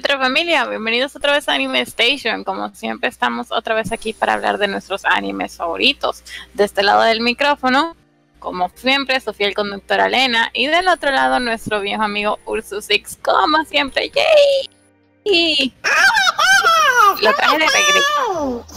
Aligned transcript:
familia, 0.00 0.64
bienvenidos 0.64 1.14
otra 1.16 1.32
vez 1.32 1.48
a 1.48 1.52
Anime 1.52 1.82
Station. 1.82 2.44
Como 2.44 2.74
siempre 2.74 3.08
estamos 3.10 3.52
otra 3.52 3.74
vez 3.74 3.92
aquí 3.92 4.12
para 4.12 4.34
hablar 4.34 4.56
de 4.56 4.66
nuestros 4.66 5.04
animes 5.04 5.56
favoritos. 5.56 6.22
De 6.54 6.64
este 6.64 6.82
lado 6.82 7.02
del 7.02 7.20
micrófono, 7.20 7.94
como 8.38 8.70
siempre, 8.74 9.20
Sofía 9.20 9.48
el 9.48 9.54
conductora 9.54 10.06
Elena 10.06 10.50
y 10.54 10.66
del 10.66 10.88
otro 10.88 11.10
lado 11.10 11.40
nuestro 11.40 11.80
viejo 11.80 12.02
amigo 12.02 12.38
Ursus 12.46 12.86
Six, 12.86 13.18
como 13.20 13.64
siempre. 13.64 14.10
¡Yay! 14.10 14.70
Y 15.24 15.74
lo 17.20 17.34
traje 17.34 17.58
de 17.58 17.66
regreso. 17.66 18.66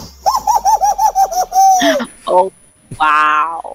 Oh, 2.28 2.52
wow. 2.98 3.74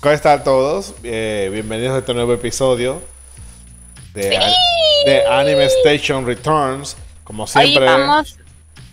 ¿Cómo 0.00 0.14
están 0.14 0.44
todos? 0.44 0.94
Eh, 1.02 1.48
bienvenidos 1.52 1.96
a 1.96 1.98
este 1.98 2.14
nuevo 2.14 2.32
episodio 2.32 3.02
de, 4.16 4.52
de 5.04 5.26
Anime 5.26 5.64
Station 5.66 6.26
Returns. 6.26 6.96
Como 7.24 7.46
siempre. 7.46 7.78
Hoy 7.80 7.86
vamos, 7.86 8.38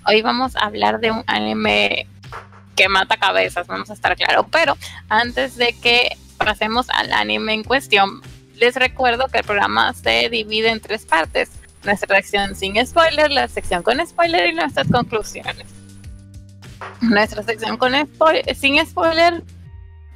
hoy 0.07 0.21
vamos 0.21 0.55
a 0.55 0.65
hablar 0.65 0.99
de 0.99 1.11
un 1.11 1.23
anime 1.27 2.07
que 2.75 2.89
mata 2.89 3.17
cabezas, 3.17 3.67
vamos 3.67 3.89
a 3.89 3.93
estar 3.93 4.15
claros. 4.15 4.45
Pero 4.51 4.77
antes 5.09 5.55
de 5.55 5.73
que 5.79 6.17
pasemos 6.37 6.89
al 6.89 7.13
anime 7.13 7.53
en 7.53 7.63
cuestión, 7.63 8.21
les 8.55 8.75
recuerdo 8.75 9.27
que 9.27 9.39
el 9.39 9.43
programa 9.43 9.93
se 9.93 10.29
divide 10.29 10.69
en 10.69 10.79
tres 10.79 11.05
partes. 11.05 11.51
Nuestra 11.83 12.15
sección 12.15 12.55
sin 12.55 12.85
spoiler, 12.85 13.31
la 13.31 13.47
sección 13.47 13.83
con 13.83 14.05
spoiler 14.05 14.47
y 14.47 14.53
nuestras 14.53 14.87
conclusiones. 14.87 15.67
Nuestra 17.01 17.43
sección 17.43 17.77
con 17.77 17.93
spoiler, 17.93 18.55
sin 18.55 18.85
spoiler 18.85 19.43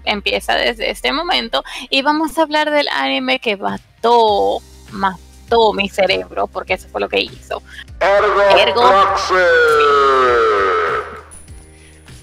empieza 0.06 0.56
desde 0.56 0.90
este 0.90 1.12
momento 1.12 1.64
y 1.90 2.02
vamos 2.02 2.38
a 2.38 2.44
hablar 2.44 2.72
del 2.72 2.88
anime 2.88 3.40
que 3.40 3.58
mató, 3.58 4.62
mató 4.92 5.74
mi 5.74 5.90
cerebro, 5.90 6.48
porque 6.48 6.74
eso 6.74 6.88
fue 6.90 7.02
lo 7.02 7.10
que 7.10 7.20
hizo. 7.20 7.62
Ergo, 8.00 8.42
Ergo. 8.58 8.82
Proxy. 8.82 9.34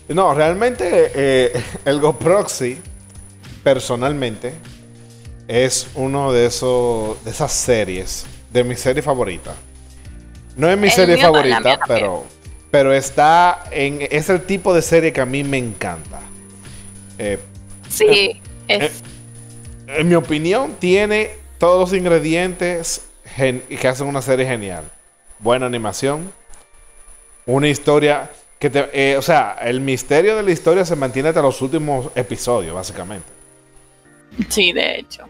No, 0.08 0.34
realmente 0.34 1.12
eh, 1.14 1.64
el 1.84 2.00
GoProxy, 2.00 2.78
personalmente, 3.62 4.54
es 5.48 5.88
uno 5.94 6.32
de 6.32 6.46
esos 6.46 7.22
de 7.24 7.30
esas 7.30 7.52
series, 7.52 8.26
de 8.52 8.64
mi 8.64 8.76
serie 8.76 9.02
favorita. 9.02 9.54
No 10.56 10.70
es 10.70 10.76
mi 10.78 10.88
El 10.88 10.92
serie 10.92 11.16
mío, 11.16 11.24
favorita, 11.26 11.80
pero, 11.86 12.24
pero 12.70 12.92
está 12.92 13.64
en. 13.70 14.06
Es 14.10 14.28
el 14.28 14.42
tipo 14.42 14.74
de 14.74 14.82
serie 14.82 15.12
que 15.12 15.20
a 15.20 15.26
mí 15.26 15.42
me 15.42 15.58
encanta. 15.58 16.20
Eh, 17.18 17.38
Sí, 17.88 18.40
es, 18.66 18.82
eh, 18.82 18.92
en 19.86 20.08
mi 20.08 20.14
opinión, 20.16 20.74
tiene 20.80 21.36
todos 21.64 21.80
los 21.90 21.98
ingredientes 21.98 23.06
que 23.36 23.88
hacen 23.88 24.06
una 24.06 24.20
serie 24.20 24.44
genial. 24.46 24.84
Buena 25.38 25.64
animación, 25.64 26.30
una 27.46 27.68
historia 27.68 28.30
que 28.58 28.68
te, 28.68 28.90
eh, 28.92 29.16
o 29.16 29.22
sea, 29.22 29.56
el 29.62 29.80
misterio 29.80 30.36
de 30.36 30.42
la 30.42 30.50
historia 30.50 30.84
se 30.84 30.94
mantiene 30.94 31.30
hasta 31.30 31.40
los 31.40 31.62
últimos 31.62 32.10
episodios, 32.14 32.74
básicamente. 32.74 33.26
sí, 34.50 34.72
de 34.72 34.98
hecho. 34.98 35.24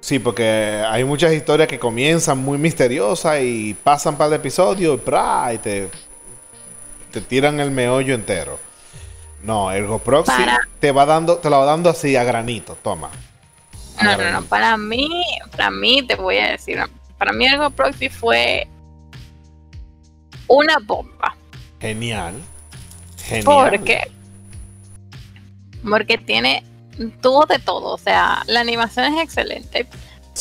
Sí, 0.00 0.18
porque 0.18 0.82
hay 0.86 1.04
muchas 1.04 1.32
historias 1.32 1.68
que 1.68 1.78
comienzan 1.78 2.36
muy 2.36 2.58
misteriosas 2.58 3.40
y 3.40 3.72
pasan 3.82 4.18
par 4.18 4.28
de 4.28 4.36
episodios 4.36 5.00
y, 5.00 5.54
y 5.54 5.58
te, 5.58 5.88
te 7.12 7.20
tiran 7.22 7.60
el 7.60 7.70
meollo 7.70 8.14
entero. 8.14 8.58
No, 9.42 9.72
Ergo 9.72 10.00
Proxy 10.00 10.32
Para- 10.32 10.60
te 10.80 10.92
va 10.92 11.06
dando, 11.06 11.38
te 11.38 11.48
lo 11.48 11.58
va 11.60 11.64
dando 11.64 11.88
así 11.88 12.14
a 12.16 12.24
granito, 12.24 12.76
toma. 12.82 13.10
No, 14.02 14.16
no, 14.16 14.30
no. 14.32 14.42
Para 14.46 14.76
mí, 14.76 15.08
para 15.50 15.70
mí, 15.70 16.02
te 16.06 16.14
voy 16.16 16.38
a 16.38 16.50
decir, 16.52 16.78
para 17.18 17.32
mí 17.32 17.46
Ergo 17.46 17.70
Proxy 17.70 18.08
fue 18.08 18.66
una 20.48 20.78
bomba. 20.84 21.36
Genial. 21.80 22.34
Genial. 23.24 23.44
¿Por 23.44 23.84
qué? 23.84 24.10
Porque 25.88 26.18
tiene 26.18 26.64
tuvo 27.20 27.46
de 27.46 27.58
todo. 27.58 27.94
O 27.94 27.98
sea, 27.98 28.42
la 28.46 28.60
animación 28.60 29.14
es 29.14 29.22
excelente. 29.24 29.86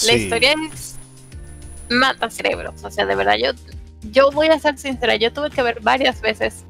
La 0.06 0.14
historia 0.14 0.54
es 0.74 0.96
mata 1.90 2.30
cerebros. 2.30 2.84
O 2.84 2.92
sea, 2.92 3.06
de 3.06 3.16
verdad, 3.16 3.36
yo, 3.42 3.52
yo 4.04 4.32
voy 4.32 4.48
a 4.48 4.60
ser 4.60 4.78
sincera, 4.78 5.16
yo 5.16 5.32
tuve 5.34 5.50
que 5.50 5.62
ver 5.64 5.80
varias 5.82 6.22
veces, 6.22 6.64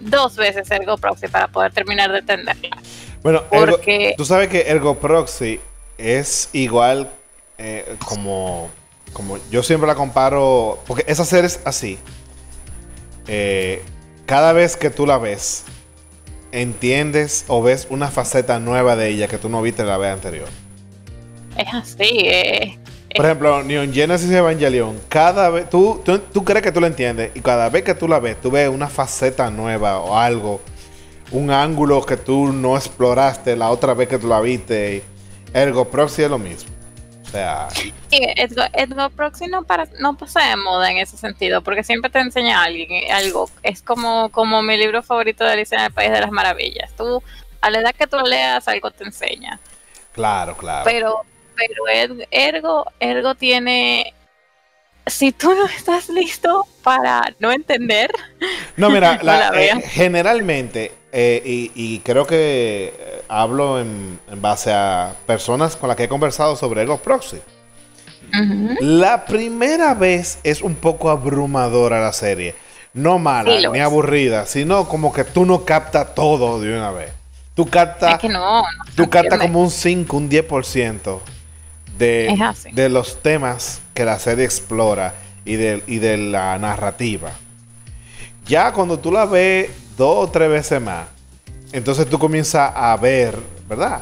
dos 0.00 0.36
veces 0.36 0.70
Ergo 0.70 0.96
Proxy 0.98 1.28
para 1.28 1.48
poder 1.48 1.72
terminar 1.72 2.12
de 2.12 2.18
entenderla. 2.18 2.76
Bueno, 3.22 3.42
Ergo- 3.50 3.72
Porque 3.76 4.14
tú 4.16 4.24
sabes 4.24 4.48
que 4.48 4.62
Ergo 4.68 4.98
Proxy 4.98 5.60
es 5.98 6.48
igual 6.52 7.10
eh, 7.58 7.96
como, 8.04 8.70
como 9.12 9.38
yo 9.50 9.62
siempre 9.62 9.86
la 9.86 9.94
comparo, 9.94 10.82
porque 10.86 11.04
esa 11.06 11.24
serie 11.24 11.46
es 11.46 11.60
así. 11.64 11.98
Eh, 13.28 13.82
cada 14.26 14.52
vez 14.52 14.76
que 14.76 14.90
tú 14.90 15.06
la 15.06 15.18
ves, 15.18 15.64
entiendes 16.52 17.44
o 17.48 17.62
ves 17.62 17.86
una 17.90 18.08
faceta 18.08 18.58
nueva 18.58 18.96
de 18.96 19.08
ella 19.08 19.28
que 19.28 19.38
tú 19.38 19.48
no 19.48 19.62
viste 19.62 19.82
en 19.82 19.88
la 19.88 19.98
vez 19.98 20.12
anterior. 20.12 20.48
es 21.56 21.74
así, 21.74 22.20
eh, 22.26 22.78
Por 23.16 23.24
ejemplo, 23.24 23.62
Neon 23.62 23.92
Genesis 23.92 24.30
Evangelion, 24.30 25.00
cada 25.08 25.48
vez, 25.50 25.70
tú, 25.70 26.00
tú, 26.04 26.18
tú 26.18 26.44
crees 26.44 26.62
que 26.62 26.72
tú 26.72 26.80
la 26.80 26.88
entiendes 26.88 27.30
y 27.34 27.40
cada 27.40 27.68
vez 27.70 27.82
que 27.82 27.94
tú 27.94 28.06
la 28.06 28.20
ves, 28.20 28.40
tú 28.40 28.50
ves 28.50 28.68
una 28.68 28.88
faceta 28.88 29.50
nueva 29.50 29.98
o 29.98 30.16
algo, 30.16 30.60
un 31.30 31.50
ángulo 31.50 32.04
que 32.04 32.16
tú 32.16 32.52
no 32.52 32.76
exploraste 32.76 33.56
la 33.56 33.70
otra 33.70 33.94
vez 33.94 34.08
que 34.08 34.18
tú 34.18 34.28
la 34.28 34.40
viste. 34.40 35.02
Ergo 35.54 35.84
Proxy 35.86 36.22
es 36.24 36.30
lo 36.30 36.38
mismo. 36.38 36.70
O 37.24 37.28
sea, 37.28 37.68
Sí, 37.70 37.92
Edgo, 38.10 38.62
Edgo 38.72 39.10
Proxy 39.10 39.46
no, 39.48 39.64
para, 39.64 39.86
no 39.98 40.16
pasa 40.16 40.48
de 40.48 40.56
moda 40.56 40.90
en 40.90 40.98
ese 40.98 41.16
sentido, 41.16 41.60
porque 41.62 41.82
siempre 41.82 42.08
te 42.10 42.20
enseña 42.20 42.60
a 42.60 42.64
alguien 42.64 43.10
algo. 43.12 43.50
Es 43.64 43.82
como, 43.82 44.30
como 44.30 44.62
mi 44.62 44.76
libro 44.76 45.02
favorito 45.02 45.44
de 45.44 45.52
Alicia 45.52 45.78
en 45.78 45.84
el 45.86 45.92
País 45.92 46.12
de 46.12 46.20
las 46.20 46.30
Maravillas. 46.30 46.92
Tú, 46.96 47.22
a 47.60 47.70
la 47.70 47.80
edad 47.80 47.94
que 47.94 48.06
tú 48.06 48.18
leas, 48.18 48.68
algo 48.68 48.90
te 48.92 49.04
enseña. 49.04 49.58
claro, 50.12 50.56
claro. 50.56 50.84
Pero, 50.84 51.22
pero 51.56 51.88
Ed- 51.92 52.28
Ergo, 52.30 52.86
Ergo 53.00 53.34
tiene. 53.34 54.14
Si 55.08 55.30
tú 55.32 55.54
no 55.54 55.66
estás 55.66 56.08
listo 56.08 56.66
para 56.82 57.22
no 57.38 57.50
entender, 57.52 58.10
No, 58.76 58.88
mira, 58.90 59.18
la- 59.22 59.50
la 59.50 59.62
eh, 59.62 59.82
generalmente, 59.88 60.92
eh, 61.12 61.42
y, 61.44 61.70
y 61.74 61.98
creo 62.00 62.26
que 62.26 63.15
hablo 63.28 63.80
en, 63.80 64.20
en 64.28 64.42
base 64.42 64.72
a 64.72 65.14
personas 65.26 65.76
con 65.76 65.88
las 65.88 65.96
que 65.96 66.04
he 66.04 66.08
conversado 66.08 66.56
sobre 66.56 66.82
Ergo 66.82 66.98
Proxy. 66.98 67.40
La 68.78 69.24
primera 69.26 69.94
vez 69.94 70.38
es 70.42 70.62
un 70.62 70.74
poco 70.76 71.10
abrumadora 71.10 72.00
la 72.00 72.12
serie. 72.12 72.54
No 72.92 73.18
mala 73.18 73.60
Sí, 73.60 73.66
ni 73.66 73.78
es. 73.78 73.84
aburrida, 73.84 74.46
sino 74.46 74.88
como 74.88 75.12
que 75.12 75.24
tú 75.24 75.44
no 75.46 75.64
captas 75.64 76.14
todo 76.14 76.60
de 76.60 76.76
una 76.76 76.90
vez. 76.90 77.12
Tú 77.54 77.70
captas, 77.70 78.14
es 78.14 78.18
que 78.18 78.28
no. 78.28 78.62
no 78.62 78.64
tú 78.94 79.08
captas 79.10 79.38
como 79.40 79.60
un 79.60 79.70
5, 79.70 80.16
un 80.16 80.28
10% 80.28 81.20
de, 81.86 82.46
de 82.70 82.88
los 82.88 83.22
temas 83.22 83.82
que 83.94 84.04
la 84.04 84.18
serie 84.18 84.44
explora 84.44 85.14
y 85.44 85.56
de, 85.56 85.82
y 85.86 85.98
de 85.98 86.16
la 86.18 86.58
narrativa. 86.58 87.32
Ya 88.46 88.72
cuando 88.72 88.98
tú 88.98 89.10
la 89.12 89.26
ves 89.26 89.70
dos 89.96 90.28
o 90.28 90.30
tres 90.30 90.48
veces 90.50 90.80
más, 90.80 91.08
entonces 91.72 92.06
tú 92.08 92.18
comienzas 92.18 92.72
a 92.74 92.96
ver, 92.96 93.36
¿verdad? 93.68 94.00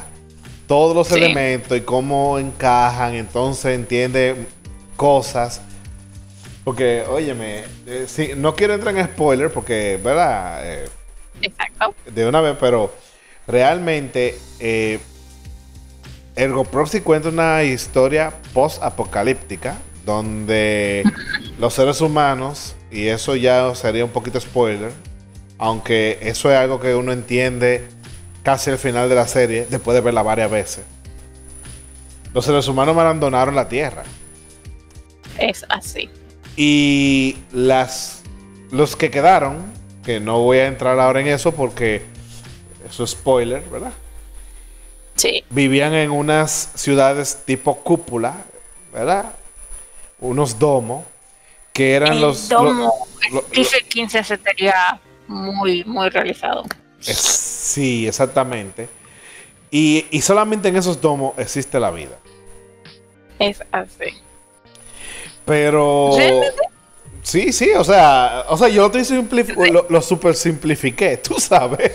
Todos 0.67 0.95
los 0.97 1.09
Sí. 1.09 1.15
elementos 1.15 1.77
y 1.77 1.83
cómo 1.83 2.39
encajan, 2.39 3.15
entonces 3.15 3.75
entiende 3.75 4.47
cosas. 4.97 5.61
Porque, 6.65 7.05
óyeme, 7.09 7.65
eh, 7.87 8.07
sí, 8.09 8.31
no 8.37 8.55
quiero 8.55 8.73
entrar 8.75 8.97
en 8.97 9.05
spoiler 9.05 9.53
porque, 9.53 10.01
¿verdad? 10.03 10.61
Eh, 10.65 10.89
Exacto. 11.43 11.95
de 12.11 12.27
una 12.27 12.41
vez, 12.41 12.57
pero 12.59 12.95
realmente 13.47 14.39
eh, 14.61 14.99
Ergo 16.37 16.65
Proxy 16.65 17.01
cuenta 17.01 17.29
una 17.29 17.63
historia 17.65 18.33
post-apocalíptica 18.55 19.77
donde 20.07 21.05
los 21.59 21.75
seres 21.75 22.01
humanos, 22.01 22.75
y 22.91 23.09
eso 23.09 23.37
ya 23.37 23.75
sería 23.75 24.05
un 24.05 24.11
poquito 24.11 24.41
spoiler, 24.41 24.91
aunque 25.59 26.19
eso 26.23 26.51
es 26.51 26.59
algo 26.59 26.81
que 26.81 26.95
uno 26.95 27.13
entiende 27.13 27.87
casi 28.43 28.71
al 28.71 28.79
final 28.79 29.09
de 29.09 29.15
la 29.15 29.27
serie, 29.29 29.67
después 29.71 29.95
de 29.95 30.01
verla 30.01 30.23
varias 30.23 30.51
veces. 30.51 30.85
Los 32.33 32.45
seres 32.45 32.67
humanos 32.69 32.97
abandonaron 32.97 33.55
la 33.55 33.69
Tierra. 33.69 34.03
Es 35.39 35.65
así. 35.69 36.11
Y 36.57 37.39
las 37.53 38.23
los 38.71 38.97
que 38.97 39.11
quedaron, 39.11 39.73
que 40.05 40.21
no 40.21 40.41
voy 40.41 40.59
a 40.59 40.67
entrar 40.67 40.99
ahora 40.99 41.21
en 41.21 41.29
eso 41.29 41.53
porque 41.53 42.03
eso 42.89 43.05
es 43.05 43.11
spoiler, 43.11 43.63
¿verdad? 43.71 43.93
Sí. 45.17 45.45
Vivían 45.51 45.95
en 45.95 46.11
unas 46.11 46.71
ciudades 46.75 47.39
tipo 47.47 47.77
cúpula, 47.83 48.45
¿verdad? 48.93 49.33
Unos 50.19 50.59
domos 50.59 51.05
que 51.73 51.95
eran 51.95 52.15
El 52.15 52.21
los 52.21 52.49
domo, 52.49 52.93
lo- 53.31 53.37
lo- 53.41 53.45
dice 53.53 53.83
15 53.89 54.23
sería 54.25 55.01
muy, 55.29 55.85
muy 55.85 56.09
realizado. 56.11 56.65
Es- 57.07 57.19
sí, 57.19 58.07
exactamente. 58.07 58.89
Y, 59.71 60.07
y 60.11 60.21
solamente 60.21 60.69
en 60.69 60.77
esos 60.77 61.01
domos 61.01 61.35
existe 61.39 61.81
la 61.81 61.91
vida. 61.91 62.17
Es 63.39 63.63
así. 63.73 64.15
Pero. 65.45 66.13
¿Realmente? 66.17 66.63
Sí, 67.23 67.53
sí, 67.53 67.71
o 67.73 67.83
sea, 67.83 68.45
o 68.49 68.57
sea, 68.57 68.69
yo 68.69 68.91
lo, 68.91 69.65
lo, 69.73 69.87
lo 69.89 70.03
super 70.03 70.35
simplifiqué, 70.35 71.17
tú 71.23 71.41
sabes. 71.41 71.93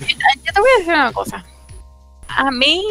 Yo 0.00 0.52
te 0.52 0.60
voy 0.60 0.68
a 0.74 0.78
decir 0.78 0.92
una 0.94 1.12
cosa. 1.12 1.44
A 2.28 2.50
mí, 2.50 2.84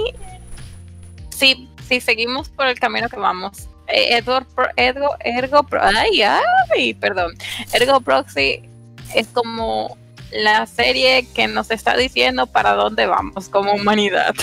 si, 1.29 1.69
si 1.87 2.01
seguimos 2.01 2.49
por 2.49 2.67
el 2.67 2.79
camino 2.79 3.07
que 3.07 3.15
vamos, 3.17 3.69
eh, 3.87 4.17
Edward, 4.17 4.47
Ergo, 4.75 5.15
Ergo, 5.19 5.65
ay, 5.79 6.23
ay, 6.23 6.93
perdón, 6.95 7.37
Ergo 7.71 8.01
Proxy 8.01 8.67
es 9.15 9.27
como 9.27 9.97
la 10.31 10.65
serie 10.65 11.27
que 11.33 11.47
nos 11.47 11.71
está 11.71 11.95
diciendo 11.95 12.47
para 12.47 12.73
dónde 12.73 13.05
vamos 13.05 13.49
como 13.49 13.73
humanidad. 13.73 14.35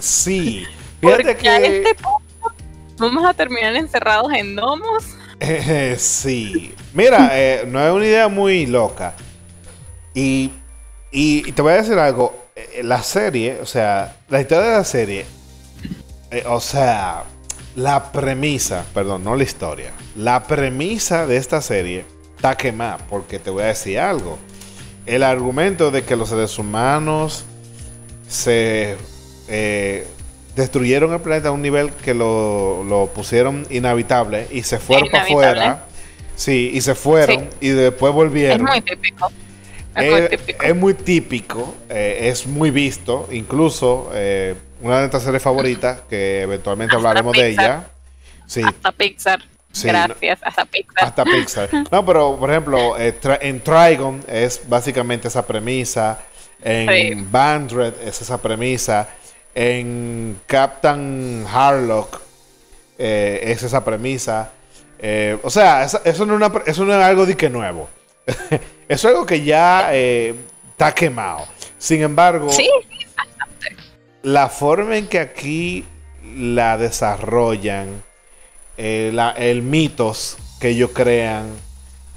Sí, 0.00 0.66
fíjate 1.00 1.36
que... 1.36 1.56
Este 1.56 1.96
vamos 2.98 3.24
a 3.24 3.34
terminar 3.34 3.76
encerrados 3.76 4.32
en 4.32 4.56
domos. 4.56 5.04
Eh, 5.40 5.96
sí, 5.98 6.74
mira, 6.92 7.30
eh, 7.32 7.64
no 7.66 7.84
es 7.84 7.92
una 7.92 8.04
idea 8.04 8.28
muy 8.28 8.66
loca. 8.66 9.14
Y, 10.14 10.52
y, 11.12 11.52
te 11.52 11.62
voy 11.62 11.72
a 11.72 11.76
decir 11.76 11.98
algo, 11.98 12.46
eh, 12.56 12.80
la 12.82 13.02
serie, 13.02 13.58
o 13.62 13.66
sea, 13.66 14.16
la 14.28 14.40
historia 14.40 14.70
de 14.70 14.76
la 14.78 14.84
serie, 14.84 15.26
o 16.46 16.60
sea, 16.60 17.24
la 17.76 18.10
premisa, 18.10 18.84
perdón, 18.92 19.22
no 19.22 19.36
la 19.36 19.44
historia, 19.44 19.92
la 20.16 20.42
premisa 20.44 21.26
de 21.26 21.36
esta 21.36 21.62
serie 21.62 22.04
está 22.38 22.56
quemada, 22.56 22.98
porque 23.10 23.40
te 23.40 23.50
voy 23.50 23.64
a 23.64 23.66
decir 23.66 23.98
algo. 23.98 24.38
El 25.06 25.24
argumento 25.24 25.90
de 25.90 26.04
que 26.04 26.14
los 26.14 26.28
seres 26.28 26.56
humanos 26.56 27.44
se 28.28 28.96
destruyeron 30.54 31.12
el 31.12 31.20
planeta 31.20 31.48
a 31.48 31.52
un 31.52 31.62
nivel 31.62 31.90
que 31.90 32.14
lo, 32.14 33.10
pusieron 33.12 33.66
inhabitable 33.70 34.46
y 34.52 34.62
se 34.62 34.78
fueron 34.78 35.08
para 35.10 35.24
afuera. 35.24 35.84
Sí, 36.36 36.70
y 36.72 36.80
se 36.80 36.94
fueron 36.94 37.50
y 37.60 37.70
después 37.70 38.14
volvieron. 38.14 38.68
Es 38.68 38.72
muy 38.72 38.80
típico. 38.82 39.32
Es, 39.96 40.76
muy 40.76 40.94
típico. 40.94 41.74
Eh, 41.88 42.28
es 42.30 42.46
muy, 42.46 42.70
visto. 42.70 43.28
Incluso 43.32 44.12
eh, 44.14 44.54
una 44.80 44.94
de 44.94 45.00
nuestras 45.00 45.24
series 45.24 45.42
favoritas, 45.42 46.02
que 46.08 46.42
eventualmente 46.42 46.94
hablaremos 46.94 47.36
de 47.36 47.48
ella. 47.48 47.88
Sí. 48.46 48.62
Hasta 48.64 48.92
Pixar. 48.92 49.40
Gracias, 49.82 50.38
hasta 50.42 50.64
Pixar. 50.64 51.04
Hasta 51.04 51.24
Pixar. 51.24 51.68
No, 51.90 52.04
pero 52.04 52.36
por 52.38 52.50
ejemplo, 52.50 52.98
eh, 52.98 53.14
en 53.40 53.60
Trigon 53.60 54.24
es 54.28 54.62
básicamente 54.68 55.28
esa 55.28 55.46
premisa. 55.46 56.18
En 56.62 57.30
Bandred 57.30 57.94
es 58.02 58.20
esa 58.20 58.40
premisa. 58.40 59.08
En 59.54 60.40
Captain 60.46 61.46
Harlock 61.52 62.20
eh, 62.98 63.40
es 63.44 63.62
esa 63.62 63.84
premisa. 63.84 64.50
Eh, 64.98 65.38
o 65.42 65.50
sea, 65.50 65.84
eso, 65.84 66.26
no 66.26 66.44
es 66.44 67.04
algo 67.04 67.26
de 67.26 67.36
que 67.36 67.48
nuevo. 67.48 67.88
eso 68.26 68.60
es 68.88 69.04
algo 69.04 69.24
que 69.24 69.44
ya 69.44 69.92
está 69.92 70.92
quemado. 70.94 71.46
Sin 71.78 72.02
embargo, 72.02 72.48
la 74.22 74.48
forma 74.48 74.96
en 74.96 75.06
que 75.06 75.20
aquí 75.20 75.84
la 76.36 76.76
desarrollan, 76.76 78.02
el 78.78 79.62
mitos 79.62 80.38
que 80.60 80.70
ellos 80.70 80.92
crean, 80.94 81.50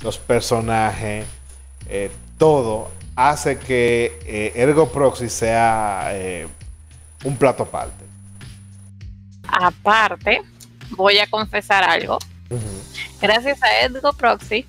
los 0.02 0.18
personajes, 0.18 1.26
todo 2.38 2.90
hace 3.16 3.60
que 3.60 4.52
Ergo 4.56 4.90
Proxy 4.90 5.30
sea 5.30 6.14
un 7.24 7.36
plato 7.36 7.64
aparte. 7.64 8.06
Aparte, 9.48 10.42
voy 10.92 11.18
a 11.18 11.28
confesar 11.28 11.84
algo. 11.84 12.18
Gracias 13.22 13.62
a 13.62 13.82
Edgo 13.82 14.14
Proxy, 14.14 14.66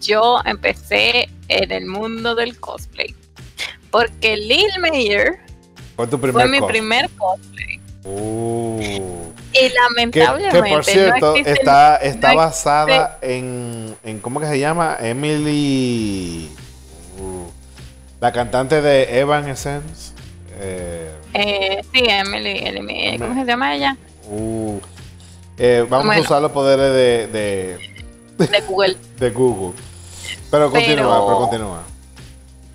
yo 0.00 0.40
empecé 0.44 1.28
en 1.48 1.70
el 1.70 1.86
mundo 1.86 2.34
del 2.34 2.58
cosplay. 2.58 3.14
Porque 3.90 4.36
Lil 4.36 4.68
Mayer 4.80 5.38
fue, 5.96 6.06
tu 6.06 6.20
primer 6.20 6.48
mi 6.48 6.60
primer 6.60 7.08
cosplay. 7.10 7.80
Uh. 8.04 9.27
Y 9.52 9.68
lamentablemente. 9.70 10.62
Que, 10.62 10.68
por 10.68 10.84
cierto, 10.84 11.36
está, 11.36 11.96
está 11.96 12.34
basada 12.34 13.18
en, 13.22 13.96
en. 14.04 14.20
¿Cómo 14.20 14.40
que 14.40 14.46
se 14.46 14.58
llama? 14.58 14.96
Emily. 15.00 16.50
Uh, 17.18 17.48
la 18.20 18.32
cantante 18.32 18.82
de 18.82 19.20
Evanescence. 19.20 20.12
Eh, 20.60 21.12
eh, 21.34 21.80
sí, 21.92 22.02
Emily, 22.04 23.18
¿cómo 23.18 23.34
se 23.34 23.44
llama 23.44 23.76
ella? 23.76 23.96
Uh, 24.28 24.80
eh, 25.56 25.86
vamos 25.88 26.16
a 26.16 26.20
usar 26.20 26.42
los 26.42 26.52
poderes 26.52 26.92
de, 26.92 27.78
de, 28.46 28.60
Google. 28.62 28.96
de 29.18 29.30
Google. 29.30 29.74
Pero 30.50 30.70
continúa, 30.70 31.26
pero, 31.26 31.38
continúa. 31.38 31.82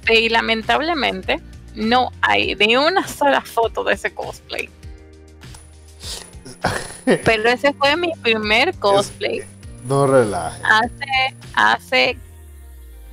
Y 0.09 0.29
lamentablemente 0.29 1.41
no 1.73 2.11
hay 2.21 2.55
ni 2.55 2.75
una 2.75 3.07
sola 3.07 3.41
foto 3.41 3.83
de 3.83 3.95
ese 3.95 4.13
cosplay. 4.13 4.69
pero 7.25 7.49
ese 7.49 7.73
fue 7.73 7.95
mi 7.95 8.11
primer 8.21 8.73
cosplay. 8.75 9.43
no 9.85 10.07
relaje. 10.07 10.61
Hace, 10.63 11.35
hace 11.53 12.17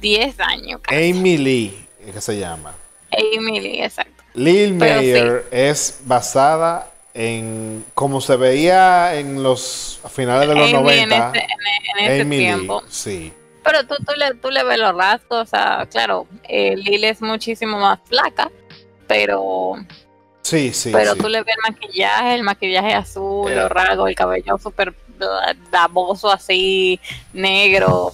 10 0.00 0.40
años. 0.40 0.80
Casi. 0.83 1.11
Amy 1.11 1.38
Lee, 1.38 1.87
¿qué 2.12 2.21
se 2.21 2.38
llama? 2.38 2.75
Amy 3.12 3.61
Lee, 3.61 3.83
exacto. 3.83 4.21
Lil 4.35 4.75
Mayer 4.75 5.47
es 5.50 6.00
basada 6.04 6.90
en 7.14 7.85
como 7.95 8.21
se 8.21 8.37
veía 8.37 9.16
en 9.16 9.42
los 9.42 10.00
finales 10.09 10.49
de 10.49 10.54
los 10.54 10.73
90 10.73 11.33
en, 11.99 12.11
ese, 12.11 12.25
tiempo. 12.25 12.83
sí. 12.88 13.33
Pero 13.62 13.87
tú, 13.87 13.97
tú, 14.07 14.12
le, 14.16 14.35
tú 14.37 14.50
le 14.50 14.64
ves 14.64 14.78
los 14.78 14.95
rasgos, 14.95 15.42
o 15.42 15.47
sea, 15.47 15.87
claro, 15.90 16.26
eh, 16.49 16.76
Lil 16.76 17.04
es 17.04 17.21
muchísimo 17.21 17.78
más 17.78 17.99
flaca, 18.04 18.50
pero... 19.07 19.75
Sí, 20.42 20.73
sí. 20.73 20.90
Pero 20.92 21.14
tú 21.16 21.28
le 21.28 21.42
ves 21.42 21.54
el 21.54 21.73
maquillaje, 21.73 22.35
el 22.35 22.42
maquillaje 22.42 22.94
azul, 22.94 23.54
los 23.54 23.70
rasgos, 23.70 24.09
el 24.09 24.14
cabello 24.14 24.59
súper 24.59 24.94
davoso 25.70 26.30
así, 26.30 26.99
negro. 27.32 28.12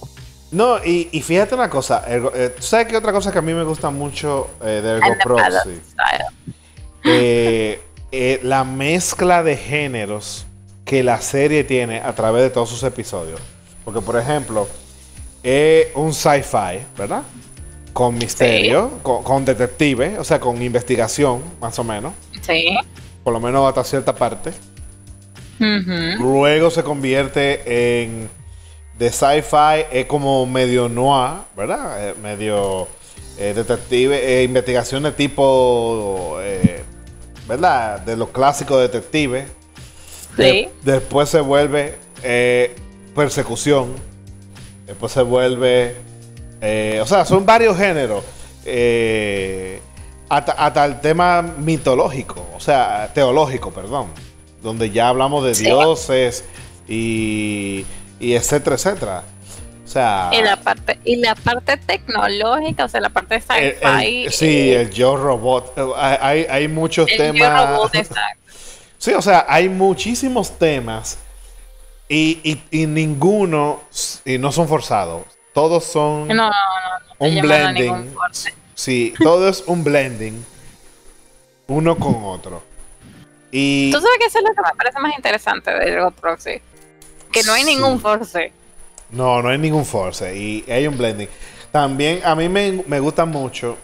No, 0.51 0.83
y, 0.83 1.09
y, 1.11 1.21
fíjate 1.21 1.55
una 1.55 1.69
cosa, 1.69 2.03
eh, 2.07 2.53
¿tú 2.55 2.63
sabes 2.63 2.87
qué 2.87 2.95
otra 2.95 3.11
cosa 3.11 3.31
que 3.31 3.39
a 3.39 3.41
mí 3.41 3.53
me 3.53 3.63
gusta 3.63 3.89
mucho 3.89 4.49
eh, 4.61 4.81
de 4.81 4.91
Ergo 4.97 5.15
Proxy? 5.23 5.81
Eh, 7.03 8.39
la 8.43 8.63
mezcla 8.63 9.43
de 9.43 9.57
géneros 9.57 10.45
que 10.85 11.03
la 11.03 11.19
serie 11.19 11.65
tiene 11.65 11.99
a 11.99 12.13
través 12.13 12.43
de 12.43 12.49
todos 12.49 12.69
sus 12.69 12.83
episodios. 12.83 13.41
Porque, 13.83 13.99
por 13.99 14.17
ejemplo, 14.17 14.67
es 15.43 15.87
un 15.95 16.13
sci-fi, 16.13 16.85
¿verdad? 16.97 17.23
Con 17.97 18.15
misterio, 18.15 18.99
con, 19.01 19.43
detective, 19.43 20.19
o 20.19 20.23
sea, 20.23 20.39
con 20.39 20.61
investigación, 20.61 21.41
más 21.59 21.79
o 21.79 21.83
menos. 21.83 22.13
Sí. 22.41 22.77
Por 23.23 23.33
lo 23.33 23.39
menos 23.39 23.67
hasta 23.67 23.83
cierta 23.83 24.13
parte. 24.13 24.51
Luego 25.57 26.69
se 26.69 26.83
convierte 26.83 28.03
en 28.03 28.29
de 28.99 29.11
sci-fi 29.11 29.85
es 29.91 30.05
como 30.05 30.45
medio 30.45 30.87
noir, 30.87 31.39
¿verdad? 31.55 32.09
Eh, 32.09 32.13
medio 32.21 32.87
eh, 33.39 33.53
detective, 33.55 34.41
eh, 34.41 34.43
investigación 34.43 35.01
de 35.01 35.11
tipo, 35.11 36.37
¿verdad? 37.47 38.01
De 38.01 38.15
los 38.15 38.29
clásicos 38.29 38.79
detectives. 38.79 39.47
Sí. 40.35 40.69
después 40.83 41.29
se 41.29 41.41
vuelve 41.41 41.95
persecución. 43.15 43.95
Después 44.85 45.11
se 45.11 45.23
vuelve, 45.23 45.95
o 46.61 47.05
sea, 47.05 47.25
son 47.25 47.45
varios 47.45 47.77
géneros. 47.77 48.23
Hasta, 50.29 50.85
el 50.85 50.99
tema 50.99 51.41
mitológico, 51.41 52.45
o 52.55 52.59
sea, 52.59 53.11
teológico, 53.13 53.71
perdón, 53.71 54.07
donde 54.61 54.91
ya 54.91 55.09
hablamos 55.09 55.45
de 55.45 55.53
dioses 55.53 56.43
y 56.87 57.85
y 58.19 58.33
etcétera, 58.33 58.75
etcétera. 58.75 59.23
O 59.85 59.89
sea, 59.89 60.31
y 60.33 60.41
la 60.41 60.57
parte 60.57 60.99
y 61.05 61.15
la 61.15 61.33
parte 61.35 61.77
tecnológica, 61.77 62.85
o 62.85 62.89
sea, 62.89 62.99
la 62.99 63.09
parte 63.09 63.39
sci-fi. 63.39 64.27
Sí, 64.29 64.71
el 64.73 64.91
Yo 64.91 65.15
Robot. 65.15 65.77
Hay, 65.97 66.45
hay 66.49 66.67
muchos 66.67 67.07
temas. 67.07 67.69
Robot, 67.69 67.93
sí, 68.97 69.13
o 69.13 69.21
sea, 69.21 69.45
hay 69.47 69.69
muchísimos 69.69 70.57
temas 70.57 71.19
y, 72.09 72.59
y, 72.69 72.85
ninguno 72.85 73.81
y 74.25 74.37
no 74.37 74.51
son 74.51 74.67
forzados. 74.67 75.23
Todos 75.57 75.85
son 75.85 76.29
un 77.17 77.41
blending. 77.41 78.15
Sí, 78.75 79.15
todo 79.17 79.49
es 79.49 79.63
un 79.65 79.83
blending 79.83 80.45
uno 81.65 81.97
con 81.97 82.15
otro. 82.25 82.61
Y 83.49 83.91
tú 83.91 83.99
sabes 83.99 84.19
que 84.19 84.25
eso 84.25 84.37
es 84.37 84.43
lo 84.43 84.51
que 84.53 84.61
me 84.61 84.77
parece 84.77 84.99
más 84.99 85.15
interesante 85.15 85.71
de 85.71 85.99
God 85.99 86.13
Proxy 86.13 86.61
que 87.31 87.41
no 87.41 87.53
hay 87.53 87.63
ningún 87.63 87.99
force. 87.99 88.53
No, 89.09 89.41
no 89.41 89.49
hay 89.49 89.57
ningún 89.57 89.83
force 89.83 90.37
y 90.37 90.63
hay 90.69 90.85
un 90.85 90.95
blending. 90.95 91.27
También 91.71 92.21
a 92.23 92.35
mí 92.35 92.49
me, 92.49 92.83
me 92.85 92.99
gusta 92.99 93.25
mucho 93.25 93.79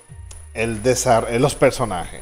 el 0.54 0.84
desarrollo, 0.84 1.40
los 1.40 1.56
personajes. 1.56 2.22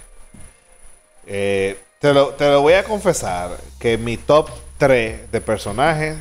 Eh, 1.28 1.78
te, 2.00 2.14
lo, 2.14 2.30
te 2.36 2.50
lo 2.50 2.62
voy 2.62 2.76
a 2.76 2.86
confesar 2.86 3.58
que 3.82 3.98
mi 3.98 4.16
top 4.16 4.50
3 4.78 5.30
de 5.30 5.42
personajes 5.42 6.16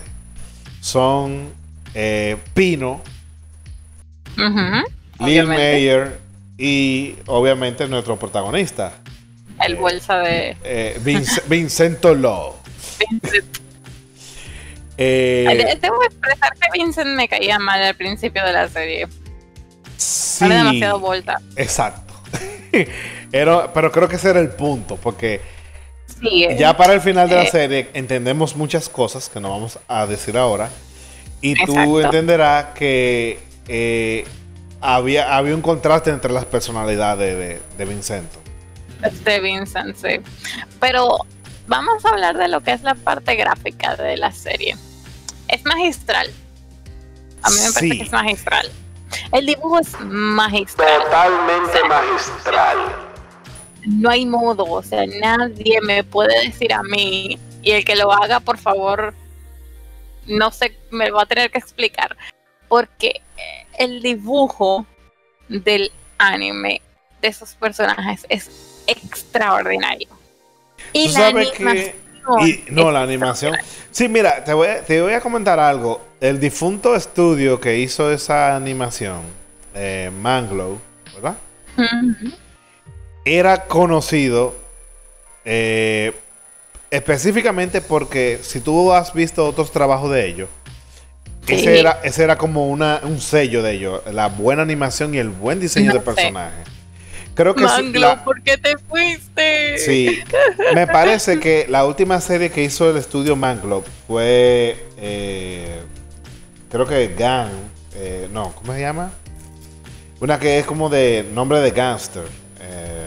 son 0.80 1.52
eh, 1.94 2.36
Pino, 2.54 3.02
Ujú, 4.36 5.24
Lil 5.26 5.40
obviamente. 5.42 5.72
Mayer 5.72 6.18
y 6.58 7.16
obviamente 7.26 7.88
nuestro 7.88 8.16
protagonista, 8.18 8.92
El 9.64 9.76
bolsa 9.76 10.18
de. 10.18 10.56
eh, 10.64 10.98
Vince- 11.02 11.42
Vincento 11.48 12.14
Law. 12.14 12.56
Eh, 15.02 15.78
Debo 15.80 16.02
expresar 16.04 16.52
que 16.60 16.68
Vincent 16.78 17.08
me 17.16 17.28
caía 17.28 17.58
mal 17.58 17.82
al 17.82 17.94
principio 17.94 18.44
de 18.44 18.52
la 18.52 18.68
serie. 18.68 19.08
sí, 19.96 20.44
Era 20.44 20.56
demasiado 20.58 21.00
vuelta. 21.00 21.40
exacto. 21.56 22.12
Era- 23.32 23.72
pero 23.72 23.90
creo 23.92 24.08
que 24.08 24.16
ese 24.16 24.30
era 24.30 24.40
el 24.40 24.50
punto, 24.50 24.96
porque 24.96 25.40
Sí, 26.20 26.44
eh, 26.44 26.56
ya 26.58 26.76
para 26.76 26.92
el 26.92 27.00
final 27.00 27.28
de 27.30 27.36
la 27.36 27.42
eh. 27.44 27.50
serie 27.50 27.88
entendemos 27.94 28.54
muchas 28.56 28.88
cosas 28.88 29.28
que 29.30 29.40
no 29.40 29.48
vamos 29.50 29.78
a 29.88 30.06
decir 30.06 30.36
ahora. 30.36 30.68
Y 31.40 31.54
tú 31.64 31.98
entenderás 32.00 32.66
que 32.74 33.38
eh, 33.72 34.24
había, 34.80 35.36
había 35.36 35.54
un 35.54 35.62
contraste 35.62 36.10
entre 36.10 36.32
las 36.32 36.44
personalidades 36.44 37.36
de, 37.38 37.60
de 37.78 37.84
Vincento. 37.84 38.38
de 39.24 39.40
Vincent, 39.40 39.96
sí. 39.96 40.20
Pero 40.80 41.18
vamos 41.66 42.04
a 42.04 42.08
hablar 42.10 42.36
de 42.36 42.48
lo 42.48 42.60
que 42.62 42.72
es 42.72 42.82
la 42.82 42.94
parte 42.94 43.36
gráfica 43.36 43.94
de 43.96 44.16
la 44.16 44.32
serie. 44.32 44.76
Es 45.48 45.64
magistral. 45.64 46.30
A 47.42 47.50
mí 47.50 47.56
me 47.56 47.72
parece 47.72 47.80
Sí. 47.80 47.98
que 47.98 48.02
es 48.04 48.12
magistral. 48.12 48.70
El 49.32 49.46
dibujo 49.46 49.78
es 49.78 49.88
magistral. 50.00 51.02
Totalmente 51.04 51.78
magistral. 51.88 52.78
No 53.86 54.10
hay 54.10 54.26
modo, 54.26 54.64
o 54.64 54.82
sea, 54.82 55.04
nadie 55.20 55.80
me 55.82 56.04
puede 56.04 56.46
decir 56.46 56.72
a 56.72 56.82
mí 56.82 57.38
y 57.62 57.70
el 57.72 57.84
que 57.84 57.96
lo 57.96 58.12
haga, 58.12 58.40
por 58.40 58.58
favor, 58.58 59.14
no 60.26 60.50
sé, 60.50 60.76
me 60.90 61.08
lo 61.08 61.16
va 61.16 61.22
a 61.22 61.26
tener 61.26 61.50
que 61.50 61.58
explicar. 61.58 62.16
Porque 62.68 63.20
el 63.78 64.02
dibujo 64.02 64.86
del 65.48 65.90
anime 66.18 66.80
de 67.22 67.28
esos 67.28 67.54
personajes 67.54 68.26
es 68.28 68.50
extraordinario. 68.86 70.08
Y 70.92 71.06
Tú 71.08 71.12
la 71.12 71.18
sabes 71.20 71.50
que- 71.50 71.62
animación 71.64 72.00
Y, 72.42 72.64
no, 72.70 72.90
la 72.92 73.02
animación. 73.02 73.56
Sí, 73.90 74.08
mira, 74.08 74.44
te 74.44 74.52
voy, 74.52 74.68
a- 74.68 74.82
te 74.84 75.00
voy 75.00 75.14
a 75.14 75.20
comentar 75.20 75.58
algo. 75.58 76.00
El 76.20 76.38
difunto 76.38 76.94
estudio 76.94 77.58
que 77.60 77.78
hizo 77.78 78.12
esa 78.12 78.54
animación, 78.54 79.22
eh, 79.74 80.10
Manglow, 80.20 80.78
¿verdad? 81.14 81.36
Era 83.24 83.64
conocido 83.64 84.54
eh, 85.44 86.12
específicamente 86.90 87.80
porque 87.80 88.38
si 88.42 88.60
tú 88.60 88.92
has 88.92 89.12
visto 89.14 89.46
otros 89.46 89.72
trabajos 89.72 90.10
de 90.10 90.26
ellos, 90.28 90.48
Sí. 91.46 91.54
ese, 91.54 91.80
era, 91.80 92.00
ese 92.04 92.22
era 92.22 92.36
como 92.36 92.68
una, 92.68 93.00
un 93.02 93.20
sello 93.20 93.62
de 93.62 93.72
ellos, 93.72 94.02
la 94.12 94.28
buena 94.28 94.62
animación 94.62 95.14
y 95.14 95.18
el 95.18 95.30
buen 95.30 95.58
diseño 95.60 95.92
de 95.92 95.98
sé. 95.98 96.04
personajes. 96.04 96.66
Creo 97.34 97.54
que 97.54 97.62
sí, 97.62 97.66
Manglo, 97.82 98.00
la- 98.00 98.24
¿por 98.24 98.42
qué 98.42 98.58
te 98.58 98.76
fuiste? 98.76 99.78
Sí, 99.78 100.20
me 100.74 100.86
parece 100.86 101.40
que 101.40 101.66
la 101.68 101.86
última 101.86 102.20
serie 102.20 102.50
que 102.50 102.62
hizo 102.62 102.90
el 102.90 102.96
estudio 102.98 103.34
Manglow 103.36 103.82
fue, 104.06 104.86
eh, 104.98 105.80
creo 106.70 106.86
que 106.86 107.14
Gang, 107.18 107.50
eh, 107.94 108.28
no, 108.32 108.52
¿cómo 108.54 108.74
se 108.74 108.80
llama? 108.80 109.10
Una 110.20 110.38
que 110.38 110.58
es 110.58 110.66
como 110.66 110.88
de 110.90 111.26
nombre 111.32 111.60
de 111.60 111.70
gangster. 111.70 112.24
eh, 112.60 113.06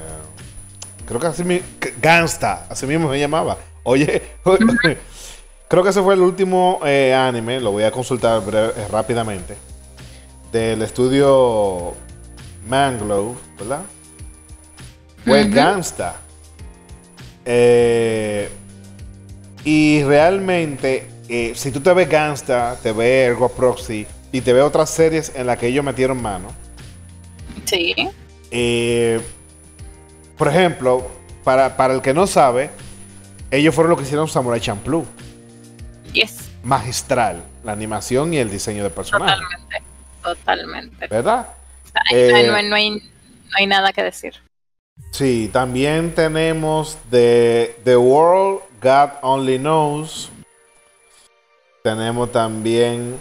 creo 1.05 1.19
que 1.19 1.27
así 1.27 1.43
mismo, 1.43 1.67
Gangsta, 2.01 2.65
así 2.69 2.87
mismo 2.87 3.11
se 3.11 3.19
llamaba. 3.19 3.57
Oye, 3.83 4.21
creo 5.67 5.83
que 5.83 5.89
ese 5.89 6.01
fue 6.01 6.13
el 6.13 6.21
último 6.21 6.79
eh, 6.85 7.13
anime, 7.13 7.59
lo 7.59 7.71
voy 7.71 7.83
a 7.83 7.91
consultar 7.91 8.41
breve- 8.41 8.73
eh, 8.77 8.87
rápidamente, 8.89 9.55
del 10.51 10.81
estudio 10.81 11.93
Manglow, 12.67 13.35
¿verdad? 13.57 13.81
Fue. 15.25 15.45
Gangsta. 15.47 16.17
Eh, 17.45 18.49
y 19.65 20.03
realmente, 20.03 21.07
si 21.55 21.71
tú 21.71 21.79
te 21.79 21.93
ves 21.93 22.09
Gangsta, 22.09 22.77
te 22.81 22.91
ves 22.91 23.29
Ergo 23.31 23.49
Proxy 23.49 24.05
y 24.31 24.41
te 24.41 24.53
ves 24.53 24.63
otras 24.63 24.89
series 24.89 25.31
en 25.35 25.47
las 25.47 25.57
que 25.57 25.67
ellos 25.67 25.83
metieron 25.83 26.21
mano, 26.21 26.49
Sí. 27.65 27.95
por 30.37 30.47
ejemplo, 30.49 31.07
para, 31.43 31.75
para 31.77 31.93
el 31.93 32.01
que 32.01 32.13
no 32.13 32.27
sabe, 32.27 32.69
ellos 33.51 33.73
fueron 33.73 33.91
los 33.91 33.99
que 33.99 34.05
hicieron 34.05 34.27
Samurai 34.27 34.59
Champloo. 34.59 35.05
Yes. 36.13 36.49
Magistral, 36.63 37.43
la 37.63 37.71
animación 37.73 38.33
y 38.33 38.37
el 38.37 38.49
diseño 38.49 38.83
de 38.83 38.89
personajes. 38.89 39.35
Totalmente. 39.37 39.83
Totalmente. 40.23 41.07
¿Verdad? 41.07 41.47
Eh, 42.11 42.29
no, 42.31 42.35
hay- 42.37 42.47
no 42.47 42.55
hay, 42.55 42.69
no 42.69 42.75
hay- 42.75 42.89
no 42.91 43.57
hay 43.57 43.67
nada 43.67 43.91
que 43.93 44.03
decir. 44.03 44.33
Sí, 45.11 45.49
también 45.51 46.13
tenemos 46.15 46.97
The, 47.11 47.79
The 47.83 47.97
World 47.97 48.61
God 48.81 49.09
Only 49.21 49.57
Knows. 49.59 50.29
Tenemos 51.83 52.31
también 52.31 53.19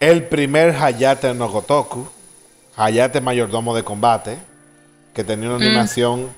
el 0.00 0.24
primer 0.24 0.74
Hayate 0.76 1.34
no 1.34 1.48
Gotoku. 1.48 2.06
Hayate 2.76 3.20
mayordomo 3.20 3.74
de 3.74 3.82
combate. 3.82 4.38
Que 5.14 5.24
tenía 5.24 5.48
una 5.48 5.58
Mm. 5.58 5.62
animación 5.68 6.30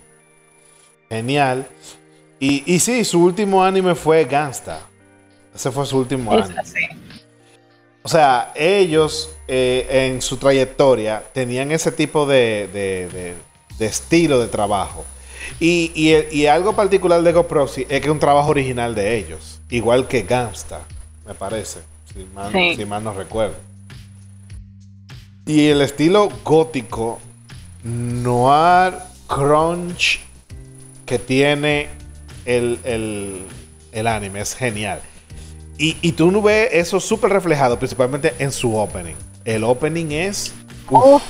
genial. 1.09 1.67
Y, 2.39 2.63
y 2.75 2.79
sí, 2.81 3.05
su 3.05 3.23
último 3.25 3.65
anime 3.65 3.95
fue 3.95 4.25
Gangsta. 4.25 4.81
Ese 5.57 5.71
fue 5.73 5.85
su 5.87 5.99
último 5.99 6.33
así. 6.33 6.53
O 8.03 8.09
sea, 8.09 8.53
ellos 8.55 9.31
eh, 9.49 9.87
en 10.13 10.23
su 10.23 10.37
trayectoria 10.37 11.25
tenían 11.33 11.73
ese 11.73 11.91
tipo 11.91 12.27
de, 12.27 12.69
de- 12.73 13.09
de- 13.09 13.35
de 13.79 13.87
estilo 13.87 14.39
de 14.41 14.47
trabajo. 14.49 15.05
Y, 15.61 15.91
y- 15.95 16.37
y 16.37 16.47
algo 16.47 16.75
particular 16.75 17.23
de 17.23 17.33
GoProxy 17.33 17.83
es 17.83 17.89
que 18.01 18.07
es 18.07 18.09
un 18.09 18.19
trabajo 18.21 18.51
original 18.51 18.95
de 18.95 19.17
ellos. 19.19 19.61
Igual 19.71 20.07
que 20.09 20.23
Gangsta, 20.23 20.83
me 21.27 21.35
parece. 21.35 21.81
Si 22.13 22.25
mal, 22.35 22.53
Sí. 22.53 22.77
si 22.77 22.85
mal 22.85 23.03
no 23.03 23.13
recuerdo. 23.13 23.57
Y 25.47 25.69
el 25.69 25.81
estilo 25.83 26.29
gótico, 26.45 27.19
noir, 27.83 28.95
crunch 29.29 30.21
que 31.05 31.19
tiene 31.19 31.89
el, 32.45 32.79
el- 32.85 33.45
el 33.93 34.07
anime 34.07 34.41
es 34.41 34.55
genial. 34.55 35.01
Y, 35.79 35.97
y 36.01 36.13
tú 36.13 36.31
no 36.31 36.41
ves 36.41 36.71
eso 36.73 37.01
súper 37.01 37.31
reflejado, 37.31 37.79
principalmente 37.79 38.35
en 38.39 38.53
su 38.53 38.77
opening. 38.77 39.15
El 39.45 39.65
opening 39.65 40.11
es. 40.13 40.55
uf. 40.91 41.23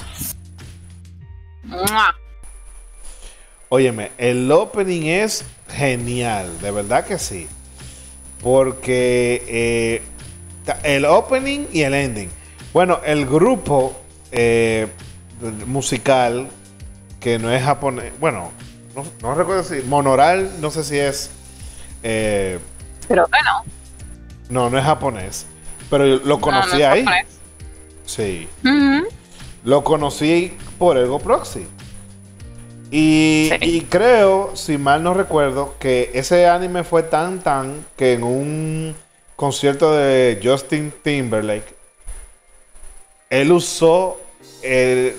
Óyeme, 3.69 4.13
el 4.19 4.51
opening 4.53 5.07
es 5.07 5.45
genial, 5.69 6.61
de 6.61 6.71
verdad 6.71 7.05
que 7.05 7.19
sí. 7.19 7.49
Porque 8.43 9.43
eh, 9.49 10.03
el 10.85 11.05
opening 11.05 11.67
y 11.73 11.83
el 11.83 11.95
ending. 11.95 12.31
Bueno, 12.73 13.01
el 13.05 13.27
grupo 13.27 13.97
eh, 14.31 14.87
musical 15.67 16.49
que 17.21 17.39
no 17.39 17.51
es 17.51 17.63
japonés, 17.63 18.13
bueno, 18.21 18.53
no, 18.95 19.05
no 19.21 19.35
recuerdo 19.35 19.65
si 19.65 19.83
Monoral, 19.83 20.61
no 20.61 20.71
sé 20.71 20.85
si 20.85 20.99
es, 20.99 21.31
eh, 22.03 22.59
Pero 23.09 23.27
bueno. 23.31 23.76
No, 24.49 24.71
no 24.71 24.79
es 24.79 24.85
japonés, 24.85 25.47
pero 25.91 26.07
yo 26.07 26.21
lo 26.25 26.41
conocí 26.41 26.71
no, 26.73 26.77
no 26.79 26.81
es 26.85 26.87
ahí. 26.87 27.05
japonés. 27.05 27.27
Sí. 28.07 28.49
Lo 29.65 29.83
conocí 29.83 30.57
por 30.79 30.97
Ergo 30.97 31.19
Proxy. 31.19 31.67
Y, 32.91 33.51
Sí. 33.61 33.69
y 33.69 33.81
creo, 33.83 34.53
si 34.55 34.79
mal 34.79 35.03
no 35.03 35.13
recuerdo, 35.13 35.75
que 35.81 36.11
ese 36.15 36.47
anime 36.49 36.85
fue 36.85 37.03
tan 37.03 37.41
tan 37.41 37.85
que 37.97 38.13
en 38.15 38.23
un 38.23 38.95
concierto 39.35 39.93
de 39.93 40.41
Justin 40.43 40.93
Timberlake, 41.03 41.75
él 43.29 43.51
usó 43.51 44.21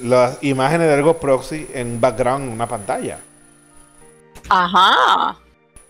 las 0.04 0.42
imágenes 0.42 0.88
de 0.88 0.94
Ergo 0.94 1.18
Proxy 1.18 1.68
en 1.74 1.92
un 1.92 2.02
background 2.02 2.46
en 2.48 2.52
una 2.54 2.68
pantalla. 2.68 3.20
Ajá. 4.50 5.38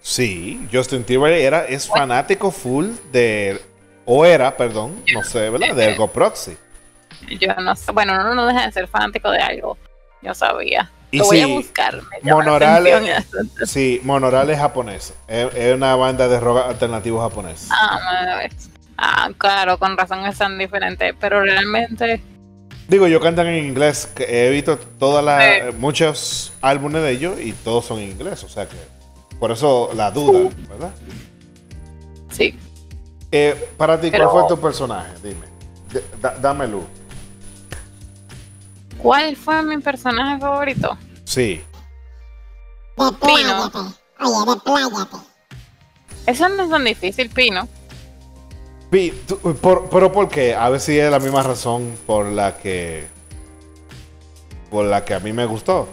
Sí, 0.09 0.65
Justin 0.71 1.03
Timberlake 1.03 1.43
era, 1.43 1.65
es 1.65 1.85
fanático 1.85 2.49
full 2.49 2.91
de, 3.11 3.61
o 4.05 4.23
era, 4.25 4.55
perdón, 4.55 5.03
no 5.13 5.21
sé, 5.21 5.49
¿verdad? 5.49 5.75
De 5.75 5.83
Ergo 5.83 6.07
Proxy. 6.07 6.55
Yo 7.41 7.53
no 7.55 7.75
sé. 7.75 7.91
Bueno, 7.91 8.13
uno 8.13 8.33
no 8.33 8.47
deja 8.47 8.67
de 8.67 8.71
ser 8.71 8.87
fanático 8.87 9.29
de 9.29 9.39
algo. 9.39 9.77
Yo 10.21 10.33
sabía. 10.33 10.89
Y 11.11 11.17
Lo 11.17 11.25
voy 11.25 11.41
a 11.41 11.45
sí, 11.45 11.53
buscar. 11.53 11.99
Sí, 13.65 13.99
Monoral 14.05 14.49
es 14.49 14.57
japonés. 14.57 15.13
Es, 15.27 15.53
es 15.53 15.75
una 15.75 15.93
banda 15.97 16.29
de 16.29 16.39
rock 16.39 16.67
alternativo 16.69 17.19
japonés. 17.19 17.67
Ah. 17.69 18.39
Ah, 18.97 19.29
claro, 19.37 19.77
con 19.77 19.97
razón 19.97 20.25
es 20.25 20.37
tan 20.37 20.57
diferente. 20.57 21.13
Pero 21.19 21.41
realmente. 21.41 22.23
Digo, 22.87 23.09
yo 23.09 23.19
cantan 23.19 23.47
en 23.47 23.65
inglés. 23.65 24.09
que 24.15 24.47
he 24.47 24.49
visto 24.51 24.77
todas 24.77 25.23
las 25.25 25.43
Sí. 25.43 25.75
muchos 25.77 26.53
álbumes 26.61 27.01
de 27.01 27.11
ellos 27.11 27.41
y 27.41 27.51
todos 27.51 27.85
son 27.85 27.99
en 27.99 28.11
inglés. 28.11 28.41
O 28.45 28.49
sea 28.49 28.67
que 28.67 28.77
por 29.39 29.51
eso 29.51 29.89
la 29.96 30.12
duda, 30.12 30.50
¿verdad? 30.70 30.91
Sí. 32.32 32.58
Eh, 33.32 33.70
para 33.77 34.00
ti, 34.00 34.10
Pero- 34.12 34.29
¿cuál 34.32 34.46
fue 34.48 34.56
tu 34.56 34.62
personaje? 34.62 35.12
Dime. 35.24 35.46
D- 35.91 36.03
dame 36.41 36.67
luz. 36.67 36.84
¿Cuál 38.98 39.36
fue 39.36 39.62
mi 39.63 39.77
personaje 39.79 40.39
favorito? 40.39 40.98
Sí. 41.25 41.62
Pino. 42.96 43.72
Oye. 44.65 44.86
Eso 46.25 46.50
no 46.50 46.63
es 46.63 46.70
tan 46.70 46.84
difícil, 46.84 47.29
Pino. 47.29 47.67
Pi- 48.89 49.12
tú- 49.27 49.38
por- 49.62 49.89
pero 49.89 50.12
¿por 50.12 50.29
qué? 50.29 50.56
A 50.56 50.70
ver 50.70 50.79
si 50.79 50.98
es 50.98 51.12
la 51.12 51.20
misma 51.20 51.44
razón 51.44 51.96
por 52.08 52.25
la 52.25 52.58
que. 52.58 53.08
Por 54.72 54.86
la 54.86 55.06
que 55.06 55.13
a 55.13 55.20
mí 55.20 55.32
me 55.32 55.46
gustó. 55.46 55.88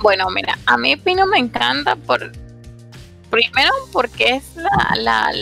Bueno, 0.00 0.28
mira, 0.30 0.58
a 0.66 0.76
mí 0.76 0.96
Pino 0.96 1.26
me 1.26 1.38
encanta 1.38 1.96
por. 1.96 2.32
Primero, 3.30 3.70
porque 3.92 4.36
es 4.36 4.56
la, 4.56 4.94
la, 4.96 5.32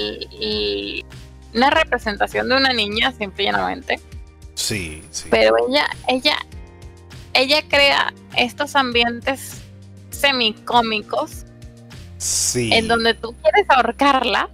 una 1.55 1.71
representación 1.71 2.49
de 2.49 2.57
una 2.57 2.73
niña, 2.73 3.13
simple 3.13 3.45
y 3.45 3.47
llanamente. 3.47 4.01
Sí, 4.55 5.03
sí. 5.11 5.29
Pero 5.31 5.55
ella, 5.69 5.87
ella, 6.07 6.37
ella 7.33 7.63
crea 7.69 8.13
estos 8.37 8.77
ambientes 8.77 9.63
semicómicos 10.11 11.45
Sí. 12.19 12.71
en 12.75 12.89
donde 12.89 13.15
tú 13.15 13.35
quieres 13.41 13.65
ahorcarla, 13.71 14.51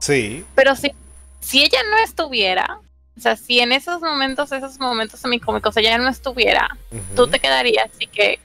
Sí. 0.00 0.44
pero 0.56 0.74
si, 0.74 0.90
si 1.38 1.62
ella 1.62 1.78
no 1.88 1.98
estuviera, 2.04 2.80
o 3.16 3.20
sea, 3.20 3.36
si 3.36 3.60
en 3.60 3.70
esos 3.70 4.00
momentos, 4.00 4.50
esos 4.50 4.80
momentos 4.80 5.20
semicómicos 5.20 5.76
ella 5.76 5.96
no 5.98 6.08
estuviera, 6.08 6.76
tú 7.14 7.22
Ujú. 7.22 7.30
te 7.30 7.38
quedarías 7.38 7.88
así 7.94 8.08
que, 8.08 8.40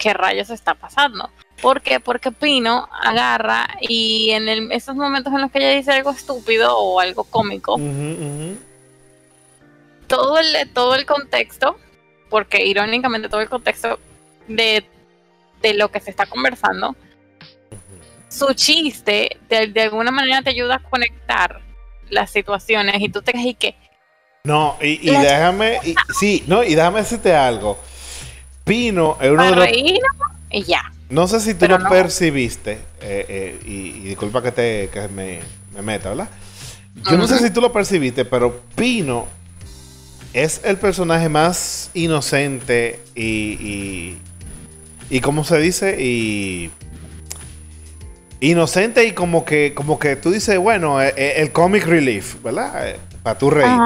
¿qué 0.00 0.12
rayos 0.14 0.50
está 0.50 0.74
pasando? 0.74 1.30
¿Por 1.62 1.82
qué? 1.82 2.00
Porque 2.00 2.32
Pino 2.32 2.88
agarra 3.02 3.68
y 3.82 4.30
en 4.30 4.48
el- 4.48 4.72
esos 4.72 4.96
momentos 4.96 5.32
en 5.32 5.42
los 5.42 5.50
que 5.52 5.58
ella 5.58 5.76
dice 5.76 5.92
algo 5.92 6.10
estúpido 6.10 6.76
o 6.76 6.98
algo 7.00 7.22
cómico, 7.24 7.76
todo 10.06 10.38
el, 10.38 10.72
todo 10.72 10.94
el 10.94 11.06
contexto, 11.06 11.76
porque 12.28 12.64
irónicamente 12.64 13.28
todo 13.28 13.40
el 13.42 13.48
contexto 13.48 13.98
de, 14.48 14.84
de 15.62 15.74
lo 15.74 15.90
que 15.90 16.00
se 16.00 16.10
está 16.10 16.26
conversando, 16.26 16.96
su 18.28 18.52
chiste 18.54 19.38
de, 19.48 19.66
de 19.68 19.82
alguna 19.82 20.10
manera 20.10 20.42
te 20.42 20.50
ayuda 20.50 20.76
a 20.76 20.78
conectar 20.82 21.60
las 22.08 22.30
situaciones 22.30 22.96
y 23.00 23.08
tú 23.08 23.22
te 23.22 23.32
quedas 23.32 23.46
y 23.46 23.54
que 23.54 23.76
No, 24.44 24.76
y, 24.80 25.10
déjame. 25.10 25.78
y- 25.84 25.94
sí, 26.18 26.42
no, 26.46 26.64
y 26.64 26.74
déjame 26.74 27.00
decirte 27.00 27.34
algo. 27.34 27.78
Pino 28.70 29.16
es 29.20 29.30
uno 29.30 29.38
para 29.38 29.66
de 29.66 29.72
los. 29.72 30.00
y 30.52 30.62
ya. 30.62 30.92
No 31.08 31.26
sé 31.26 31.40
si 31.40 31.54
tú 31.54 31.60
Pero 31.60 31.78
lo 31.78 31.84
no. 31.84 31.90
percibiste, 31.90 32.74
eh, 33.00 33.26
eh, 33.28 33.60
y, 33.66 33.72
y 33.72 34.00
disculpa 34.10 34.40
que, 34.40 34.52
te, 34.52 34.88
que 34.92 35.08
me, 35.08 35.40
me 35.74 35.82
meta, 35.82 36.10
¿verdad? 36.10 36.28
Yo 37.10 37.16
no 37.16 37.26
sé 37.26 37.40
si 37.40 37.50
tú 37.50 37.60
lo 37.60 37.72
percibiste, 37.72 38.24
pero 38.24 38.60
Pino 38.76 39.26
es 40.32 40.60
el 40.62 40.76
personaje 40.76 41.28
más 41.28 41.90
inocente 41.94 43.00
y, 43.16 43.24
y, 43.24 44.18
y 45.10 45.20
¿cómo 45.20 45.42
se 45.42 45.58
dice? 45.58 45.96
Y 46.00 46.70
inocente 48.38 49.04
y 49.04 49.12
como 49.12 49.44
que, 49.44 49.74
como 49.74 49.98
que 49.98 50.14
tú 50.14 50.30
dices, 50.30 50.56
bueno, 50.58 51.02
eh, 51.02 51.12
el 51.38 51.50
comic 51.50 51.86
relief, 51.86 52.40
¿verdad? 52.44 52.94
Para 53.24 53.36
tu 53.36 53.50
reír. 53.50 53.80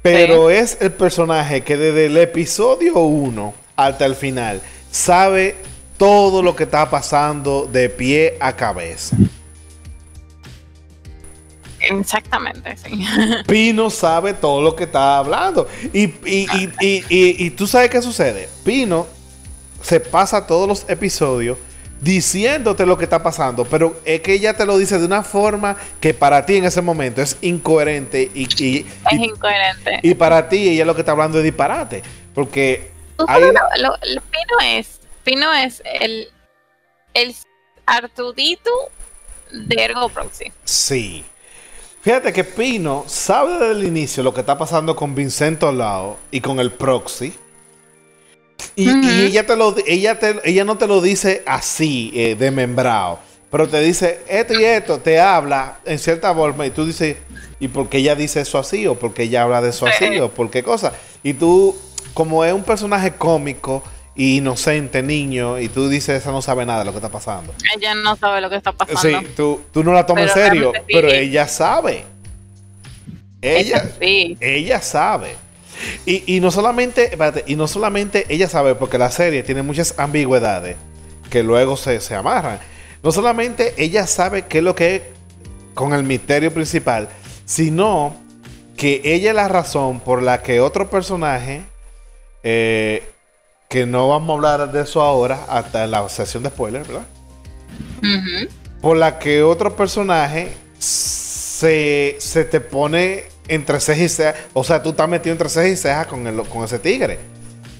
Pero 0.00 0.50
es 0.50 0.78
el 0.80 0.92
personaje 0.92 1.62
que 1.62 1.76
desde 1.76 2.06
el 2.06 2.16
episodio 2.18 2.98
1 3.00 3.63
hasta 3.76 4.06
el 4.06 4.14
final 4.14 4.60
sabe 4.90 5.56
todo 5.98 6.42
lo 6.42 6.54
que 6.56 6.64
está 6.64 6.88
pasando 6.90 7.68
de 7.70 7.88
pie 7.88 8.36
a 8.40 8.54
cabeza. 8.54 9.16
Exactamente, 11.80 12.76
sí. 12.76 13.04
Pino 13.46 13.90
sabe 13.90 14.32
todo 14.34 14.62
lo 14.62 14.74
que 14.74 14.84
está 14.84 15.18
hablando. 15.18 15.68
Y, 15.92 16.04
y, 16.24 16.46
y, 16.80 17.04
y, 17.10 17.50
tú 17.50 17.66
sabes 17.66 17.90
qué 17.90 18.00
sucede. 18.00 18.48
Pino 18.64 19.06
se 19.82 20.00
pasa 20.00 20.46
todos 20.46 20.66
los 20.66 20.86
episodios 20.88 21.58
diciéndote 22.00 22.84
lo 22.86 22.98
que 22.98 23.04
está 23.04 23.22
pasando, 23.22 23.64
pero 23.64 23.98
es 24.04 24.20
que 24.20 24.34
ella 24.34 24.54
te 24.56 24.66
lo 24.66 24.76
dice 24.76 24.98
de 24.98 25.06
una 25.06 25.22
forma 25.22 25.76
que 26.00 26.12
para 26.12 26.44
ti 26.44 26.56
en 26.56 26.64
ese 26.64 26.82
momento 26.82 27.22
es 27.22 27.36
incoherente 27.40 28.30
y, 28.34 28.42
y, 28.62 28.78
Es 29.10 29.18
y- 29.18 29.24
incoherente. 29.24 30.00
y 30.02 30.14
para 30.14 30.48
ti 30.48 30.68
ella 30.70 30.84
lo 30.84 30.94
que 30.94 31.02
está 31.02 31.12
hablando 31.12 31.38
es 31.38 31.44
disparate. 31.44 32.02
Porque 32.34 32.93
ahí 33.28 33.42
lo- 33.42 33.88
lo- 33.92 34.22
Pino 34.22 34.58
es, 34.64 35.00
Pino 35.24 35.52
es 35.52 35.82
el, 36.00 36.28
el 37.14 37.34
Artudito 37.86 38.70
de 39.52 39.82
Ergo 39.84 40.08
Proxy. 40.08 40.52
Sí. 40.64 41.24
Fíjate 42.02 42.32
que 42.32 42.44
Pino 42.44 43.04
sabe 43.06 43.52
desde 43.54 43.70
el 43.72 43.84
inicio 43.84 44.22
lo 44.22 44.34
que 44.34 44.40
está 44.40 44.58
pasando 44.58 44.94
con 44.94 45.14
Vincento 45.14 45.72
Lao 45.72 46.18
y 46.30 46.40
con 46.40 46.60
el 46.60 46.70
proxy. 46.72 47.32
Y, 48.76 48.88
ella, 49.26 49.46
te 49.46 49.56
lo, 49.56 49.74
ella, 49.86 50.18
te- 50.18 50.40
ella 50.44 50.64
no 50.64 50.76
te 50.78 50.86
lo 50.86 51.00
dice 51.00 51.42
así, 51.46 52.10
eh, 52.14 52.34
de 52.34 52.50
membrado, 52.50 53.20
pero 53.50 53.68
te 53.68 53.80
dice 53.80 54.20
esto 54.28 54.58
y 54.58 54.64
esto, 54.64 54.98
te 54.98 55.20
habla 55.20 55.78
en 55.84 55.98
cierta 55.98 56.34
forma 56.34 56.66
y 56.66 56.70
tú 56.70 56.84
dices, 56.84 57.16
¿y 57.60 57.68
por 57.68 57.88
qué 57.88 57.98
ella 57.98 58.14
dice 58.16 58.40
eso 58.40 58.58
así? 58.58 58.86
¿O 58.86 58.96
por 58.98 59.14
qué 59.14 59.24
ella 59.24 59.42
habla 59.42 59.60
de 59.60 59.70
eso 59.70 59.86
así? 59.86 60.06
Sí. 60.08 60.18
¿O 60.18 60.28
por 60.30 60.50
qué 60.50 60.62
cosa? 60.62 60.92
Y 61.22 61.34
tú, 61.34 61.76
como 62.12 62.44
es 62.44 62.52
un 62.52 62.62
personaje 62.62 63.12
cómico 63.12 63.82
e 64.16 64.22
inocente, 64.36 65.02
niño, 65.02 65.58
y 65.58 65.68
tú 65.68 65.88
dices, 65.88 66.20
esa 66.20 66.30
no 66.30 66.42
sabe 66.42 66.64
nada 66.66 66.80
de 66.80 66.84
lo 66.84 66.92
que 66.92 66.98
está 66.98 67.08
pasando. 67.08 67.52
Ella 67.74 67.94
no 67.94 68.16
sabe 68.16 68.40
lo 68.40 68.50
que 68.50 68.56
está 68.56 68.72
pasando. 68.72 69.00
Sí, 69.00 69.26
tú, 69.36 69.60
tú 69.72 69.82
no 69.82 69.92
la 69.92 70.06
tomas 70.06 70.24
en 70.24 70.30
serio, 70.30 70.72
sí. 70.74 70.80
pero 70.92 71.08
ella 71.08 71.48
sabe. 71.48 72.04
Ella, 73.40 73.90
sí. 74.00 74.36
ella 74.40 74.80
sabe. 74.80 75.36
Y, 76.06 76.36
y 76.36 76.40
no 76.40 76.50
solamente, 76.50 77.04
espérate, 77.04 77.44
y 77.46 77.56
no 77.56 77.66
solamente 77.66 78.26
ella 78.28 78.48
sabe, 78.48 78.74
porque 78.74 78.98
la 78.98 79.10
serie 79.10 79.42
tiene 79.42 79.62
muchas 79.62 79.98
ambigüedades 79.98 80.76
que 81.30 81.42
luego 81.42 81.76
se, 81.76 82.00
se 82.00 82.14
amarran. 82.14 82.60
No 83.02 83.12
solamente 83.12 83.74
ella 83.76 84.06
sabe 84.06 84.46
qué 84.46 84.58
es 84.58 84.64
lo 84.64 84.74
que 84.74 84.96
es 84.96 85.02
con 85.74 85.92
el 85.92 86.04
misterio 86.04 86.54
principal, 86.54 87.08
sino 87.44 88.16
que 88.76 89.02
ella 89.04 89.30
es 89.30 89.36
la 89.36 89.48
razón 89.48 90.00
por 90.00 90.22
la 90.22 90.42
que 90.42 90.60
otro 90.60 90.88
personaje, 90.88 91.62
eh, 92.44 93.02
que 93.68 93.86
no 93.86 94.08
vamos 94.08 94.30
a 94.30 94.34
hablar 94.34 94.72
de 94.72 94.82
eso 94.82 95.00
ahora, 95.02 95.44
hasta 95.48 95.84
en 95.84 95.90
la 95.90 96.08
sesión 96.08 96.42
de 96.44 96.50
spoilers, 96.50 96.86
¿verdad? 96.86 97.06
Por 98.80 98.96
la 98.98 99.18
que 99.18 99.42
otro 99.42 99.74
personaje 99.74 100.52
se, 100.78 102.16
se 102.18 102.44
te 102.44 102.60
pone 102.60 103.24
entre 103.48 103.80
ceja 103.80 104.02
y 104.04 104.08
ceja. 104.08 104.34
O 104.52 104.62
sea, 104.62 104.82
tú 104.82 104.90
estás 104.90 105.08
metido 105.08 105.32
entre 105.32 105.48
ceja 105.48 105.68
y 105.68 105.76
ceja 105.76 106.04
con, 106.06 106.26
el- 106.26 106.42
con 106.42 106.64
ese 106.64 106.78
tigre. 106.78 107.18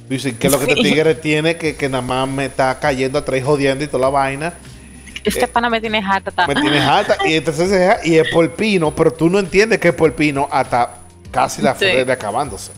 ¿qué 0.09 0.17
es 0.17 0.53
lo 0.53 0.59
que 0.59 0.73
este 0.73 0.83
tigre 0.83 1.15
tiene? 1.15 1.57
Que, 1.57 1.77
que 1.77 1.89
nada 1.89 2.03
más 2.03 2.29
me 2.29 2.47
está 2.47 2.79
cayendo 2.79 3.19
atrás 3.19 3.41
y 3.41 3.43
jodiendo 3.43 3.85
y 3.85 3.87
toda 3.87 4.03
la 4.03 4.09
vaina. 4.11 4.55
Este 5.25 5.49
pana 5.49 5.71
me 5.71 5.81
tiene 5.81 5.99
harta. 5.99 6.47
Me 6.47 6.55
tienes 6.55 6.83
alta. 6.83 7.17
Y 7.27 7.35
entre 7.35 7.55
ceja 7.55 7.99
y 8.05 8.17
es 8.17 8.29
por 8.29 8.51
pino, 8.55 8.95
pero 8.95 9.11
tú 9.13 9.31
no 9.31 9.39
entiendes 9.39 9.79
que 9.79 9.89
es 9.89 9.95
por 9.95 10.13
pino 10.15 10.49
hasta 10.51 10.97
casi 11.31 11.63
la 11.63 11.75
Sí. 11.75 11.87
de 11.87 12.13
acabándose. 12.13 12.73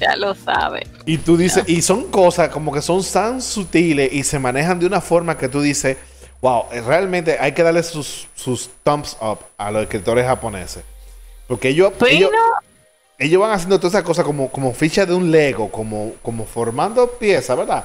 Ya 0.00 0.16
lo 0.16 0.34
sabe. 0.34 0.86
Y 1.06 1.18
tú 1.18 1.36
dices, 1.36 1.64
y 1.66 1.82
son 1.82 2.10
cosas 2.10 2.48
como 2.48 2.72
que 2.72 2.82
son 2.82 3.02
tan 3.04 3.42
sutiles 3.42 4.12
y 4.12 4.22
se 4.24 4.38
manejan 4.38 4.78
de 4.78 4.86
una 4.86 5.00
forma 5.00 5.36
que 5.36 5.48
tú 5.48 5.60
dices, 5.60 5.96
wow, 6.40 6.64
realmente 6.86 7.36
hay 7.40 7.52
que 7.52 7.62
darle 7.62 7.82
sus, 7.82 8.28
sus 8.34 8.70
thumbs 8.82 9.16
up 9.20 9.38
a 9.56 9.70
los 9.70 9.82
escritores 9.82 10.26
japoneses. 10.26 10.82
Porque 11.46 11.68
ellos, 11.68 11.92
ellos, 12.08 12.30
Pino, 12.30 12.42
ellos 13.18 13.40
van 13.40 13.52
haciendo 13.52 13.78
todas 13.78 13.94
esas 13.94 14.04
cosas 14.04 14.24
como, 14.24 14.50
como 14.50 14.72
ficha 14.72 15.04
de 15.06 15.14
un 15.14 15.30
Lego, 15.30 15.70
como, 15.70 16.12
como 16.22 16.44
formando 16.44 17.06
piezas, 17.12 17.56
¿verdad? 17.56 17.84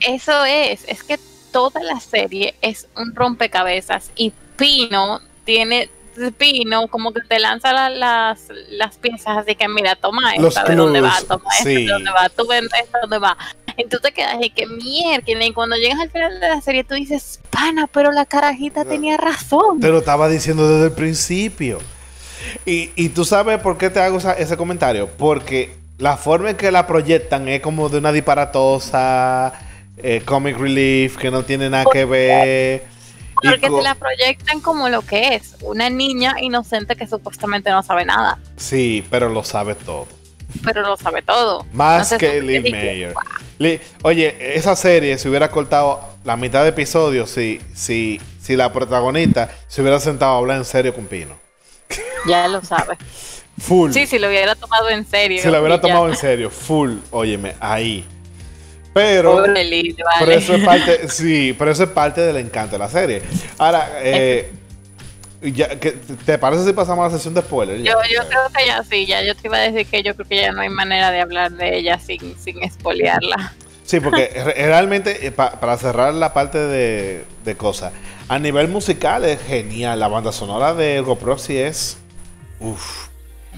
eso 0.00 0.44
es. 0.44 0.84
Es 0.86 1.02
que 1.02 1.18
toda 1.52 1.82
la 1.82 2.00
serie 2.00 2.54
es 2.62 2.86
un 2.96 3.14
rompecabezas 3.14 4.10
y 4.16 4.32
Pino 4.56 5.20
tiene. 5.44 5.90
Pino 6.36 6.88
como 6.88 7.12
que 7.12 7.20
te 7.22 7.38
lanza 7.38 7.72
la- 7.72 7.88
las, 7.90 8.40
las 8.70 8.96
piezas 8.98 9.38
así 9.38 9.54
que 9.54 9.68
mira 9.68 9.94
toma 9.96 10.34
esta 10.34 10.64
de 10.64 10.74
dónde 10.76 11.00
va 11.00 11.16
toma 11.26 11.44
esta 11.52 11.64
sí. 11.64 11.86
de 11.86 11.92
dónde 11.92 12.10
va 12.10 12.28
tú 12.28 12.46
ven 12.46 12.64
esta 12.64 12.98
de 12.98 13.02
dónde 13.02 13.18
va 13.18 13.36
y 13.76 13.84
tú 13.88 13.98
te 14.00 14.12
quedas 14.12 14.36
y 14.40 14.50
que 14.50 14.66
mierda 14.66 15.44
y 15.44 15.52
cuando 15.52 15.76
llegas 15.76 16.00
al 16.00 16.10
final 16.10 16.38
de 16.40 16.48
la 16.48 16.60
serie 16.60 16.84
tú 16.84 16.94
dices 16.94 17.40
pana 17.50 17.86
pero 17.86 18.12
la 18.12 18.26
carajita 18.26 18.84
tenía 18.84 19.16
razón 19.16 19.80
Te 19.80 19.88
lo 19.88 19.98
estaba 19.98 20.28
diciendo 20.28 20.68
desde 20.68 20.86
el 20.86 20.92
principio. 20.92 21.78
Y, 22.66 22.90
y 22.96 23.10
tú 23.10 23.24
sabes 23.24 23.58
por 23.60 23.76
qué 23.78 23.90
te 23.90 24.00
hago 24.00 24.18
esa- 24.18 24.32
ese 24.32 24.56
comentario. 24.56 25.08
Porque 25.18 25.76
la 25.98 26.16
forma 26.16 26.50
en 26.50 26.56
que 26.56 26.70
la 26.72 26.86
proyectan 26.86 27.48
es 27.48 27.60
como 27.60 27.88
de 27.90 27.98
una 27.98 28.12
disparatosa, 28.12 29.52
eh, 29.98 30.22
comic 30.24 30.56
relief, 30.56 31.16
que 31.18 31.30
no 31.30 31.42
tiene 31.42 31.68
nada 31.70 31.84
que 31.92 32.04
ver. 32.06 32.84
Porque 33.42 33.68
te 33.70 33.82
la 33.82 33.94
proyectan 33.94 34.60
como 34.60 34.88
lo 34.88 35.02
que 35.02 35.34
es 35.34 35.54
una 35.62 35.88
niña 35.90 36.36
inocente 36.40 36.96
que 36.96 37.06
supuestamente 37.06 37.70
no 37.70 37.82
sabe 37.82 38.04
nada 38.04 38.38
Sí, 38.56 39.04
pero 39.10 39.28
lo 39.28 39.42
sabe 39.44 39.74
todo. 39.74 40.06
pero 40.64 40.82
lo 40.82 40.96
sabe 40.96 41.22
todo 41.22 41.64
Más 41.72 42.12
que 42.14 42.40
dices, 42.40 42.72
Mayer. 42.72 43.14
Li- 43.58 43.80
Oye, 44.02 44.56
esa 44.56 44.74
serie 44.76 45.16
se 45.18 45.28
hubiera 45.28 45.50
cortado 45.50 46.00
la 46.24 46.36
mitad 46.36 46.62
de 46.62 46.70
episodios 46.70 47.30
si, 47.30 47.60
si, 47.74 48.20
si 48.42 48.56
la 48.56 48.72
protagonista 48.72 49.50
se 49.68 49.80
hubiera 49.82 50.00
sentado 50.00 50.32
a 50.34 50.38
hablar 50.38 50.56
en 50.58 50.64
serio 50.64 50.94
con 50.94 51.06
Pino. 51.06 51.36
ya 52.26 52.48
lo 52.48 52.62
sabe 52.64 52.96
Full. 53.58 53.92
Sí, 53.92 54.06
si 54.06 54.18
lo 54.18 54.28
hubiera 54.28 54.54
tomado 54.54 54.88
en 54.88 55.06
serio. 55.06 55.42
Si 55.42 55.48
lo 55.50 55.58
hubiera 55.60 55.76
ya. 55.76 55.82
tomado 55.82 56.08
en 56.08 56.16
serio, 56.16 56.48
full, 56.48 56.94
óyeme, 57.10 57.54
ahí. 57.60 58.06
Pero, 58.92 59.32
Pobre 59.36 59.64
Liz, 59.64 59.94
pero 59.96 60.06
vale. 60.26 60.34
eso 60.36 60.54
es 60.54 60.64
parte, 60.64 61.08
sí, 61.08 61.54
pero 61.58 61.70
eso 61.70 61.84
es 61.84 61.90
parte 61.90 62.20
del 62.22 62.36
encanto 62.38 62.72
de 62.72 62.78
la 62.80 62.88
serie. 62.88 63.22
Ahora, 63.58 63.88
eh, 64.02 64.50
ya, 65.42 65.78
que- 65.78 65.92
¿te 65.92 66.38
parece 66.38 66.64
si 66.64 66.72
pasamos 66.72 67.04
a 67.04 67.08
la 67.08 67.14
sesión 67.16 67.32
de 67.34 67.40
spoilers? 67.42 67.78
Yo, 67.84 67.94
yo 68.12 68.26
creo 68.28 68.40
que 68.56 68.66
ya 68.66 68.82
sí, 68.82 69.06
ya 69.06 69.22
yo 69.22 69.34
te 69.36 69.46
iba 69.46 69.58
a 69.58 69.60
decir 69.60 69.86
que 69.86 70.02
yo 70.02 70.14
creo 70.16 70.26
que 70.28 70.36
ya 70.36 70.52
no 70.52 70.60
hay 70.62 70.68
manera 70.70 71.10
de 71.12 71.20
hablar 71.20 71.52
de 71.52 71.78
ella 71.78 71.98
sin, 72.00 72.36
sin 72.38 72.62
espolearla. 72.64 73.54
Sí, 73.84 74.00
porque 74.00 74.28
re- 74.44 74.54
realmente, 74.66 75.24
eh, 75.26 75.30
pa- 75.30 75.52
para 75.60 75.76
cerrar 75.78 76.12
la 76.14 76.32
parte 76.34 76.58
de, 76.58 77.24
de 77.44 77.56
cosas, 77.56 77.92
a 78.28 78.38
nivel 78.40 78.66
musical 78.68 79.24
es 79.24 79.40
genial. 79.42 80.00
La 80.00 80.08
banda 80.08 80.32
sonora 80.32 80.74
de 80.74 80.96
Ergo 80.96 81.16
Proxy 81.16 81.56
es. 81.58 81.96
Uff. 82.58 83.06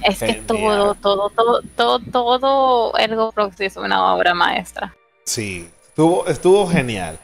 Es 0.05 0.18
que 0.21 0.35
todo, 0.35 0.95
todo, 0.95 1.31
todo, 1.31 1.61
todo, 1.77 2.01
todo 2.11 2.99
Ergo 2.99 3.33
Proxy 3.33 3.64
es 3.64 3.77
una 3.77 4.14
obra 4.14 4.35
maestra. 4.35 4.95
Sí, 5.25 5.69
estuvo, 5.89 6.27
estuvo 6.27 6.67
genial. 6.69 7.19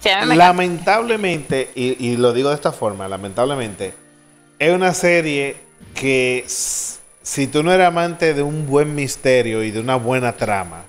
Sí. 0.00 0.10
Lamentablemente, 0.34 1.70
y, 1.74 2.06
y 2.06 2.16
lo 2.16 2.32
digo 2.32 2.50
de 2.50 2.54
esta 2.54 2.72
forma, 2.72 3.08
lamentablemente, 3.08 3.94
es 4.58 4.72
una 4.72 4.94
serie 4.94 5.56
que 5.94 6.44
si 6.48 7.46
tú 7.46 7.62
no 7.62 7.72
eres 7.72 7.86
amante 7.86 8.34
de 8.34 8.42
un 8.42 8.66
buen 8.66 8.94
misterio 8.94 9.62
y 9.62 9.70
de 9.70 9.80
una 9.80 9.96
buena 9.96 10.32
trama, 10.32 10.84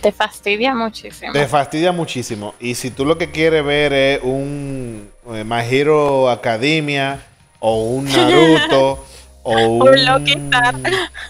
te 0.00 0.12
fastidia 0.12 0.74
muchísimo. 0.74 1.32
te 1.32 1.46
fastidia 1.46 1.92
muchísimo. 1.92 2.54
Y 2.58 2.74
si 2.74 2.90
tú 2.90 3.04
lo 3.04 3.18
que 3.18 3.30
quieres 3.30 3.64
ver 3.64 3.92
es 3.92 4.20
un 4.22 5.10
eh, 5.34 5.44
My 5.44 5.60
Hero 5.60 6.30
Academia 6.30 7.20
o 7.58 7.82
un 7.82 8.04
Naruto 8.10 9.04
o 9.42 9.52
un, 9.52 9.88
Un 9.88 10.28
Star. 10.28 10.74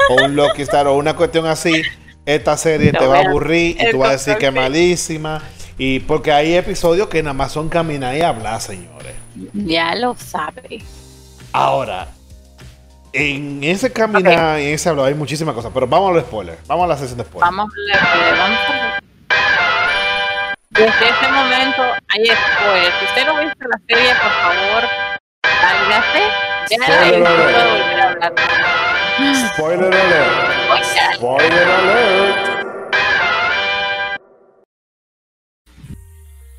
o 0.09 0.25
un 0.25 0.37
Lucky 0.37 0.63
Star 0.63 0.87
o 0.87 0.97
una 0.97 1.17
cuestión 1.17 1.47
así, 1.47 1.83
esta 2.35 2.57
serie 2.57 2.93
Te 2.93 3.07
va 3.07 3.19
a 3.19 3.21
aburrir 3.21 3.77
y 3.81 3.91
tú 3.91 3.99
vas 3.99 4.09
a 4.09 4.13
decir 4.13 4.37
que 4.37 4.47
es 4.47 4.53
malísima. 4.53 5.43
Y 5.79 6.01
porque 6.01 6.31
hay 6.31 6.55
episodios 6.55 7.09
que 7.09 7.23
nada 7.23 7.33
más 7.33 7.53
son 7.53 7.69
caminar 7.69 8.15
y 8.15 8.21
hablar, 8.21 8.61
señores. 8.61 9.15
Ya 9.55 9.95
lo 9.95 10.15
sabe. 10.15 10.83
Ahora, 11.53 12.09
en 13.13 13.65
ese 13.65 13.91
caminar 13.93 14.61
y 14.61 14.67
en 14.67 14.75
ese 14.75 14.89
hablar 14.89 15.07
hay 15.07 15.15
muchísimas 15.15 15.55
cosas, 15.55 15.71
pero 15.73 15.87
vamos 15.87 16.11
a 16.11 16.15
los 16.15 16.25
spoilers. 16.25 16.59
Vamos 16.67 16.85
a 16.85 16.89
la 16.89 16.97
sesión 16.99 17.19
de 17.19 17.25
spoilers. 17.25 17.57
Vamos 17.57 17.73
a. 18.69 19.01
Desde 20.71 21.09
este 21.09 21.29
momento 21.33 21.83
hay 22.09 22.27
spoilers. 22.27 22.95
Si 22.99 23.05
usted 23.07 23.27
no 23.27 23.37
ha 23.37 23.41
visto 23.41 23.65
la 23.67 23.81
serie, 23.89 24.13
por 24.15 24.31
favor, 24.31 24.85
sálgase. 25.61 26.23
Spoiler 26.75 27.27
alert. 27.27 28.41
Spoiler 29.55 29.95
alert. 29.95 30.60
Spoiler 31.15 31.69
alert. 31.69 32.51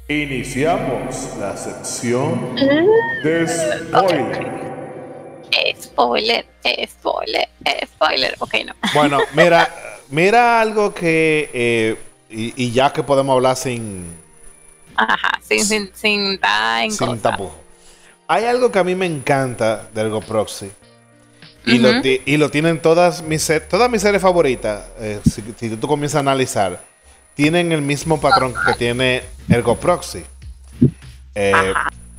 Iniciamos 0.09 1.37
la 1.39 1.55
sección 1.55 2.55
de 3.23 3.47
spoiler. 3.47 4.61
Spoiler, 5.81 6.45
spoiler, 6.87 7.49
spoiler. 7.85 8.35
Ok, 8.39 8.53
no. 8.65 8.73
Bueno, 8.93 9.19
mira, 9.33 9.69
mira 10.09 10.59
algo 10.59 10.93
que 10.93 11.49
eh, 11.53 11.97
y, 12.29 12.65
y 12.65 12.71
ya 12.71 12.91
que 12.91 13.03
podemos 13.03 13.33
hablar 13.33 13.55
sin, 13.55 14.13
Ajá, 14.95 15.39
sin, 15.41 15.63
sin, 15.65 15.91
sin 15.93 16.39
sin 16.91 17.19
tapujo. 17.21 17.55
Hay 18.27 18.45
algo 18.45 18.71
que 18.71 18.79
a 18.79 18.83
mí 18.83 18.95
me 18.95 19.05
encanta 19.05 19.89
del 19.93 20.09
Y, 21.65 21.77
lo, 21.79 22.01
ti- 22.01 22.21
y 22.25 22.37
lo 22.37 22.49
tienen 22.49 22.81
todas 22.81 23.21
mis, 23.21 23.51
todas 23.69 23.89
mis 23.89 24.01
series 24.01 24.21
favoritas. 24.21 24.83
eh, 24.99 25.19
si, 25.23 25.43
si 25.59 25.69
tú 25.77 25.87
comienzas 25.87 26.17
a 26.17 26.19
analizar, 26.21 26.83
tienen 27.35 27.71
el 27.71 27.81
mismo 27.81 28.19
patrón 28.19 28.53
que 28.65 28.73
tiene 28.73 29.23
Ergo 29.49 29.75
Proxy. 29.77 30.23
Eh, 31.35 31.73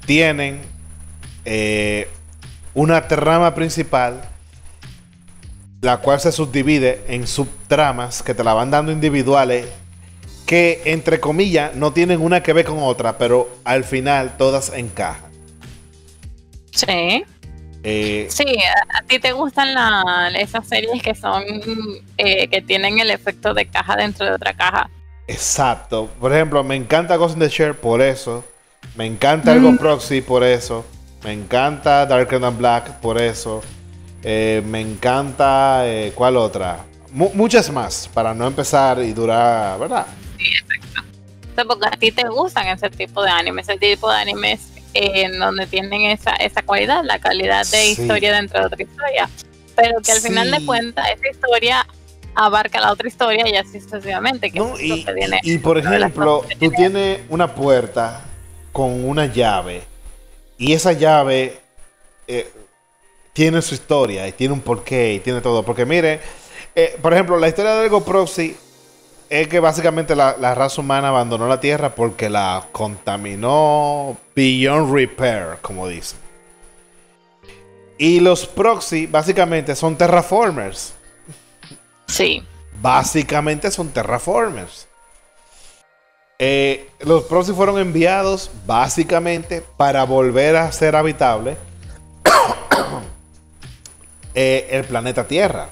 tienen 0.07 0.61
eh, 1.45 2.09
una 2.75 3.07
trama 3.09 3.55
principal, 3.55 4.23
la 5.81 5.99
cual 5.99 6.21
se 6.21 6.31
subdivide 6.33 7.03
en 7.09 7.27
subtramas 7.27 8.23
que 8.23 8.35
te 8.35 8.45
la 8.45 8.55
van 8.55 8.71
dando 8.71 8.93
individuales, 8.93 9.67
que 10.47 10.81
entre 10.85 11.19
comillas 11.21 11.75
no 11.75 11.93
tienen 11.93 12.21
una 12.21 12.43
que 12.43 12.53
ver 12.53 12.65
con 12.65 12.79
otra, 12.81 13.19
pero 13.19 13.49
al 13.65 13.85
final 13.85 14.37
todas 14.37 14.73
encajan. 14.75 15.31
Sí, 16.71 17.25
Eh, 17.85 18.27
sí, 18.31 18.45
a, 18.95 19.03
ti 19.03 19.19
te 19.19 19.33
gustan 19.33 19.75
la, 19.75 20.31
esas 20.39 20.67
series 20.69 21.03
que 21.03 21.15
son, 21.15 21.43
eh, 22.17 22.47
que 22.49 22.63
tienen 22.63 22.99
el 23.01 23.11
efecto 23.11 23.55
de 23.55 23.67
caja 23.67 23.97
dentro 23.97 24.25
de 24.27 24.33
otra 24.33 24.55
caja. 24.55 24.89
Exacto. 25.27 26.09
Por 26.21 26.33
ejemplo, 26.33 26.63
me 26.63 26.77
encanta 26.77 27.17
Ghost 27.17 27.35
in 27.35 27.41
the 27.41 27.49
Shell 27.49 27.75
por 27.75 28.01
eso. 28.01 28.45
Me 28.95 29.07
encanta 29.07 29.53
Ergo 29.55 29.77
Proxy 29.77 30.21
por 30.21 30.45
eso. 30.45 30.85
Me 31.25 31.33
encanta 31.33 32.05
Darker 32.07 32.41
Than 32.41 32.59
Black 32.59 33.01
por 33.01 33.21
eso. 33.21 33.63
Eh, 34.23 34.63
me 34.67 34.81
encanta. 34.81 35.83
eh, 35.87 36.13
¿Cuál 36.15 36.37
otra? 36.37 36.85
Mu- 37.13 37.31
muchas 37.35 37.71
más. 37.71 38.09
Para 38.13 38.35
no 38.35 38.47
empezar 38.47 39.01
y 39.03 39.13
durar. 39.13 39.79
¿Verdad? 39.79 40.07
O 41.51 41.55
sea, 41.55 41.65
porque 41.65 41.87
a 41.87 41.91
ti 41.93 42.11
te 42.11 42.29
gustan 42.29 42.67
ese 42.69 42.91
tipo 42.91 43.23
de 43.23 43.31
animes, 43.31 43.69
ese 43.69 43.79
tipo 43.79 44.11
de 44.11 44.17
animes 44.17 44.61
en 44.95 45.39
donde 45.39 45.67
tienen 45.67 46.03
esa, 46.03 46.33
esa 46.37 46.63
cualidad, 46.63 47.03
la 47.05 47.19
calidad 47.19 47.61
de 47.71 47.95
Sí. 47.95 48.03
historia 48.03 48.35
dentro 48.35 48.61
de 48.61 48.67
otra 48.67 48.83
historia. 48.83 49.29
Pero 49.75 50.01
que 50.03 50.13
al 50.13 50.21
final 50.21 50.51
de 50.51 50.65
cuentas 50.67 51.07
esa 51.17 51.29
historia 51.31 51.87
abarca 52.35 52.81
la 52.81 52.93
otra 52.93 53.09
historia 53.09 53.49
y 53.49 53.57
así 53.57 53.81
sucesivamente. 53.81 54.51
Que 54.51 54.59
No, 54.59 54.75
es 54.77 54.83
y, 54.83 55.05
viene 55.15 55.41
por 55.63 55.79
ejemplo, 55.79 56.43
tú 56.49 56.59
tiene- 56.59 56.77
tienes 56.77 57.21
una 57.29 57.55
puerta 57.55 58.23
con 58.73 59.05
una 59.05 59.27
llave. 59.27 59.83
Y 60.59 60.73
esa 60.75 60.93
llave 60.93 61.59
eh, 62.29 62.51
tiene 63.33 63.61
su 63.63 63.75
historia 63.75 64.29
y 64.29 64.33
tiene 64.33 64.55
un 64.55 64.61
porqué 64.61 65.15
y 65.15 65.21
tiene 65.21 65.41
todo. 65.41 65.63
Porque 65.65 65.85
mire, 65.85 66.21
eh, 66.75 66.97
por 67.03 67.13
ejemplo, 67.13 67.37
la 67.39 67.49
historia 67.49 67.75
de 67.75 67.85
Ergo 67.87 68.05
Proxy 68.05 68.57
es 69.33 69.49
que 69.49 69.61
básicamente 69.61 70.15
la, 70.15 70.37
la 70.39 70.55
raza 70.55 70.83
humana 70.83 71.09
abandonó 71.09 71.49
la 71.49 71.59
Tierra 71.59 71.95
porque 71.95 72.29
la 72.29 72.67
contaminó 72.71 74.19
beyond 74.37 74.95
repair, 74.95 75.57
como 75.63 75.89
dicen. 75.89 76.19
Y 77.97 78.21
los 78.21 78.47
proxy 78.47 79.07
básicamente 79.07 79.75
son 79.75 79.97
terraformers. 79.97 80.93
Sí, 82.09 82.43
Básicamente 82.79 83.71
son 83.71 83.89
terraformers. 83.89 84.87
Eh, 86.39 86.91
los 87.01 87.23
proxy 87.23 87.55
fueron 87.55 87.79
enviados 87.79 88.51
básicamente 88.67 89.65
para 89.79 90.05
volver 90.05 90.57
a 90.57 90.71
ser 90.73 90.95
habitable 90.95 91.57
eh, 94.35 94.69
el 94.73 94.85
planeta 94.85 95.27
Tierra. 95.27 95.71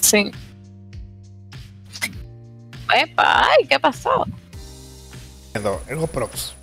sí. 0.00 0.32
Epa, 2.96 3.46
ay, 3.50 3.66
¿qué 3.68 3.78
pasó? 3.80 4.26
Ergo 5.88 6.06
Prox. 6.06 6.54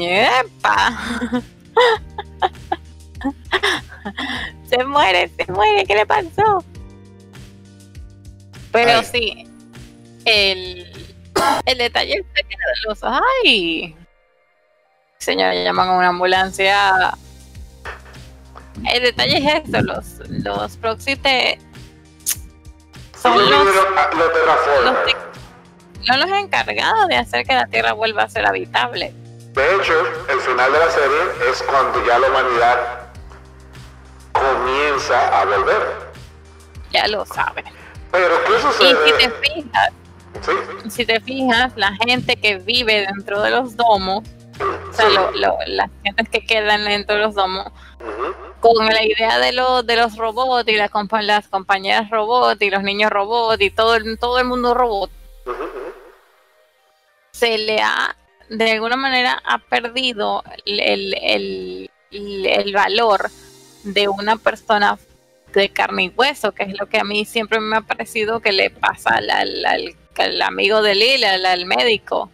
Epa. 0.00 0.98
se 4.68 4.84
muere, 4.84 5.30
se 5.36 5.52
muere, 5.52 5.84
¿qué 5.84 5.94
le 5.94 6.06
pasó? 6.06 6.64
Pero 8.72 8.98
Ay. 8.98 9.04
sí, 9.10 9.48
el, 10.24 11.08
el 11.66 11.78
detalle 11.78 12.14
es 12.34 12.46
que 12.46 12.56
los 12.86 12.98
ay, 13.02 13.96
señora, 15.18 15.54
llaman 15.54 15.88
a 15.88 15.92
una 15.92 16.08
ambulancia. 16.08 17.16
El 18.92 19.02
detalle 19.04 19.38
es 19.38 19.68
eso, 19.68 19.80
los, 19.82 20.28
los 20.28 20.76
proxy 20.78 21.14
te 21.16 21.58
son 23.22 23.38
los, 23.38 23.50
los 23.50 24.96
que- 25.06 25.16
son 26.06 26.20
los 26.20 26.30
encargados 26.30 27.08
de 27.08 27.16
hacer 27.16 27.46
que 27.46 27.54
la 27.54 27.66
Tierra 27.66 27.92
vuelva 27.92 28.22
a 28.24 28.28
ser 28.28 28.46
habitable. 28.46 29.12
De 29.52 29.74
hecho, 29.76 29.94
el 30.28 30.40
final 30.40 30.72
de 30.72 30.78
la 30.78 30.90
serie 30.90 31.18
es 31.50 31.62
cuando 31.62 32.04
ya 32.06 32.18
la 32.18 32.28
humanidad 32.28 32.78
comienza 34.32 35.40
a 35.40 35.44
volver. 35.44 35.82
Ya 36.90 37.06
lo 37.08 37.24
saben. 37.24 37.64
Pero 38.10 38.34
¿qué 38.44 38.52
Y 38.56 38.60
sucede? 38.60 39.06
si 39.06 39.12
te 39.12 39.30
fijas, 39.30 39.90
Sí, 40.42 40.52
si 40.90 41.06
te 41.06 41.20
fijas, 41.20 41.72
la 41.76 41.92
gente 42.04 42.36
que 42.36 42.56
vive 42.58 43.06
dentro 43.06 43.40
de 43.40 43.50
los 43.50 43.76
domos, 43.76 44.24
o 44.60 44.92
sea, 44.92 45.08
lo- 45.08 45.30
lo- 45.30 45.58
las 45.66 45.88
gentes 46.02 46.28
que 46.28 46.44
quedan 46.44 46.84
dentro 46.84 47.14
de 47.16 47.22
los 47.22 47.34
domos, 47.34 47.66
con 48.60 48.84
la 48.86 49.02
idea 49.04 49.38
de, 49.38 49.52
los 49.52 49.86
de 49.86 49.96
los 49.96 50.16
robots 50.16 50.68
y 50.68 50.76
las, 50.76 50.90
las 51.22 51.48
compañeras 51.48 52.10
robots 52.10 52.60
y 52.62 52.70
los 52.70 52.82
niños 52.82 53.10
robots 53.10 53.60
y 53.62 53.70
todo 53.70 53.94
el, 53.94 54.18
todo 54.18 54.38
el 54.40 54.44
mundo 54.46 54.74
robot, 54.74 55.10
ujú. 55.46 55.54
Se 57.34 57.58
le 57.58 57.80
ha, 57.82 58.14
de 58.48 58.70
alguna 58.72 58.96
manera, 58.96 59.42
ha 59.44 59.58
perdido 59.58 60.44
el, 60.64 60.80
el, 60.80 61.90
el- 62.12 62.46
el 62.46 62.72
valor 62.72 63.28
de 63.82 64.06
una 64.08 64.36
persona 64.36 64.96
de 65.52 65.68
carne 65.68 66.04
y 66.04 66.08
hueso, 66.16 66.52
que 66.52 66.62
es 66.62 66.78
lo 66.78 66.86
que 66.86 66.98
a 66.98 67.04
mí 67.04 67.24
siempre 67.24 67.58
me 67.58 67.76
ha 67.76 67.80
parecido 67.80 68.38
que 68.40 68.52
le 68.52 68.70
pasa 68.70 69.10
al, 69.16 69.28
al, 69.30 69.66
al- 69.66 69.94
al 70.16 70.42
amigo 70.42 70.80
de 70.80 70.94
Lil, 70.94 71.24
al, 71.24 71.44
al 71.44 71.66
médico, 71.66 72.30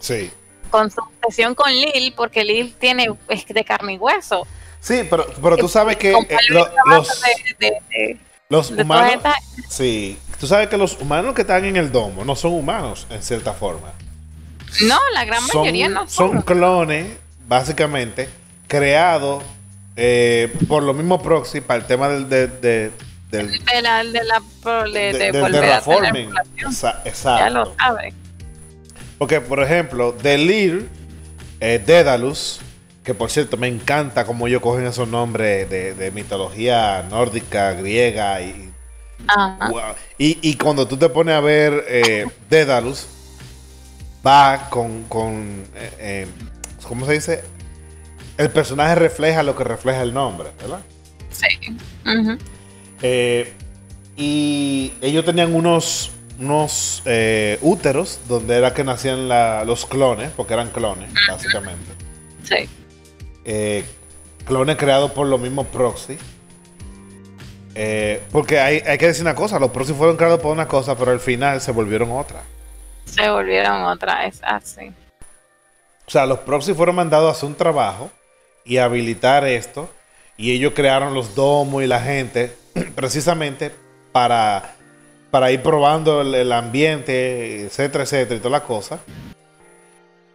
Sí. 0.00 0.30
con 0.70 0.90
su 0.90 1.00
obsesión 1.00 1.54
con 1.54 1.70
Lil, 1.72 2.12
porque 2.16 2.42
Lil 2.44 2.74
tiene 2.74 3.08
es 3.28 3.46
de 3.46 3.64
carne 3.64 3.94
y 3.94 3.98
hueso. 3.98 4.44
Sí, 4.80 5.02
pero, 5.08 5.24
pero 5.40 5.56
tú 5.56 5.68
sabes 5.68 5.96
que 5.96 6.10
eh, 6.10 6.26
lo- 6.50 6.68
los, 6.86 7.08
de- 7.22 7.66
de- 7.66 7.80
de- 7.90 8.18
los 8.48 8.70
humanos. 8.72 9.22
Sí. 9.68 10.18
Tú 10.40 10.46
sabes 10.48 10.68
que 10.68 10.76
los 10.76 11.00
humanos 11.00 11.34
que 11.34 11.42
están 11.42 11.64
en 11.64 11.76
el 11.76 11.90
domo 11.92 12.24
no 12.24 12.34
son 12.36 12.52
humanos, 12.54 13.06
en 13.10 13.22
cierta 13.22 13.52
forma. 13.52 13.92
No, 14.82 14.98
la 15.14 15.24
gran 15.24 15.40
son, 15.46 15.62
mayoría 15.62 15.88
no 15.88 16.08
son 16.08 16.32
son. 16.32 16.42
clones, 16.42 17.06
básicamente, 17.48 18.28
creados 18.68 19.42
eh, 19.96 20.52
por 20.68 20.82
los 20.82 20.94
mismos 20.94 21.22
proxy 21.22 21.60
para 21.60 21.80
el 21.80 21.86
tema 21.86 22.08
del, 22.08 22.28
de- 22.28 22.48
de- 22.48 22.90
del, 23.30 23.50
de 23.64 23.82
la, 23.82 24.04
de 24.04 24.24
la 24.24 24.42
de, 24.84 24.90
de- 24.92 25.12
de 25.12 25.32
del 25.32 25.52
terraforming. 25.52 26.30
Esa- 26.68 26.92
Ya 26.92 27.50
lo 27.50 27.62
Exacto. 27.62 27.74
sabe. 27.78 28.12
Porque, 29.18 29.40
por 29.40 29.62
ejemplo, 29.62 30.12
Delir, 30.12 30.88
eh, 31.60 31.82
Dédalus, 31.84 32.60
que 33.02 33.14
por 33.14 33.30
cierto 33.30 33.56
me 33.56 33.68
encanta 33.68 34.26
cómo 34.26 34.46
ellos 34.46 34.60
cogen 34.60 34.86
esos 34.86 35.08
nombres 35.08 35.68
de, 35.70 35.94
de 35.94 36.10
mitología 36.10 37.04
nórdica, 37.08 37.72
griega 37.72 38.40
y. 38.42 38.70
Wow. 39.70 39.94
Y, 40.18 40.38
y 40.42 40.54
cuando 40.56 40.86
tú 40.86 40.96
te 40.98 41.08
pones 41.08 41.34
a 41.34 41.40
ver 41.40 41.84
eh, 41.88 42.26
Dédalus, 42.50 43.06
va 44.26 44.68
con, 44.70 45.04
con 45.04 45.64
eh, 45.74 45.90
eh, 45.98 46.26
¿cómo 46.88 47.06
se 47.06 47.12
dice? 47.12 47.44
El 48.36 48.50
personaje 48.50 48.94
refleja 48.96 49.42
lo 49.42 49.54
que 49.56 49.64
refleja 49.64 50.02
el 50.02 50.12
nombre, 50.12 50.48
¿verdad? 50.60 50.80
Sí. 51.30 51.46
Eh, 53.02 53.52
y 54.16 54.92
ellos 55.00 55.24
tenían 55.24 55.54
unos, 55.54 56.10
unos 56.38 57.02
úteros 57.62 58.20
donde 58.28 58.56
era 58.56 58.74
que 58.74 58.84
nacían 58.84 59.28
la- 59.28 59.64
los 59.64 59.86
clones, 59.86 60.30
porque 60.36 60.54
eran 60.54 60.70
clones, 60.70 61.10
básicamente. 61.28 61.92
Sí. 62.42 63.84
Clones 64.44 64.76
creados 64.76 65.10
por 65.12 65.26
los 65.26 65.40
mismos 65.40 65.66
proxy. 65.68 66.18
Porque 68.32 68.58
hay, 68.58 68.82
hay 68.86 68.98
que 68.98 69.06
decir 69.06 69.22
una 69.22 69.34
cosa, 69.34 69.58
los 69.58 69.70
proxy 69.70 69.92
fueron 69.92 70.16
creados 70.16 70.40
por 70.40 70.52
una 70.52 70.66
cosa, 70.68 70.96
pero 70.96 71.10
al 71.12 71.20
final 71.20 71.60
se 71.60 71.72
volvieron 71.72 72.10
otra. 72.12 72.42
Se 73.06 73.30
volvieron 73.30 73.84
otra 73.84 74.24
vez 74.24 74.40
así. 74.42 74.92
O 76.06 76.10
sea, 76.10 76.26
los 76.26 76.40
proxy 76.40 76.74
fueron 76.74 76.96
mandados 76.96 77.28
a 77.28 77.32
hacer 77.32 77.48
un 77.48 77.54
trabajo 77.54 78.10
y 78.64 78.76
habilitar 78.76 79.44
esto. 79.46 79.88
Y 80.36 80.52
ellos 80.52 80.74
crearon 80.74 81.14
los 81.14 81.34
domos 81.34 81.82
y 81.82 81.86
la 81.86 82.00
gente 82.00 82.54
precisamente 82.94 83.72
para, 84.12 84.74
para 85.30 85.50
ir 85.50 85.62
probando 85.62 86.20
el, 86.20 86.52
ambiente, 86.52 87.62
etcétera, 87.62 88.04
etcétera, 88.04 88.36
y 88.36 88.38
todas 88.38 88.52
las 88.52 88.68
cosas. 88.68 89.00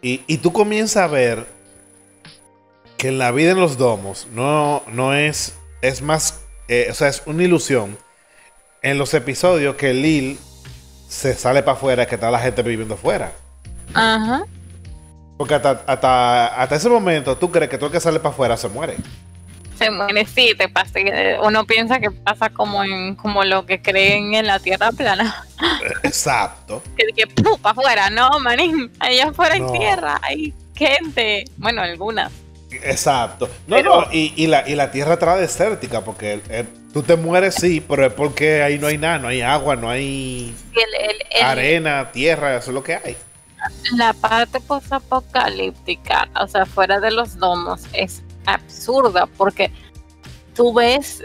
Y, 0.02 0.24
y 0.26 0.38
tú 0.38 0.52
comienzas 0.52 1.04
a 1.04 1.08
ver 1.08 1.46
que 2.98 3.10
en 3.10 3.18
la 3.18 3.32
vida 3.32 3.52
en 3.52 3.60
los 3.60 3.78
domos 3.78 4.28
no, 4.32 4.84
no 4.88 5.14
es, 5.14 5.56
es 5.82 6.02
más, 6.02 6.42
eh, 6.68 6.88
o 6.90 6.94
sea, 6.94 7.08
es 7.08 7.24
una 7.26 7.44
ilusión. 7.44 7.98
En 8.84 8.98
los 8.98 9.14
episodios 9.14 9.76
que 9.76 9.94
Lil 9.94 10.40
se 11.12 11.34
sale 11.34 11.62
para 11.62 11.76
afuera, 11.78 12.06
que 12.06 12.16
está 12.16 12.32
la 12.32 12.40
gente 12.40 12.62
viviendo 12.64 12.94
afuera. 12.94 13.34
Ajá. 13.94 14.46
Porque 15.38 15.56
hasta, 15.56 15.82
hasta, 15.86 16.48
hasta 16.48 16.76
ese 16.76 16.88
momento 16.88 17.36
tú 17.38 17.52
crees 17.52 17.70
que 17.70 17.78
todo 17.78 17.88
el 17.88 17.92
que 17.92 18.00
sale 18.00 18.20
para 18.20 18.30
afuera 18.34 18.56
se 18.56 18.70
muere. 18.70 18.96
Se 19.78 19.90
muere, 19.92 20.26
sí, 20.26 20.54
te 20.58 20.70
pasa. 20.70 20.94
que 20.94 21.38
Uno 21.44 21.66
piensa 21.66 22.00
que 22.00 22.12
pasa 22.12 22.50
como 22.52 22.82
en 22.84 23.16
como 23.16 23.44
lo 23.44 23.66
que 23.66 23.82
creen 23.82 24.34
en 24.36 24.48
la 24.48 24.60
tierra 24.60 24.92
plana. 24.94 25.44
Exacto. 26.04 26.82
Que, 26.96 27.06
que 27.14 27.28
¡pum! 27.28 27.60
para 27.60 27.72
afuera, 27.74 28.10
no, 28.10 28.40
manín. 28.40 28.90
Allá 29.00 29.30
afuera 29.30 29.58
No. 29.58 29.74
hay 29.74 29.80
tierra, 29.80 30.20
hay 30.24 30.54
gente. 30.76 31.46
Bueno, 31.58 31.82
algunas. 31.82 32.32
Exacto. 32.72 33.50
No, 33.68 33.76
Pero- 33.76 34.02
no, 34.02 34.08
y, 34.14 34.34
y 34.38 34.48
la, 34.48 34.68
y 34.70 34.76
la 34.76 34.92
tierra 34.92 35.14
está 35.16 35.36
desértica 35.36 36.02
porque 36.02 36.34
el- 36.34 36.44
el- 36.50 36.70
tú 36.94 37.04
te 37.04 37.16
mueres, 37.16 37.56
sí, 37.56 37.80
pero 37.88 38.06
es 38.06 38.14
porque 38.14 38.62
ahí 38.64 38.78
no 38.78 38.88
hay 38.88 38.98
nada, 38.98 39.18
no 39.20 39.28
hay 39.30 39.42
agua, 39.42 39.76
no 39.76 39.90
hay 39.90 40.54
Y 40.74 40.80
el- 40.80 41.10
el- 41.10 41.18
el- 41.32 41.44
arena, 41.44 42.12
tierra, 42.12 42.58
eso 42.58 42.72
es 42.72 42.76
lo 42.76 42.84
que 42.84 42.96
hay. 42.96 43.16
la 43.96 44.14
parte 44.14 44.60
posapocalíptica, 44.60 46.28
o 46.40 46.48
sea, 46.48 46.66
fuera 46.66 47.00
de 47.00 47.12
los 47.12 47.38
domos, 47.38 47.82
es 47.94 48.22
absurda 48.46 49.28
porque 49.28 49.72
tú 50.56 50.74
ves, 50.74 51.24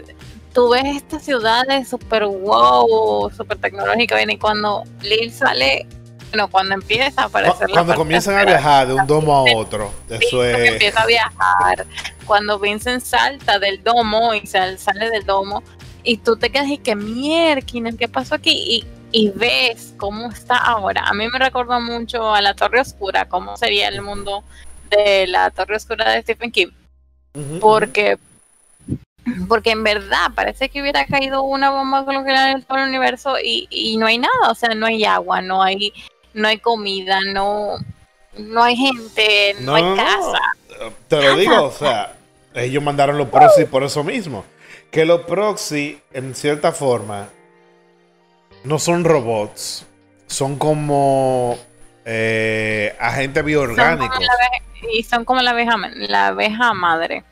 tú 0.53 0.69
ves 0.69 0.85
estas 0.97 1.23
ciudades 1.23 1.89
super 1.89 2.25
wow, 2.25 3.31
super 3.35 3.57
tecnológicas, 3.57 4.21
y 4.27 4.37
cuando 4.37 4.83
Lil 5.01 5.31
sale, 5.31 5.87
bueno, 6.31 6.47
cuando 6.49 6.75
empieza 6.75 7.23
a 7.23 7.25
aparecer 7.25 7.69
Cuando 7.69 7.95
comienzan 7.95 8.37
a 8.37 8.45
viajar 8.45 8.87
de 8.87 8.93
un 8.95 9.07
domo 9.07 9.35
a 9.35 9.43
otro, 9.55 9.91
eso 10.09 10.43
es. 10.43 10.73
empieza 10.73 11.01
a 11.01 11.05
viajar, 11.05 11.85
cuando 12.25 12.59
Vincent 12.59 13.03
salta 13.03 13.59
del 13.59 13.83
domo 13.83 14.33
y 14.33 14.45
sal- 14.45 14.77
sale 14.79 15.09
del 15.09 15.25
domo, 15.25 15.63
y 16.03 16.17
tú 16.17 16.37
te 16.37 16.49
quedas 16.49 16.67
y 16.67 16.77
que 16.77 16.95
mierda, 16.95 17.65
¿qué 17.97 18.07
pasó 18.07 18.35
aquí? 18.35 18.51
Y, 18.51 18.87
y 19.11 19.29
ves 19.29 19.93
cómo 19.97 20.29
está 20.29 20.57
ahora. 20.57 21.03
A 21.05 21.13
mí 21.13 21.27
me 21.27 21.39
recuerda 21.39 21.79
mucho 21.79 22.33
a 22.33 22.41
la 22.41 22.53
Torre 22.53 22.81
Oscura, 22.81 23.27
cómo 23.27 23.55
sería 23.57 23.87
el 23.87 24.01
mundo 24.01 24.43
de 24.89 25.27
la 25.27 25.49
Torre 25.51 25.75
Oscura 25.75 26.11
de 26.11 26.21
Stephen 26.21 26.51
King, 26.51 26.67
porque 27.59 28.17
porque 29.49 29.71
en 29.71 29.83
verdad 29.83 30.31
parece 30.33 30.69
que 30.69 30.81
hubiera 30.81 31.05
caído 31.05 31.43
una 31.43 31.69
bomba 31.69 32.01
nuclear 32.01 32.51
en 32.55 32.63
todo 32.63 32.77
el 32.77 32.87
universo 32.87 33.35
y, 33.43 33.67
y 33.69 33.97
no 33.97 34.05
hay 34.05 34.17
nada, 34.19 34.49
o 34.49 34.55
sea, 34.55 34.73
no 34.73 34.85
hay 34.85 35.03
agua, 35.03 35.41
no 35.41 35.61
hay 35.61 35.91
no 36.37 36.47
hay 36.47 36.59
comida, 36.59 37.19
no 37.33 37.77
no 38.39 38.63
hay 38.63 38.75
gente, 38.75 39.55
no, 39.59 39.71
No, 39.71 39.75
hay 39.75 39.95
casa. 39.95 40.91
Te 41.07 41.21
lo 41.21 41.35
digo, 41.35 41.63
o 41.63 41.71
sea, 41.71 42.15
ellos 42.53 42.83
mandaron 42.83 43.17
los 43.17 43.29
proxy 43.29 43.65
por 43.65 43.83
eso 43.83 44.03
mismo. 44.03 44.45
Que 44.91 45.05
los 45.05 45.21
proxy, 45.21 45.99
en 46.13 46.35
cierta 46.35 46.71
forma, 46.71 47.29
no 48.63 48.79
son 48.79 49.03
robots, 49.03 49.85
son 50.27 50.57
como 50.57 51.57
eh, 52.05 52.95
agentes 52.99 53.43
bioorgánicos. 53.43 54.19
y 54.93 55.03
son 55.03 55.25
como 55.25 55.41
la 55.41 55.51
abeja, 55.51 55.75
la 55.95 56.27
abeja 56.27 56.73
madre. 56.73 57.23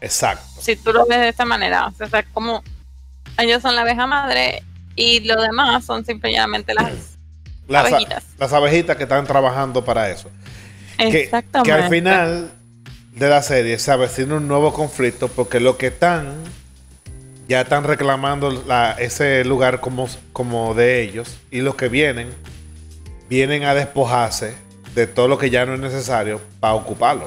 Exacto. 0.00 0.44
Si 0.60 0.76
tú 0.76 0.92
lo 0.92 1.06
ves 1.06 1.20
de 1.20 1.28
esta 1.28 1.44
manera, 1.44 1.86
o 1.86 1.92
sea, 2.06 2.22
como 2.32 2.62
ellos 3.38 3.62
son 3.62 3.74
la 3.74 3.82
abeja 3.82 4.06
madre 4.06 4.62
y 4.94 5.20
lo 5.20 5.40
demás 5.40 5.84
son 5.84 6.04
simplemente 6.04 6.74
las 6.74 6.92
Las 7.68 7.84
a- 7.84 7.88
abejitas. 7.88 8.24
las 8.38 8.52
abejitas 8.52 8.96
que 8.96 9.02
están 9.04 9.26
trabajando 9.26 9.84
para 9.84 10.10
eso. 10.10 10.30
Que, 10.98 11.22
exactamente. 11.22 11.68
que 11.70 11.72
al 11.72 11.88
final 11.90 12.50
de 13.14 13.28
la 13.28 13.42
serie 13.42 13.78
se 13.78 13.90
avecina 13.92 14.36
un 14.36 14.46
nuevo 14.48 14.72
conflicto 14.72 15.28
porque 15.28 15.60
lo 15.60 15.76
que 15.78 15.88
están 15.88 16.34
ya 17.48 17.62
están 17.62 17.84
reclamando 17.84 18.50
la- 18.66 18.92
ese 18.92 19.44
lugar 19.44 19.80
como, 19.80 20.08
como 20.32 20.74
de 20.74 21.02
ellos 21.02 21.36
y 21.50 21.60
los 21.60 21.74
que 21.74 21.88
vienen 21.88 22.30
vienen 23.28 23.64
a 23.64 23.74
despojarse 23.74 24.54
de 24.94 25.06
todo 25.06 25.26
lo 25.28 25.38
que 25.38 25.50
ya 25.50 25.64
no 25.66 25.74
es 25.74 25.80
necesario 25.80 26.40
para 26.60 26.74
ocuparlo. 26.74 27.24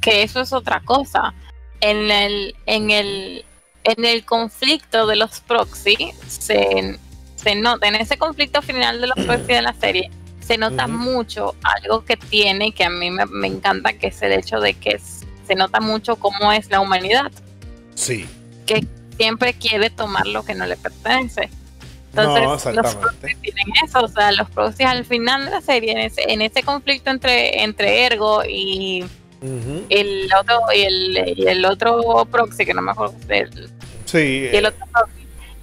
que 0.00 0.22
eso 0.22 0.40
es 0.40 0.52
otra 0.52 0.80
cosa. 0.84 1.34
En 1.80 2.10
el, 2.10 2.54
en 2.66 2.90
el, 2.90 3.44
en 3.84 4.04
el 4.04 4.24
conflicto 4.24 5.06
de 5.06 5.16
los 5.16 5.40
proxy, 5.40 6.12
se, 6.28 6.98
se 7.42 7.54
nota, 7.54 7.88
en 7.88 7.94
ese 7.94 8.18
conflicto 8.18 8.60
final 8.62 9.00
de 9.00 9.06
los 9.06 9.16
proxy 9.26 9.52
de 9.54 9.62
la 9.62 9.72
serie, 9.74 10.10
se 10.40 10.58
nota 10.58 10.86
mucho 10.86 11.54
algo 11.62 12.04
que 12.04 12.16
tiene, 12.16 12.72
que 12.72 12.84
a 12.84 12.90
mí 12.90 13.10
me, 13.10 13.26
me 13.26 13.46
encanta, 13.46 13.92
que 13.92 14.08
es 14.08 14.20
el 14.22 14.32
hecho 14.32 14.60
de 14.60 14.74
que 14.74 14.98
se 15.46 15.54
nota 15.54 15.80
mucho 15.80 16.16
cómo 16.16 16.52
es 16.52 16.70
la 16.70 16.80
humanidad, 16.80 17.30
Sí. 17.94 18.26
que 18.66 18.86
siempre 19.16 19.54
quiere 19.54 19.90
tomar 19.90 20.26
lo 20.26 20.44
que 20.44 20.54
no 20.54 20.66
le 20.66 20.76
pertenece. 20.76 21.50
Entonces, 22.14 22.74
no, 22.74 22.82
los 22.82 22.94
proxy 22.96 23.34
tienen 23.42 23.66
eso, 23.84 24.00
o 24.00 24.08
sea, 24.08 24.32
los 24.32 24.48
proxy 24.50 24.82
al 24.84 25.04
final 25.04 25.44
de 25.44 25.50
la 25.50 25.60
serie, 25.60 25.92
en 25.92 25.98
ese, 25.98 26.22
en 26.32 26.40
ese 26.42 26.62
conflicto 26.62 27.10
entre, 27.10 27.62
entre 27.62 28.06
Ergo 28.06 28.42
y, 28.44 29.04
el 29.90 30.28
otro 30.40 30.58
y 30.74 30.80
el, 30.80 31.34
y 31.38 31.46
el 31.46 31.64
otro 31.64 32.26
proxy 32.30 32.64
que 32.66 32.74
no 32.74 32.82
me 32.82 32.90
acuerdo 32.92 33.14
el, 33.28 33.70
Sí. 34.06 34.48
y 34.52 34.56
el 34.56 34.64
eh, 34.64 34.68
otro 34.68 34.86
proxy 34.92 35.17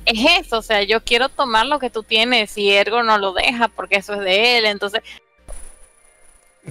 es 0.05 0.45
eso 0.45 0.59
o 0.59 0.61
sea 0.61 0.83
yo 0.83 1.03
quiero 1.03 1.29
tomar 1.29 1.65
lo 1.65 1.79
que 1.79 1.89
tú 1.89 2.03
tienes 2.03 2.57
y 2.57 2.71
Ergo 2.71 3.03
no 3.03 3.17
lo 3.17 3.33
deja 3.33 3.67
porque 3.69 3.97
eso 3.97 4.13
es 4.13 4.19
de 4.21 4.57
él 4.57 4.65
entonces 4.65 5.01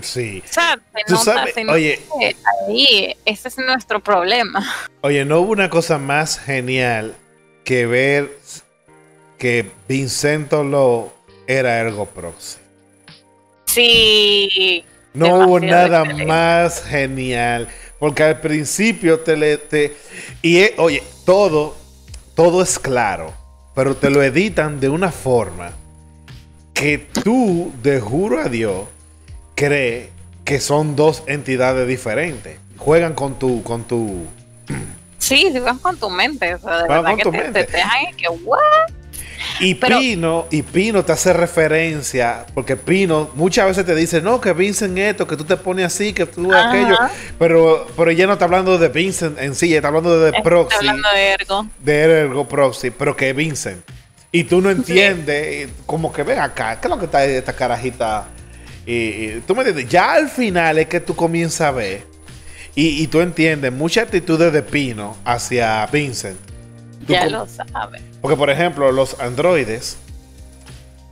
sí. 0.00 0.42
o 0.48 0.52
sea, 0.52 0.78
se 0.94 1.04
Tú 1.06 1.12
nota, 1.14 1.24
sabes, 1.24 1.54
se 1.54 1.64
nota 1.64 1.74
oye, 1.76 2.00
ahí 2.68 3.16
ese 3.24 3.48
es 3.48 3.58
nuestro 3.58 4.00
problema 4.00 4.64
Oye, 5.02 5.24
no 5.24 5.40
hubo 5.40 5.52
una 5.52 5.68
cosa 5.70 5.98
más 5.98 6.38
genial 6.38 7.14
que 7.64 7.86
ver 7.86 8.30
que 9.38 9.70
Vincento 9.88 10.64
lo 10.64 11.12
era 11.46 11.78
Ergo 11.78 12.06
Proxy. 12.06 12.58
sí 13.66 14.84
No 15.12 15.38
hubo 15.40 15.60
nada 15.60 16.00
excelente. 16.00 16.26
más 16.26 16.82
genial. 16.84 17.68
Porque 17.98 18.22
al 18.24 18.40
principio 18.40 19.20
te 19.20 19.36
le. 19.36 19.56
Te, 19.58 19.96
y 20.42 20.58
eh, 20.58 20.74
oye, 20.78 21.02
todo. 21.24 21.76
Todo 22.34 22.62
es 22.62 22.78
claro, 22.78 23.32
pero 23.74 23.96
te 23.96 24.10
lo 24.10 24.22
editan 24.22 24.80
de 24.80 24.88
una 24.88 25.10
forma 25.12 25.72
que 26.72 26.98
tú, 26.98 27.72
de 27.82 28.00
juro 28.00 28.40
a 28.40 28.48
Dios, 28.48 28.86
crees 29.54 30.08
que 30.44 30.60
son 30.60 30.96
dos 30.96 31.22
entidades 31.26 31.86
diferentes. 31.86 32.58
Juegan 32.76 33.14
con 33.14 33.38
tu, 33.38 33.62
con 33.62 33.84
tu, 33.84 34.26
Sí, 35.18 35.50
van 35.58 35.78
con 35.78 35.96
tu 35.96 36.10
mente. 36.10 36.54
O 36.54 36.58
sea, 36.58 36.82
de 36.82 36.88
verdad 36.88 37.04
con 37.04 37.16
que 37.16 37.22
tu 37.22 37.30
te, 37.30 37.38
mente. 37.38 37.64
te 37.64 37.72
dejan 37.78 38.14
que, 38.16 38.28
¿what? 38.28 38.60
Y 39.60 39.74
Pero- 39.76 39.98
Pino, 40.00 40.46
y 40.50 40.62
Pino 40.62 41.04
te 41.04 41.12
hace 41.12 41.32
referencia, 41.32 42.44
porque 42.54 42.76
Pino 42.76 43.30
muchas 43.34 43.66
veces 43.66 43.86
te 43.86 43.94
dice, 43.94 44.20
no, 44.20 44.40
que 44.40 44.52
Vincent 44.52 44.96
esto, 44.98 45.26
que 45.26 45.36
tú 45.36 45.44
te 45.44 45.56
pones 45.56 45.86
así, 45.86 46.12
que 46.12 46.26
tú 46.26 46.52
Ajá. 46.52 46.70
aquello, 46.70 46.96
pero, 47.38 47.86
pero 47.96 48.10
ella 48.10 48.26
no 48.26 48.32
está 48.34 48.46
hablando 48.46 48.76
de 48.78 48.88
Vincent 48.88 49.38
en 49.38 49.54
sí, 49.54 49.66
ella 49.66 49.76
está 49.76 49.88
hablando 49.88 50.18
de 50.20 50.32
Proxy, 50.42 50.76
hablando 50.78 51.08
de 51.14 51.32
ergo. 51.32 51.66
de 51.80 52.00
Ergo 52.00 52.48
Proxy, 52.48 52.90
pero 52.90 53.16
que 53.16 53.32
Vincent. 53.32 53.78
Y 54.32 54.44
tú 54.44 54.60
no 54.60 54.70
entiendes, 54.70 55.68
como 55.86 56.12
que 56.12 56.24
ven 56.24 56.40
acá, 56.40 56.80
¿qué 56.80 56.88
es 56.88 56.90
lo 56.90 56.98
que 56.98 57.04
está 57.04 57.24
esta 57.24 57.52
carajita? 57.52 58.26
Y, 58.84 58.92
y 58.96 59.42
tú 59.46 59.54
me 59.54 59.60
entiendes, 59.62 59.88
ya 59.88 60.14
al 60.14 60.28
final 60.28 60.78
es 60.78 60.88
que 60.88 60.98
tú 61.00 61.14
comienzas 61.14 61.60
a 61.68 61.70
ver, 61.70 62.02
y, 62.74 63.00
y 63.02 63.06
tú 63.06 63.20
entiendes 63.20 63.72
muchas 63.72 64.04
actitudes 64.06 64.52
de 64.52 64.62
Pino 64.62 65.16
hacia 65.24 65.86
Vincent. 65.86 66.36
Ya 67.06 67.26
lo 67.26 67.46
sabes. 67.46 68.02
porque, 68.20 68.36
por 68.36 68.50
ejemplo, 68.50 68.90
los 68.92 69.18
androides 69.20 69.96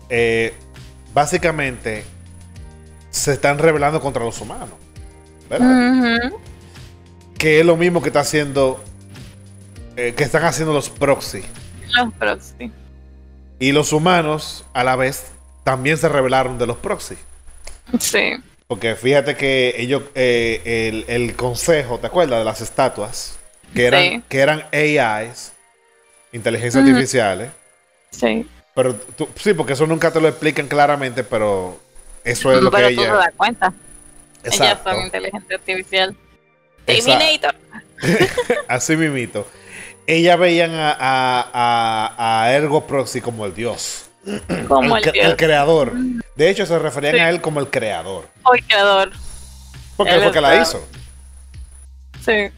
eh, 0.08 0.54
básicamente 1.14 2.04
se 3.10 3.32
están 3.32 3.58
rebelando 3.58 4.00
contra 4.00 4.24
los 4.24 4.40
humanos. 4.40 4.70
¿Verdad? 5.48 6.32
Que 7.38 7.60
es 7.60 7.66
lo 7.66 7.76
mismo 7.76 8.00
que 8.02 8.08
está 8.08 8.20
haciendo. 8.20 8.82
eh, 9.96 10.14
que 10.16 10.24
están 10.24 10.44
haciendo 10.44 10.72
los 10.72 10.88
proxy. 10.88 11.42
Los 11.94 12.12
proxy. 12.14 12.72
Y 13.58 13.72
los 13.72 13.92
humanos, 13.92 14.64
a 14.72 14.82
la 14.84 14.96
vez, 14.96 15.26
también 15.64 15.98
se 15.98 16.08
rebelaron 16.08 16.56
de 16.58 16.66
los 16.66 16.78
proxy. 16.78 17.16
Sí. 18.00 18.32
Porque 18.66 18.96
fíjate 18.96 19.36
que 19.36 19.74
ellos, 19.78 20.02
eh, 20.14 20.88
el, 20.88 21.04
el 21.14 21.36
consejo, 21.36 21.98
¿te 21.98 22.06
acuerdas 22.06 22.38
de 22.38 22.44
las 22.46 22.60
estatuas? 22.62 23.38
Que 23.74 23.86
eran, 23.86 24.02
Sí. 24.02 24.22
que 24.30 24.38
eran 24.40 24.64
AIs, 24.72 25.51
inteligencias 26.32 26.82
Ujú. 26.82 26.90
artificiales. 26.92 27.50
Sí. 28.10 28.48
Pero 28.74 28.94
tú- 28.94 29.28
sí, 29.36 29.52
porque 29.54 29.74
eso 29.74 29.86
nunca 29.86 30.10
te 30.10 30.20
lo 30.20 30.28
explican 30.28 30.66
claramente, 30.66 31.24
pero 31.24 31.78
eso 32.24 32.52
es 32.52 32.62
lo 32.62 32.70
Pero 32.70 32.88
que 32.88 32.94
tú 32.94 33.00
te 33.02 33.06
ella. 33.08 33.16
das 33.16 33.34
cuenta. 33.36 33.72
Ellas 34.44 34.54
Exacto. 34.60 34.90
son 34.90 35.02
inteligencia 35.02 35.56
artificial. 35.56 36.16
Terminator. 36.84 37.54
Así 38.68 38.96
mismito. 38.96 39.46
Ella 40.06 40.34
veían 40.36 40.74
a, 40.74 40.90
a, 40.98 41.50
a- 41.52 42.42
a 42.44 42.52
Ergo 42.52 42.86
Proxy 42.86 43.20
como 43.20 43.46
el 43.46 43.54
dios. 43.54 44.06
Como 44.68 44.96
el, 44.96 45.12
dios. 45.12 45.34
creador. 45.36 45.92
De 46.36 46.48
hecho, 46.48 46.64
se 46.64 46.78
referían 46.78 47.14
Sí. 47.14 47.20
a 47.20 47.28
él 47.28 47.40
como 47.40 47.58
el 47.60 47.68
creador. 47.68 48.28
O 48.44 48.54
el 48.54 48.64
creador. 48.64 49.10
Porque 49.96 50.14
Él 50.14 50.22
fue 50.22 50.32
que 50.32 50.40
la 50.40 50.62
hizo. 50.62 50.86
Sí. 52.24 52.50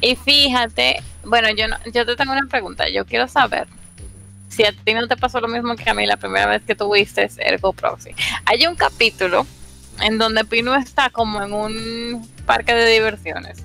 Y 0.00 0.16
fíjate, 0.16 1.02
bueno, 1.26 1.50
yo 1.50 1.68
no, 1.68 1.76
yo 1.92 2.06
te 2.06 2.16
tengo 2.16 2.32
una 2.32 2.46
pregunta. 2.48 2.88
Yo 2.88 3.04
quiero 3.04 3.28
saber 3.28 3.66
si 4.48 4.64
a 4.64 4.72
ti 4.72 4.94
no 4.94 5.06
te 5.06 5.16
pasó 5.16 5.40
lo 5.40 5.48
mismo 5.48 5.76
que 5.76 5.90
a 5.90 5.94
mí 5.94 6.06
la 6.06 6.16
primera 6.16 6.46
vez 6.46 6.62
que 6.62 6.74
tuviste 6.74 7.28
Ergo 7.38 7.72
Proxy. 7.72 8.14
Hay 8.46 8.66
un 8.66 8.76
capítulo 8.76 9.46
en 10.00 10.18
donde 10.18 10.44
Pino 10.44 10.74
está 10.74 11.10
como 11.10 11.42
en 11.42 11.52
un 11.52 12.30
parque 12.46 12.74
de 12.74 12.90
diversiones. 12.92 13.64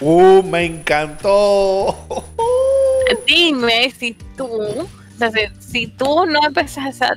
¡Uh, 0.00 0.42
me 0.42 0.64
encantó! 0.64 1.96
Dime 3.26 3.90
si 3.90 4.12
tú, 4.36 4.46
o 4.46 4.88
sea, 5.18 5.30
si, 5.32 5.40
si 5.60 5.86
tú 5.88 6.26
no 6.26 6.40
empiezas 6.46 7.02
a... 7.02 7.16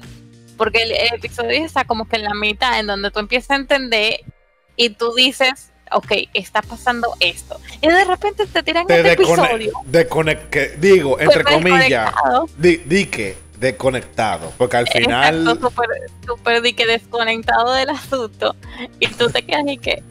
Porque 0.58 0.84
el, 0.84 0.92
el 0.92 1.16
episodio 1.16 1.66
está 1.66 1.84
como 1.84 2.08
que 2.08 2.16
en 2.16 2.24
la 2.24 2.34
mitad, 2.34 2.80
en 2.80 2.88
donde 2.88 3.12
tú 3.12 3.20
empiezas 3.20 3.52
a 3.52 3.56
entender 3.56 4.22
y 4.76 4.90
tú 4.90 5.14
dices, 5.14 5.71
ok, 5.94 6.12
está 6.34 6.62
pasando 6.62 7.14
esto. 7.20 7.60
Y 7.82 7.88
de 7.88 8.06
repente 8.06 8.46
te 8.48 8.64
tiran 8.64 8.88
Te 8.88 8.98
este 8.98 9.12
episodio. 9.14 9.72
que- 10.50 10.70
digo, 10.80 11.20
entre 11.20 11.44
Pues, 11.44 11.56
comillas, 11.56 12.06
desconectado. 12.06 12.50
di, 12.58 12.78
di 12.78 13.06
que 13.08 13.38
desconectado. 13.60 14.52
Porque 14.58 14.78
al 14.78 14.88
final. 14.88 15.40
Exacto, 15.48 15.70
súper, 15.70 15.88
súper 16.26 16.62
di 16.62 16.74
que 16.74 16.86
desconectado 16.86 17.74
del 17.74 17.90
asunto. 17.90 18.56
Y 19.00 19.08
tú 19.08 19.30
te 19.30 19.44
quedas 19.44 19.64
y 19.68 19.78
que, 19.78 20.02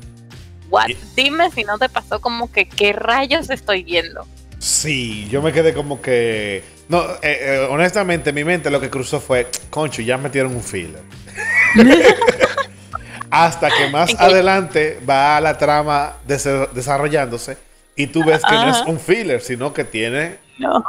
what? 0.69 0.89
Dime 1.17 1.51
si 1.51 1.65
no 1.65 1.79
te 1.79 1.89
pasó 1.89 2.21
como 2.21 2.51
que, 2.53 2.69
¿qué 2.69 2.93
rayos 2.93 3.51
estoy 3.51 3.83
viendo? 3.83 4.27
Sí, 4.59 5.27
yo 5.31 5.41
me 5.43 5.53
quedé 5.53 5.73
como 5.75 6.01
que. 6.03 6.63
No, 6.89 7.03
eh, 7.23 7.39
eh, 7.41 7.67
honestamente, 7.71 8.33
mi 8.33 8.45
mente 8.45 8.69
lo 8.71 8.81
que 8.81 8.91
cruzó 8.91 9.21
fue, 9.21 9.49
concho, 9.71 10.03
ya 10.03 10.19
metieron 10.19 10.55
un 10.55 10.63
filler. 10.63 11.01
Hasta 13.31 13.69
que 13.71 13.89
más 13.89 14.15
adelante 14.19 15.01
va 15.09 15.41
la 15.41 15.57
trama 15.57 16.17
desarrollándose 16.27 17.57
y 17.97 18.07
tú 18.07 18.25
ves 18.25 18.43
que 18.45 18.55
no 18.55 18.71
es 18.71 18.83
un 18.87 18.99
filler, 18.99 19.41
sino 19.41 19.73
que 19.73 19.85
tiene, 19.85 20.39
No. 20.59 20.85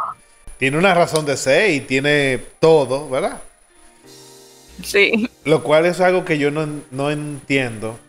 tiene 0.58 0.78
una 0.78 0.94
razón 0.94 1.26
de 1.26 1.38
ser 1.38 1.70
y 1.72 1.82
tiene 1.82 2.40
todo, 2.60 3.10
¿verdad? 3.10 3.42
Sí. 4.84 5.30
Lo 5.44 5.62
cual 5.64 5.86
es 5.86 6.00
algo 6.00 6.26
que 6.26 6.38
yo 6.38 6.50
no, 6.52 6.68
no 6.90 7.12
entiendo. 7.12 8.00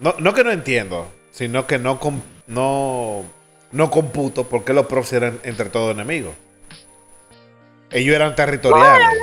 No, 0.00 0.14
no 0.18 0.32
que 0.32 0.44
no 0.44 0.50
entiendo, 0.52 1.08
sino 1.32 1.66
que 1.66 1.78
no, 1.78 1.98
no, 2.46 3.24
no 3.72 3.90
computo 3.90 4.44
por 4.48 4.64
qué 4.64 4.72
los 4.72 4.86
proxy 4.86 5.16
eran 5.16 5.40
entre 5.42 5.68
todos 5.68 5.92
enemigos. 5.92 6.34
Ellos 7.90 8.14
eran 8.14 8.34
territoriales. 8.34 9.18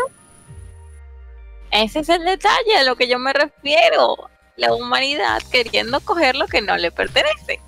Ese 1.72 2.00
es 2.00 2.10
el 2.10 2.24
detalle 2.24 2.78
a 2.78 2.84
lo 2.84 2.96
que 2.96 3.08
yo 3.08 3.20
me 3.20 3.34
refiero. 3.34 4.16
La 4.58 4.74
humanidad 4.74 5.42
queriendo 5.52 6.00
coger 6.00 6.36
lo 6.36 6.48
que 6.48 6.62
no 6.62 6.78
le 6.78 6.92
pertenece. 6.92 7.60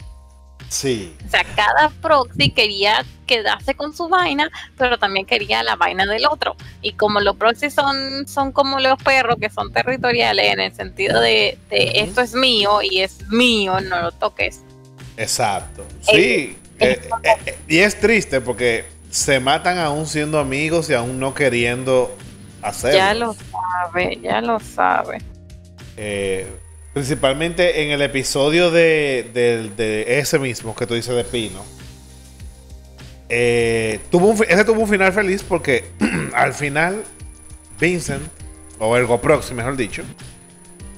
Sí. 0.70 1.16
O 1.26 1.30
sea, 1.30 1.44
cada 1.56 1.90
proxy 2.02 2.52
quería 2.52 3.06
quedarse 3.26 3.76
con 3.76 3.96
su 3.96 4.10
vaina, 4.10 4.50
pero 4.78 4.98
también 4.98 5.26
quería 5.26 5.64
la 5.64 5.76
vaina 5.76 6.06
del 6.06 6.26
otro. 6.26 6.56
Y 6.82 6.94
como 6.94 7.20
los 7.20 7.36
proxies 7.38 7.74
son, 7.74 8.28
son 8.28 8.52
como 8.52 8.80
los 8.80 9.02
perros 9.02 9.38
que 9.40 9.50
son 9.50 9.72
territoriales 9.72 10.52
en 10.52 10.60
el 10.60 10.74
sentido 10.74 11.22
de, 11.22 11.58
esto 11.70 12.22
es 12.22 12.34
mío 12.34 12.82
y 12.82 13.02
es 13.02 13.28
mío, 13.30 13.80
no 13.82 14.02
lo 14.02 14.12
toques. 14.12 14.62
Exacto. 15.16 15.86
Sí. 16.02 16.14
eh, 16.16 16.58
eh, 16.80 17.00
eh, 17.24 17.58
y 17.68 17.80
es 17.80 18.00
triste 18.00 18.42
porque 18.42 18.86
se 19.10 19.40
matan 19.40 19.78
aún 19.78 20.06
siendo 20.06 20.40
amigos 20.40 20.90
y 20.90 20.94
aún 20.94 21.20
no 21.20 21.34
queriendo 21.34 22.16
hacerlo. 22.62 22.98
Ya 22.98 23.14
lo 23.14 23.34
sabe, 23.34 24.20
ya 24.22 24.42
lo 24.42 24.60
sabe. 24.60 25.22
Eh, 25.96 26.48
principalmente 26.98 27.84
en 27.84 27.92
el 27.92 28.02
episodio 28.02 28.72
de, 28.72 29.30
de- 29.34 29.70
de 29.78 30.18
ese 30.20 30.40
mismo 30.40 30.76
que 30.76 30.88
tú 30.88 30.96
dices 30.96 31.16
de 31.16 31.24
Pino. 31.24 31.64
Eh, 33.30 34.00
tuvo 34.10 34.28
un, 34.30 34.38
fi- 34.38 34.46
ese 34.48 34.64
tuvo 34.66 34.82
un 34.82 34.88
final 34.90 35.14
feliz 35.14 35.44
porque 35.44 35.86
al 36.34 36.54
final 36.56 37.04
Vincent, 37.80 38.24
o 38.80 38.98
Ergo 38.98 39.22
Proxy 39.22 39.54
mejor 39.54 39.76
dicho, 39.78 40.02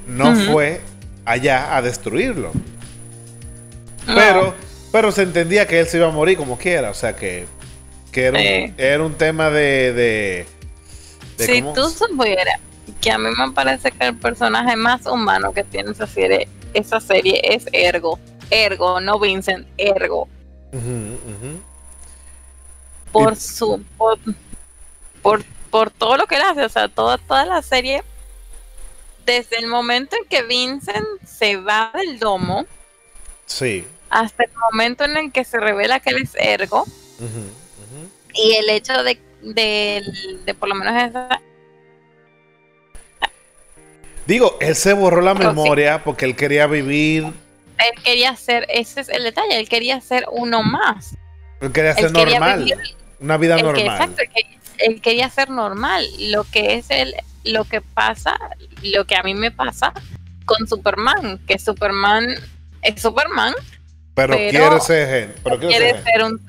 no 0.08 0.34
fue 0.36 0.80
allá 1.26 1.76
a 1.76 1.82
destruirlo. 1.82 2.52
No. 4.08 4.16
Pero, 4.16 4.56
pero 4.94 5.12
se 5.12 5.24
entendía 5.24 5.68
que 5.68 5.80
él 5.82 5.88
se 5.88 5.98
iba 5.98 6.08
a 6.08 6.12
morir 6.12 6.38
como 6.38 6.58
quiera. 6.58 6.92
O 6.92 6.94
sea 6.94 7.14
que, 7.16 7.46
que 8.12 8.24
era, 8.26 8.38
un, 8.38 8.44
Sí. 8.46 8.74
era 8.78 9.04
un 9.04 9.14
tema 9.16 9.50
de... 9.50 9.92
de, 9.94 10.46
de 11.38 11.46
si 11.46 11.62
cómo- 11.62 11.74
tú 11.74 11.90
supieras 11.90 12.60
que 13.02 13.12
a 13.12 13.18
mí 13.18 13.30
me 13.38 13.52
parece 13.52 13.92
que 13.92 14.08
el 14.08 14.16
personaje 14.18 14.76
más 14.76 15.06
humano 15.06 15.52
que 15.54 15.64
tiene 15.64 15.92
esa 15.92 16.08
serie, 16.08 16.48
esa 16.74 17.00
serie 17.00 17.42
es 17.44 17.66
Ergo. 17.72 18.20
Ergo, 18.52 19.00
no 19.02 19.20
Vincent, 19.20 19.68
Ergo. 19.78 20.28
Por 23.12 23.34
Y- 23.34 23.36
su. 23.38 23.84
Por, 23.98 24.20
por, 25.22 25.44
por 25.70 25.92
todo 25.92 26.18
lo 26.18 26.28
que 26.28 26.36
él 26.36 26.42
hace, 26.44 26.64
o 26.66 26.70
sea, 26.70 26.88
toda, 26.88 27.18
toda 27.18 27.46
la 27.46 27.62
serie. 27.62 28.04
Desde 29.26 29.58
el 29.60 29.68
momento 29.68 30.16
en 30.16 30.26
que 30.28 30.44
Vincent 30.44 31.06
se 31.26 31.58
va 31.58 31.92
del 31.94 32.18
domo 32.20 32.66
Sí. 33.46 33.86
hasta 34.10 34.44
el 34.44 34.52
momento 34.72 35.04
en 35.04 35.18
el 35.18 35.32
que 35.32 35.44
se 35.44 35.60
revela 35.60 36.00
que 36.00 36.10
él 36.12 36.18
es 36.24 36.32
Ergo 36.36 36.86
y 38.34 38.54
el 38.54 38.70
hecho 38.70 39.04
de, 39.04 39.20
de, 39.42 40.04
de 40.46 40.54
por 40.56 40.70
lo 40.70 40.76
menos 40.76 40.96
esa, 41.04 41.42
Digo, 44.30 44.58
él 44.62 44.76
se 44.76 44.94
borró 44.94 45.22
la 45.22 45.34
sí. 45.34 45.40
memoria 45.40 46.04
porque 46.04 46.26
él 46.26 46.36
quería 46.36 46.68
vivir, 46.68 47.24
él 47.24 48.04
quería 48.04 48.36
ser, 48.36 48.68
ese 48.70 49.02
es 49.02 49.10
el 49.10 49.24
detalle, 49.24 49.60
él 49.60 49.68
quería 49.68 50.00
ser 50.02 50.26
uno 50.32 50.62
más. 50.62 51.16
él 51.62 51.72
quería 51.72 51.96
ser 51.96 52.06
Él 52.06 52.14
quería 52.14 52.40
normal, 52.40 52.60
vivir 52.64 52.78
una 53.20 53.38
vida 53.38 53.56
que, 53.58 53.64
normal. 53.64 53.86
exacto, 53.88 54.22
él 54.78 55.02
quería 55.02 55.30
ser 55.32 55.50
normal. 55.50 56.06
Lo 56.20 56.44
que 56.44 56.76
es 56.76 56.86
el, 56.92 57.16
lo 57.44 57.66
que 57.66 57.82
pasa, 57.82 58.38
lo 58.84 59.06
que 59.06 59.16
a 59.16 59.24
mí 59.24 59.34
me 59.34 59.50
pasa 59.50 59.94
con 60.46 60.68
Superman, 60.68 61.40
que 61.48 61.58
Superman 61.58 62.28
es 62.84 63.02
Superman, 63.02 63.56
Pero, 64.14 64.36
Pero- 64.36 64.50
quiere 64.52 64.80
ser 64.82 65.36
pero 65.44 65.58
quiere 65.60 65.76
quiere 65.76 65.90
ser 66.04 66.04
ser 66.04 66.24
un, 66.24 66.42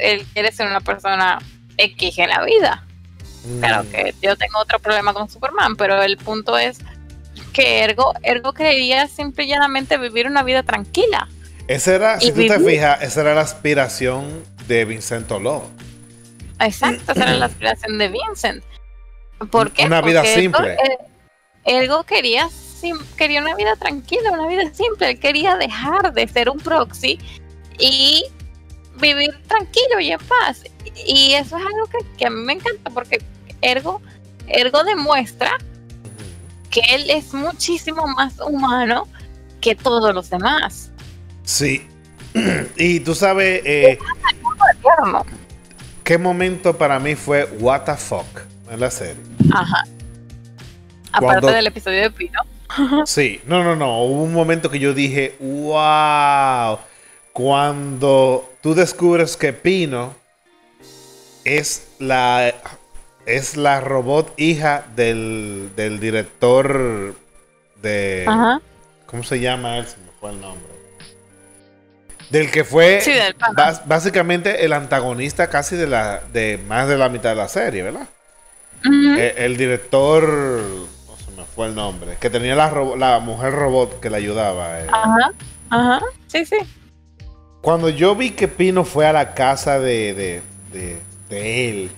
él 0.00 0.26
quiere 0.34 0.52
ser 0.52 0.66
una 0.66 0.80
persona 0.80 1.38
X 1.78 2.18
en 2.18 2.28
la 2.28 2.44
vida. 2.44 2.84
Claro 3.60 3.84
Mm. 3.84 3.90
que 3.90 4.14
yo 4.20 4.36
tengo 4.36 4.58
otro 4.58 4.78
problema 4.80 5.14
con 5.14 5.30
Superman, 5.30 5.76
pero 5.76 6.02
el 6.02 6.16
punto 6.18 6.58
es 6.58 6.78
que 7.52 7.80
Ergo, 7.84 8.14
Ergo 8.22 8.52
quería 8.52 9.06
simple 9.08 9.44
y 9.44 9.48
llanamente 9.48 9.98
vivir 9.98 10.26
una 10.26 10.42
vida 10.42 10.62
tranquila. 10.62 11.28
Esa 11.68 11.94
era, 11.94 12.20
si 12.20 12.32
tú 12.32 12.46
te 12.46 12.58
fijas, 12.58 13.02
esa 13.02 13.20
era 13.20 13.34
la 13.34 13.42
aspiración 13.42 14.44
de 14.66 14.84
Vincento 14.84 15.38
Ló. 15.38 15.62
Exacto, 16.58 17.12
esa 17.12 17.22
era 17.22 17.34
la 17.34 17.46
aspiración 17.46 17.98
de 17.98 18.08
Vincent. 18.08 18.64
¿Por 19.50 19.72
qué? 19.72 19.86
Una 19.86 20.00
vida 20.00 20.24
simple. 20.24 20.72
Ergo, 20.72 20.82
eh, 20.84 20.98
Ergo 21.64 22.02
quería, 22.04 22.48
sim- 22.50 23.04
quería 23.16 23.40
una 23.40 23.54
vida 23.54 23.76
tranquila, 23.76 24.30
una 24.32 24.46
vida 24.46 24.72
simple. 24.74 25.10
Él 25.10 25.18
quería 25.20 25.56
dejar 25.56 26.12
de 26.12 26.28
ser 26.28 26.48
un 26.48 26.58
proxy 26.58 27.18
y 27.78 28.24
vivir 29.00 29.30
tranquilo 29.48 30.00
y 30.00 30.12
en 30.12 30.20
paz. 30.20 30.64
Y 31.06 31.32
eso 31.32 31.56
es 31.56 31.64
algo 31.64 31.86
que, 31.86 31.98
que 32.16 32.26
a 32.26 32.30
mí 32.30 32.40
me 32.42 32.52
encanta 32.54 32.90
porque 32.90 33.22
Ergo, 33.60 34.00
Ergo 34.46 34.84
demuestra 34.84 35.56
que 36.72 36.80
él 36.88 37.08
es 37.10 37.32
muchísimo 37.34 38.06
más 38.16 38.40
humano 38.40 39.06
que 39.60 39.76
todos 39.76 40.12
los 40.12 40.28
demás. 40.30 40.90
Sí. 41.44 41.86
y 42.76 42.98
tú 43.00 43.14
sabes 43.14 43.60
eh, 43.64 43.98
qué 46.02 46.18
momento 46.18 46.76
para 46.76 46.98
mí 46.98 47.14
fue 47.14 47.44
what 47.60 47.82
the 47.82 47.94
fuck 47.94 48.26
en 48.70 48.80
la 48.80 48.90
serie. 48.90 49.22
Ajá. 49.52 49.84
Aparte 51.12 51.40
Cuando- 51.40 51.52
del 51.52 51.66
episodio 51.68 52.00
de 52.02 52.10
Pino. 52.10 52.40
Sí, 53.04 53.42
no, 53.46 53.62
no, 53.62 53.76
no. 53.76 54.02
Hubo 54.04 54.22
un 54.22 54.32
momento 54.32 54.70
que 54.70 54.78
yo 54.78 54.94
dije, 54.94 55.36
wow. 55.40 56.78
Cuando 57.34 58.50
tú 58.62 58.74
descubres 58.74 59.36
que 59.36 59.52
Pino 59.52 60.14
es 61.44 61.88
la 61.98 62.54
es 63.26 63.56
la 63.56 63.80
robot 63.80 64.32
hija 64.38 64.84
del, 64.96 65.70
del 65.76 66.00
director 66.00 67.14
de 67.80 68.24
Ajá. 68.28 68.60
¿cómo 69.06 69.22
se 69.24 69.40
llama 69.40 69.78
él? 69.78 69.86
Se 69.86 69.96
me 69.98 70.10
fue 70.20 70.30
el 70.30 70.40
nombre. 70.40 70.72
Del 72.30 72.50
que 72.50 72.64
fue 72.64 73.00
Sí, 73.02 73.12
del 73.12 73.34
básicamente 73.84 74.64
el 74.64 74.72
antagonista 74.72 75.48
casi 75.50 75.76
de 75.76 75.86
la 75.86 76.20
de 76.32 76.58
más 76.66 76.88
de 76.88 76.96
la 76.96 77.08
mitad 77.08 77.30
de 77.30 77.36
la 77.36 77.48
serie, 77.48 77.82
¿verdad? 77.82 78.08
Eh, 78.84 79.34
el 79.38 79.56
director, 79.56 80.24
no 80.28 81.16
se 81.24 81.30
me 81.36 81.44
fue 81.44 81.66
el 81.66 81.74
nombre, 81.74 82.16
que 82.18 82.30
tenía 82.30 82.54
la, 82.56 82.72
la 82.96 83.18
mujer 83.20 83.52
robot 83.52 84.00
que 84.00 84.10
le 84.10 84.16
ayudaba. 84.16 84.80
eh. 84.80 84.86
Ajá. 84.90 85.32
Ajá. 85.70 86.00
Sí, 86.26 86.44
sí. 86.46 86.56
Cuando 87.60 87.88
yo 87.90 88.16
vi 88.16 88.30
que 88.30 88.48
Pino 88.48 88.84
fue 88.84 89.06
a 89.06 89.12
la 89.12 89.34
casa 89.34 89.78
de, 89.78 90.14
de, 90.14 90.42
de- 90.72 90.98
de 91.28 91.68
él, 91.68 91.90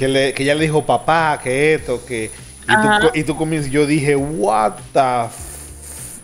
que, 0.00 0.08
le, 0.08 0.32
que 0.32 0.44
ella 0.44 0.54
le 0.54 0.62
dijo 0.62 0.86
papá, 0.86 1.38
que 1.42 1.74
esto, 1.74 2.06
que... 2.06 2.30
Y 2.62 2.66
tú, 2.66 2.72
Ajá. 2.72 3.10
y 3.12 3.22
tú 3.22 3.36
comienzas, 3.36 3.70
yo 3.70 3.84
dije, 3.84 4.16
what 4.16 4.72
the... 4.94 5.26
f-". 5.26 6.22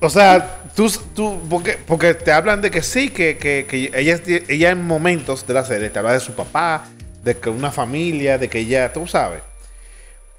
O 0.00 0.10
sea, 0.10 0.62
tú, 0.74 0.90
tú 1.14 1.40
porque, 1.48 1.78
porque 1.86 2.14
te 2.14 2.32
hablan 2.32 2.60
de 2.60 2.72
que 2.72 2.82
sí, 2.82 3.10
que, 3.10 3.38
que, 3.38 3.66
que 3.68 3.92
ella, 3.94 4.20
ella 4.48 4.70
en 4.70 4.84
momentos 4.84 5.46
de 5.46 5.54
la 5.54 5.64
serie 5.64 5.90
te 5.90 6.00
habla 6.00 6.14
de 6.14 6.18
su 6.18 6.32
papá, 6.32 6.88
de 7.22 7.36
que 7.36 7.50
una 7.50 7.70
familia, 7.70 8.36
de 8.36 8.48
que 8.48 8.58
ella, 8.58 8.92
tú 8.92 9.06
sabes. 9.06 9.40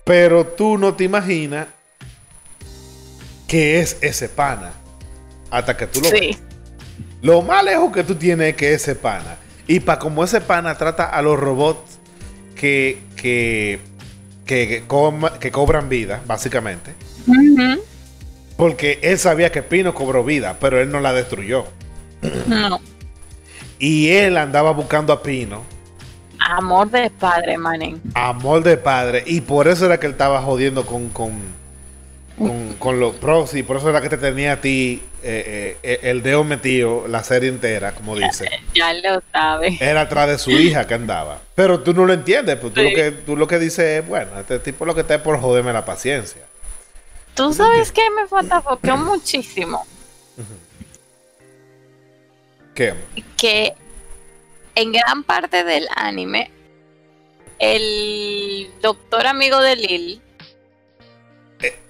Pero 0.03 0.45
tú 0.45 0.77
no 0.77 0.93
te 0.95 1.05
imaginas 1.05 1.67
que 3.47 3.79
es 3.79 3.95
ese 4.01 4.27
pana. 4.27 4.73
Hasta 5.49 5.77
que 5.77 5.87
tú 5.87 6.01
lo 6.01 6.11
ves. 6.11 6.19
Sí. 6.19 6.37
Lo 7.21 7.41
más 7.41 7.63
lejos 7.63 7.93
que 7.93 8.03
tú 8.03 8.15
tienes 8.15 8.49
es 8.49 8.55
que 8.57 8.73
ese 8.73 8.95
pana. 8.95 9.37
Y 9.67 9.79
para 9.79 9.99
como 9.99 10.23
ese 10.23 10.41
pana 10.41 10.75
trata 10.77 11.05
a 11.05 11.21
los 11.21 11.39
robots 11.39 11.99
que, 12.55 12.99
que, 13.15 13.79
que, 14.45 14.67
que 14.67 14.83
coma- 14.87 15.39
que 15.39 15.51
cobran 15.51 15.89
vida, 15.89 16.21
básicamente. 16.25 16.93
Porque 18.57 18.99
él 19.01 19.17
sabía 19.17 19.51
que 19.51 19.63
Pino 19.63 19.93
cobró 19.93 20.23
vida, 20.23 20.57
pero 20.59 20.79
él 20.81 20.91
no 20.91 20.99
la 20.99 21.13
destruyó. 21.13 21.65
No. 22.47 22.79
Y 23.79 24.09
él 24.09 24.37
andaba 24.37 24.71
buscando 24.71 25.11
a 25.13 25.21
Pino, 25.23 25.63
Amor 26.39 26.89
de 26.91 27.09
padre, 27.09 27.57
manen. 27.57 28.01
amor 28.15 28.63
de 28.63 28.75
padre. 28.77 29.23
Y 29.25 29.41
por 29.41 29.67
eso 29.69 29.85
era 29.85 29.97
que 29.99 30.07
él 30.07 30.11
estaba 30.11 30.41
jodiendo 30.41 30.85
con, 30.85 31.07
con, 31.09 31.31
con, 32.37 32.73
con 32.73 32.99
los 32.99 33.15
pros. 33.15 33.53
Y 33.53 33.63
por 33.63 33.77
eso 33.77 33.89
era 33.89 34.01
que 34.01 34.09
te 34.09 34.17
tenía 34.17 34.53
a 34.53 34.61
ti 34.61 35.01
eh, 35.21 35.77
eh, 35.83 35.99
el 36.03 36.21
dedo 36.23 36.43
metido 36.43 37.07
la 37.07 37.23
serie 37.23 37.49
entera, 37.49 37.93
como 37.93 38.15
dice. 38.15 38.49
Ya 38.73 38.93
lo 38.93 39.21
sabes. 39.31 39.79
era 39.81 40.01
atrás 40.01 40.27
de 40.29 40.37
su 40.37 40.51
hija 40.51 40.85
que 40.87 40.93
andaba. 40.95 41.39
Pero 41.55 41.79
tú 41.81 41.93
no 41.93 42.05
lo 42.05 42.13
entiendes, 42.13 42.57
pues 42.57 42.73
tú, 42.73 42.81
Sí. 42.81 42.89
lo, 42.89 42.95
que, 42.95 43.11
tú 43.11 43.37
lo 43.37 43.47
que 43.47 43.59
dices 43.59 44.01
es, 44.03 44.07
bueno, 44.07 44.39
este 44.39 44.59
tipo 44.59 44.85
lo 44.85 44.95
que 44.95 45.01
está 45.01 45.15
es 45.15 45.21
por 45.21 45.39
joderme 45.39 45.71
la 45.73 45.85
paciencia. 45.85 46.41
Tú 47.35 47.53
sabes 47.53 47.91
que 47.91 48.01
me 48.11 48.27
fotocopió 48.27 48.95
muchísimo. 48.97 49.85
¿Qué? 52.75 52.93
Que 53.37 53.73
en 54.75 54.91
gran 54.91 55.23
parte 55.23 55.63
del 55.63 55.87
anime, 55.95 56.49
el 57.59 58.71
doctor 58.81 59.27
amigo 59.27 59.61
de 59.61 59.75
Lil 59.75 60.21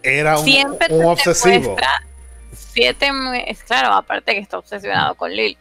Era 0.01 0.39
un, 0.39 0.45
siempre 0.45 0.88
un 0.89 1.05
obsesivo. 1.05 1.76
siete 2.51 3.11
meses, 3.11 3.63
claro, 3.63 3.93
aparte 3.93 4.34
que 4.34 4.39
está 4.39 4.57
obsesionado 4.57 5.15
con 5.15 5.32
Lil, 5.32 5.57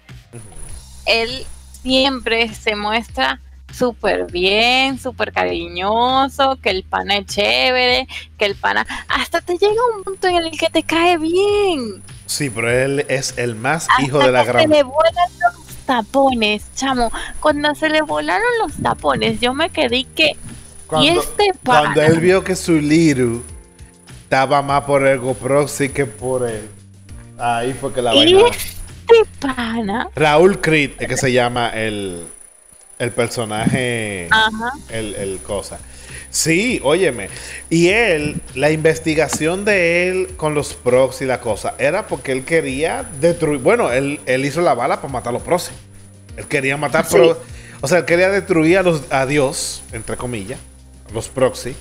él 1.06 1.46
siempre 1.82 2.52
se 2.54 2.76
muestra 2.76 3.40
súper 3.72 4.30
bien, 4.30 4.98
súper 4.98 5.32
cariñoso, 5.32 6.58
que 6.60 6.70
el 6.70 6.84
pana 6.84 7.18
es 7.18 7.26
chévere, 7.26 8.06
que 8.38 8.44
el 8.44 8.54
pana 8.54 8.86
hasta 9.08 9.40
te 9.40 9.56
llega 9.56 9.80
un 9.96 10.02
punto 10.04 10.28
en 10.28 10.36
el 10.36 10.50
que 10.58 10.68
te 10.68 10.82
cae 10.82 11.18
bien. 11.18 12.02
Sí, 12.26 12.50
pero 12.50 12.70
él 12.70 13.06
es 13.08 13.38
el 13.38 13.54
más 13.54 13.88
Hasta 13.88 14.02
hijo 14.02 14.18
de 14.18 14.30
la 14.30 14.44
gran... 14.44 14.62
se 14.62 14.68
le 14.68 14.82
vuelan 14.82 15.30
los 15.40 15.76
tapones, 15.86 16.64
chamo. 16.74 17.10
Cuando 17.40 17.74
se 17.74 17.88
le 17.88 18.02
volaron 18.02 18.46
los 18.60 18.72
tapones, 18.82 19.40
yo 19.40 19.54
me 19.54 19.70
quedé 19.70 20.04
que 20.04 20.36
y 21.00 21.08
este 21.08 21.52
pana 21.62 21.94
cuando 21.94 22.02
él 22.02 22.20
vio 22.20 22.44
que 22.44 22.54
su 22.54 22.74
Liru 22.74 23.42
estaba 24.32 24.62
más 24.62 24.84
por 24.84 25.06
Ergo 25.06 25.34
Proxy 25.34 25.90
que 25.90 26.06
por 26.06 26.48
él. 26.48 26.66
Ahí 27.38 27.74
fue 27.78 27.92
que 27.92 28.00
la 28.00 28.14
vaina. 28.14 28.40
este 28.48 29.28
pana, 29.38 30.08
Raúl 30.16 30.58
Creed 30.58 30.92
es 31.00 31.06
que 31.06 31.18
se 31.18 31.32
llama 31.32 31.68
el, 31.68 32.24
el 32.98 33.10
personaje. 33.10 34.28
ajá, 34.30 34.72
el, 34.88 35.14
el 35.16 35.38
cosa. 35.40 35.78
Sí, 36.30 36.80
óyeme. 36.82 37.28
Y 37.68 37.88
él, 37.88 38.40
la 38.54 38.70
investigación 38.70 39.66
de 39.66 40.08
él 40.08 40.28
con 40.38 40.54
los 40.54 40.72
prox 40.72 41.20
y 41.20 41.26
la 41.26 41.40
cosa, 41.40 41.74
era 41.78 42.06
porque 42.06 42.32
él 42.32 42.46
quería 42.46 43.02
destruir. 43.20 43.60
Bueno, 43.60 43.92
él, 43.92 44.18
él 44.24 44.46
hizo 44.46 44.62
la 44.62 44.72
bala 44.72 45.02
para 45.02 45.12
matar 45.12 45.28
a 45.28 45.32
los 45.34 45.42
proxy. 45.42 45.72
Él 46.38 46.46
quería 46.46 46.78
matar 46.78 47.04
Sí. 47.04 47.16
pro- 47.16 47.38
O 47.82 47.86
sea, 47.88 47.98
él 47.98 48.04
quería 48.06 48.30
destruir 48.30 48.78
a 48.78 48.82
los 48.82 49.02
a 49.12 49.26
Dios, 49.26 49.82
entre 49.92 50.16
comillas, 50.16 50.58
los 51.12 51.28
proxy. 51.28 51.76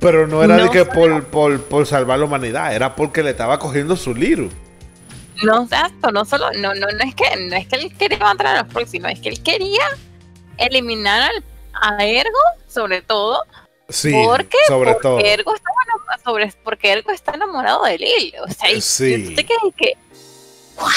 Pero 0.00 0.26
no 0.26 0.42
era 0.42 0.56
de 0.56 0.70
que 0.70 0.84
por, 0.84 1.24
por, 1.24 1.62
por 1.62 1.86
salvar 1.86 2.18
la 2.18 2.26
humanidad, 2.26 2.74
era 2.74 2.94
porque 2.94 3.22
le 3.22 3.30
estaba 3.30 3.58
cogiendo 3.58 3.96
su 3.96 4.14
liru. 4.14 4.50
no 5.42 5.62
exacto, 5.64 6.10
no 6.12 6.24
solo, 6.24 6.50
no, 6.52 6.74
no, 6.74 6.86
no 6.86 7.04
es 7.04 7.14
que, 7.14 7.24
no 7.48 7.56
es 7.56 7.66
que 7.66 7.76
él 7.76 7.96
quería 7.96 8.18
matar 8.18 8.46
a 8.48 8.62
los 8.62 8.72
próximos, 8.72 9.10
es 9.12 9.20
que 9.20 9.30
él 9.30 9.42
quería 9.42 9.82
eliminar 10.58 11.30
al, 11.30 11.44
a 11.98 12.04
Ergo, 12.04 12.38
sobre 12.68 13.02
todo, 13.02 13.44
Sí, 13.88 14.12
porque, 14.24 14.56
sobre 14.66 14.92
porque 14.92 15.02
todo. 15.02 15.18
Ergo 15.20 15.54
estaba 15.54 15.76
enamorado, 15.86 16.22
sobre, 16.24 16.52
porque 16.64 16.92
Ergo 16.92 17.10
está 17.10 17.32
enamorado 17.34 17.84
de 17.84 17.98
Lil, 17.98 18.34
o 18.46 18.50
sea, 18.50 18.70
y 18.70 18.80
Sí. 18.80 19.24
tú 19.28 19.34
te 19.34 19.44
quedas 19.44 19.62
que, 19.76 19.92
what? 20.76 20.90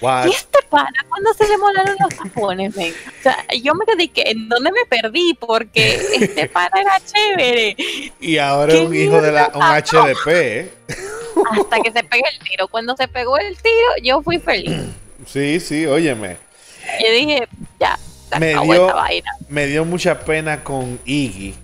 What? 0.00 0.26
¿Y 0.26 0.30
este 0.30 0.58
pana 0.68 0.90
cuando 1.08 1.32
se 1.34 1.48
le 1.48 1.56
molaron 1.56 1.96
los 2.00 2.14
tapones, 2.16 2.76
men? 2.76 2.92
O 2.92 3.22
sea, 3.22 3.44
yo 3.62 3.74
me 3.74 3.86
quedé 3.86 4.08
que 4.08 4.22
en 4.30 4.48
dónde 4.48 4.70
me 4.72 4.84
perdí 4.88 5.34
porque 5.34 5.94
este 6.20 6.48
pana 6.48 6.80
era 6.80 7.00
chévere. 7.04 7.76
Y 8.20 8.38
ahora 8.38 8.72
¿Qué 8.72 8.82
es 8.82 8.86
un 8.88 8.94
hijo 8.94 9.20
de 9.22 9.32
la, 9.32 9.46
un 9.54 9.60
pasó? 9.60 10.02
HDP, 10.04 10.26
¿eh? 10.28 10.72
Hasta 11.50 11.80
que 11.80 11.92
se 11.92 12.02
pegue 12.04 12.22
el 12.38 12.48
tiro. 12.48 12.68
Cuando 12.68 12.96
se 12.96 13.08
pegó 13.08 13.38
el 13.38 13.56
tiro, 13.56 13.88
yo 14.02 14.22
fui 14.22 14.38
feliz. 14.38 14.72
Sí, 15.26 15.58
sí, 15.58 15.86
óyeme. 15.86 16.36
Yo 17.00 17.10
dije, 17.10 17.48
ya, 17.80 17.98
se 18.30 18.38
Me 18.38 18.50
acabó 18.50 18.72
dio- 18.74 18.86
esta 18.88 18.94
vaina. 19.00 19.30
me 19.48 19.66
dio 19.66 19.86
mucha 19.86 20.20
pena 20.20 20.62
con 20.62 21.00
Iggy. 21.06 21.54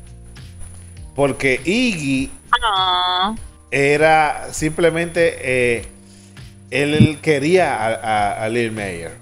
Porque 1.14 1.60
Iggy 1.62 2.30
Ah, 2.62 3.34
era 3.70 4.48
simplemente. 4.52 5.36
eh, 5.42 5.86
él, 6.70 7.18
quería 7.22 7.74
a, 7.76 7.88
a- 7.94 8.44
a 8.44 8.48
Lil 8.48 8.72
Mayer. 8.72 9.12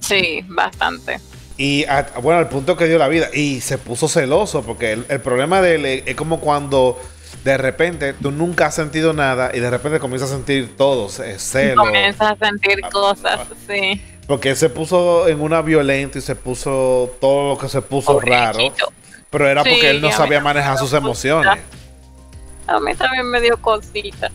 sí, 0.00 0.44
bastante. 0.48 1.18
Y 1.58 1.84
a- 1.84 2.06
bueno, 2.22 2.38
al 2.38 2.48
punto 2.48 2.76
que 2.76 2.86
dio 2.86 2.98
la 2.98 3.08
vida. 3.08 3.28
Y 3.32 3.60
se 3.62 3.78
puso 3.78 4.08
celoso. 4.08 4.62
Porque 4.62 4.92
el, 4.92 5.06
el 5.08 5.20
problema 5.20 5.60
de 5.62 5.74
él 5.76 5.86
es, 5.86 6.14
como 6.14 6.38
cuando 6.40 7.00
de 7.44 7.56
repente 7.56 8.12
tú 8.12 8.30
nunca 8.30 8.66
has 8.66 8.74
sentido 8.74 9.12
nada 9.14 9.50
y 9.54 9.60
de 9.60 9.70
repente 9.70 9.98
comienzas 9.98 10.30
a 10.30 10.34
sentir 10.34 10.76
todo, 10.76 11.08
eh, 11.24 11.36
celo. 11.38 11.82
Comienzas 11.82 12.32
a 12.40 12.46
sentir 12.46 12.80
Ah, 12.82 12.90
cosas, 12.90 13.40
ah. 13.40 13.54
sí. 13.68 14.02
Porque 14.26 14.50
él 14.50 14.56
se 14.56 14.68
puso 14.68 15.28
en 15.28 15.40
una 15.40 15.62
violenta 15.62 16.18
y 16.18 16.20
se 16.20 16.34
puso 16.34 17.16
todo 17.20 17.50
lo 17.54 17.58
que 17.58 17.68
se 17.68 17.80
puso 17.80 18.18
raro. 18.20 18.58
Pero 19.30 19.48
era 19.48 19.62
porque 19.62 19.80
Sí, 19.80 19.86
él 19.86 20.00
no 20.02 20.12
sabía 20.12 20.40
manejar 20.40 20.76
sus 20.78 20.92
emociones. 20.92 21.58
A 22.66 22.80
mí 22.80 22.94
también 22.96 23.26
me 23.30 23.40
dio 23.40 23.56
cosita. 23.62 24.30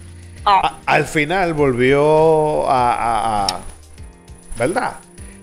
Ah, 0.45 0.79
A- 0.85 0.93
al 0.95 1.05
final 1.05 1.53
volvió 1.53 2.69
a, 2.69 2.93
a- 2.93 3.45
a- 3.45 3.59
¿Verdad? 4.57 4.93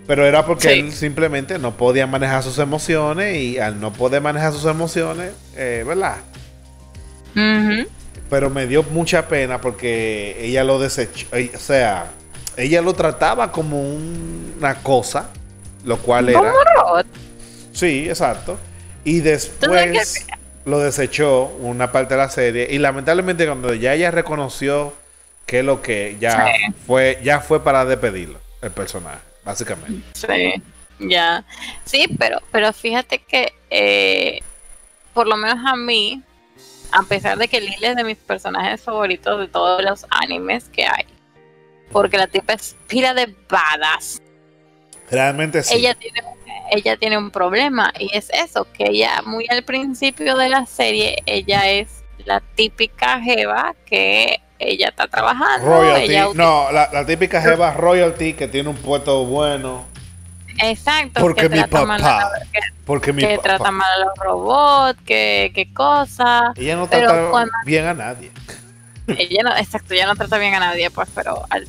Pero 0.06 0.24
era 0.26 0.44
porque 0.46 0.68
Sí. 0.72 0.80
él 0.80 0.92
simplemente 0.92 1.58
no 1.58 1.76
podía 1.76 2.06
manejar 2.06 2.42
sus 2.42 2.58
emociones 2.58 3.36
y 3.36 3.58
al 3.58 3.78
no 3.80 3.92
poder 3.92 4.22
manejar 4.22 4.52
sus 4.52 4.64
emociones, 4.64 5.32
eh, 5.56 5.84
¿verdad? 5.86 6.16
Pero 8.30 8.50
me 8.50 8.66
dio 8.66 8.82
mucha 8.82 9.28
pena 9.28 9.60
porque 9.60 10.36
ella 10.40 10.64
lo 10.64 10.78
desechó. 10.78 11.26
eh, 11.32 11.52
O 11.54 11.58
sea, 11.58 12.06
ella 12.56 12.82
lo 12.82 12.94
trataba 12.94 13.52
como 13.52 13.80
un- 13.80 14.54
una 14.58 14.74
cosa, 14.76 15.30
lo 15.84 15.98
cual 15.98 16.28
era. 16.30 16.52
Sí, 17.72 18.06
exacto. 18.08 18.58
Y 19.04 19.20
después 19.20 20.26
lo 20.68 20.78
desechó 20.80 21.44
una 21.60 21.90
parte 21.92 22.14
de 22.14 22.18
la 22.18 22.28
serie. 22.30 22.68
Y 22.70 22.78
lamentablemente 22.78 23.46
cuando 23.46 23.74
ya 23.74 23.94
ella 23.94 24.10
reconoció 24.10 24.94
que 25.46 25.62
lo 25.62 25.80
que 25.82 26.16
ya 26.20 26.46
Sí. 26.46 26.74
fue, 26.86 27.18
ya 27.22 27.40
fue 27.40 27.64
para 27.64 27.84
despedirlo, 27.84 28.38
el 28.62 28.70
personaje, 28.70 29.20
básicamente. 29.44 30.02
Sí, 30.14 30.62
ya. 31.00 31.44
Sí, 31.84 32.06
pero, 32.18 32.40
pero 32.52 32.72
fíjate 32.72 33.18
que 33.20 33.52
eh, 33.70 34.40
por 35.14 35.26
lo 35.26 35.36
menos 35.36 35.58
a 35.66 35.74
mí, 35.74 36.22
a 36.92 37.02
pesar 37.02 37.38
de 37.38 37.48
que 37.48 37.60
Lily 37.60 37.76
es 37.86 37.96
de 37.96 38.04
mis 38.04 38.18
personajes 38.18 38.80
favoritos 38.82 39.40
de 39.40 39.48
todos 39.48 39.82
los 39.82 40.06
animes 40.10 40.64
que 40.68 40.84
hay, 40.86 41.06
porque 41.92 42.18
la 42.18 42.26
tipa 42.26 42.52
es 42.52 42.76
pila 42.86 43.14
de 43.14 43.34
badass. 43.48 44.20
Realmente 45.10 45.62
sí. 45.62 45.74
Ella 45.76 45.94
tiene, 45.94 46.22
ella 46.70 46.96
tiene 46.96 47.16
un 47.18 47.30
problema 47.30 47.92
y 47.98 48.10
es 48.16 48.30
eso, 48.30 48.66
que 48.72 48.84
ella 48.90 49.22
muy 49.24 49.46
al 49.48 49.62
principio 49.64 50.36
de 50.36 50.48
la 50.48 50.66
serie, 50.66 51.16
ella 51.26 51.68
es 51.70 51.88
la 52.24 52.40
típica 52.54 53.20
jeva 53.20 53.74
que 53.86 54.40
ella 54.58 54.88
está 54.88 55.06
trabajando. 55.06 55.66
Royalty. 55.66 56.10
ella 56.10 56.26
No, 56.34 56.70
la, 56.72 56.88
la 56.92 57.06
típica 57.06 57.40
Jeva 57.40 57.72
Royalty 57.74 58.34
que 58.34 58.48
tiene 58.48 58.68
un 58.68 58.76
puesto 58.76 59.24
bueno. 59.24 59.86
Exacto. 60.60 61.20
Porque 61.20 61.42
que 61.42 61.48
mi 61.50 61.58
trata 61.58 61.86
papá. 61.86 62.30
que- 62.52 62.58
Porque 62.84 63.12
mi 63.12 63.22
que 63.22 63.36
papá- 63.36 63.42
trata 63.42 63.70
mal 63.70 63.86
a 63.92 64.04
los 64.04 64.14
robots, 64.16 64.98
que, 65.06 65.52
que 65.54 65.72
cosa. 65.72 66.52
Ella 66.56 66.74
no 66.76 66.88
trata 66.88 67.30
cuando- 67.30 67.52
bien 67.64 67.86
a 67.86 67.94
nadie. 67.94 68.30
Ella 69.06 69.42
no, 69.44 69.56
exacto, 69.56 69.94
ella 69.94 70.06
no 70.06 70.16
trata 70.16 70.36
bien 70.38 70.54
a 70.54 70.58
nadie, 70.60 70.90
pues, 70.90 71.08
pero 71.14 71.44
al, 71.48 71.66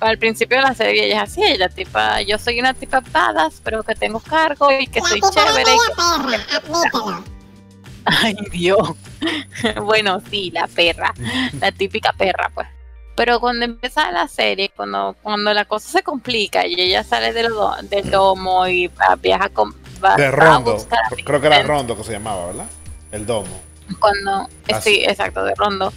al 0.00 0.18
principio 0.18 0.58
de 0.58 0.62
la 0.64 0.74
serie 0.74 1.06
ella 1.06 1.22
es 1.24 1.30
así, 1.30 1.42
ella 1.42 1.68
tipa, 1.68 2.20
yo 2.22 2.38
soy 2.38 2.60
una 2.60 2.74
tipa 2.74 3.00
badass, 3.00 3.60
pero 3.62 3.82
que 3.82 3.94
tengo 3.94 4.20
cargo 4.20 4.70
y 4.72 4.86
que 4.86 5.00
La 5.00 5.08
soy 5.08 5.20
chévere. 5.20 5.72
y 5.74 5.78
que-. 5.78 7.22
Ay, 8.04 8.36
Dios. 8.52 8.90
bueno, 9.82 10.22
sí, 10.30 10.50
la 10.50 10.66
perra, 10.66 11.12
la 11.60 11.72
típica 11.72 12.12
perra, 12.12 12.50
pues. 12.54 12.66
Pero 13.16 13.40
cuando 13.40 13.64
empieza 13.64 14.10
la 14.12 14.28
serie, 14.28 14.70
cuando, 14.74 15.16
cuando 15.22 15.52
la 15.52 15.64
cosa 15.64 15.90
se 15.90 16.02
complica 16.04 16.64
y 16.66 16.80
ella 16.80 17.02
sale 17.02 17.32
del, 17.32 17.48
do- 17.48 17.74
del 17.82 18.08
domo 18.10 18.66
y 18.68 18.86
va- 18.86 19.16
viaja 19.16 19.48
con... 19.48 19.74
Va, 20.02 20.14
De 20.14 20.26
a 20.26 20.30
Rondo. 20.30 20.76
a 20.76 21.16
Creo 21.24 21.40
que 21.40 21.46
era 21.48 21.62
Rondo 21.64 21.96
que 21.96 22.04
se 22.04 22.12
llamaba, 22.12 22.46
¿verdad? 22.46 22.66
El 23.10 23.26
domo. 23.26 23.60
cuando 23.98 24.48
Ah, 24.72 24.80
sí, 24.80 24.94
sí. 24.96 25.04
exacto 25.04 25.42
de 25.44 25.52
Rondo 25.56 25.92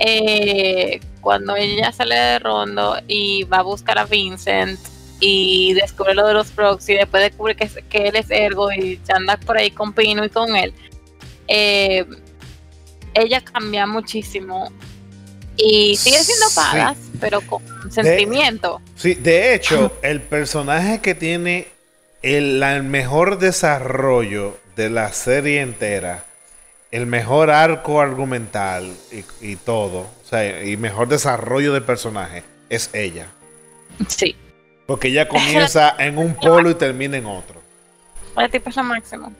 eh, 0.00 1.00
cuando 1.20 1.56
ella 1.56 1.92
sale 1.92 2.14
de 2.14 2.38
Rondo 2.38 2.96
y 3.08 3.44
va 3.44 3.58
a 3.58 3.62
buscar 3.62 3.98
a 3.98 4.04
Vincent 4.04 4.78
y 5.20 5.72
descubre 5.74 6.14
lo 6.14 6.26
de 6.26 6.34
los 6.34 6.48
proxy 6.50 6.92
y 6.92 6.96
después 6.96 7.22
descubre 7.22 7.54
que, 7.56 7.68
que 7.88 8.08
él 8.08 8.16
es 8.16 8.30
ergo 8.30 8.72
y 8.72 9.00
anda 9.14 9.36
por 9.38 9.56
ahí 9.56 9.70
con 9.70 9.92
Pino 9.92 10.24
y 10.24 10.28
con 10.28 10.54
él 10.56 10.74
eh, 11.48 12.04
ella 13.14 13.40
cambia 13.40 13.86
muchísimo 13.86 14.70
y 15.56 15.96
sigue 15.96 16.18
siendo 16.18 16.48
Sí. 16.48 16.56
badass 16.56 16.96
pero 17.20 17.40
con 17.42 17.62
sentimiento 17.90 18.82
Sí, 18.96 19.14
de 19.14 19.54
hecho, 19.54 19.96
el 20.02 20.20
personaje 20.20 21.00
que 21.00 21.14
tiene 21.14 21.68
el 22.22 22.82
mejor 22.82 23.38
desarrollo 23.38 24.58
de 24.76 24.90
la 24.90 25.12
serie 25.12 25.60
entera, 25.60 26.24
el 26.94 27.06
mejor 27.06 27.50
arco 27.50 28.00
argumental 28.00 28.92
y, 29.10 29.24
y 29.52 29.56
todo, 29.56 30.00
o 30.00 30.24
sea, 30.28 30.62
y 30.64 30.76
mejor 30.76 31.08
desarrollo 31.08 31.72
de 31.72 31.80
personaje, 31.80 32.44
es 32.70 32.90
ella. 32.92 33.26
sí 34.08 34.36
Porque 34.86 35.08
ella 35.08 35.28
comienza 35.36 35.94
en 35.98 36.18
un 36.18 36.34
polo 36.34 36.70
y 36.70 36.74
termina 36.74 37.16
en 37.16 37.26
otro. 37.26 37.60
la 38.36 38.48
tipa 38.48 38.70
es 38.70 38.76
lo 38.76 38.84
máximo 38.84 39.32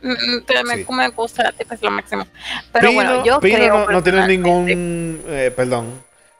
Mm, 0.00 0.12
mm, 0.12 0.44
pero 0.46 0.62
me, 0.62 0.76
Sí. 0.76 0.86
me 0.92 1.08
gusta 1.08 1.42
la 1.42 1.50
tipa 1.52 1.74
es 1.74 1.82
lo 1.82 1.90
máximo 1.90 2.24
pero 2.72 2.88
Pino, 2.90 2.94
bueno 3.02 3.24
yo 3.24 3.40
Pino 3.40 3.56
creo 3.56 3.78
no, 3.86 3.90
no 3.90 4.02
tiene 4.04 4.28
ningún, 4.28 5.20
eh, 5.26 5.52
perdón, 5.56 5.86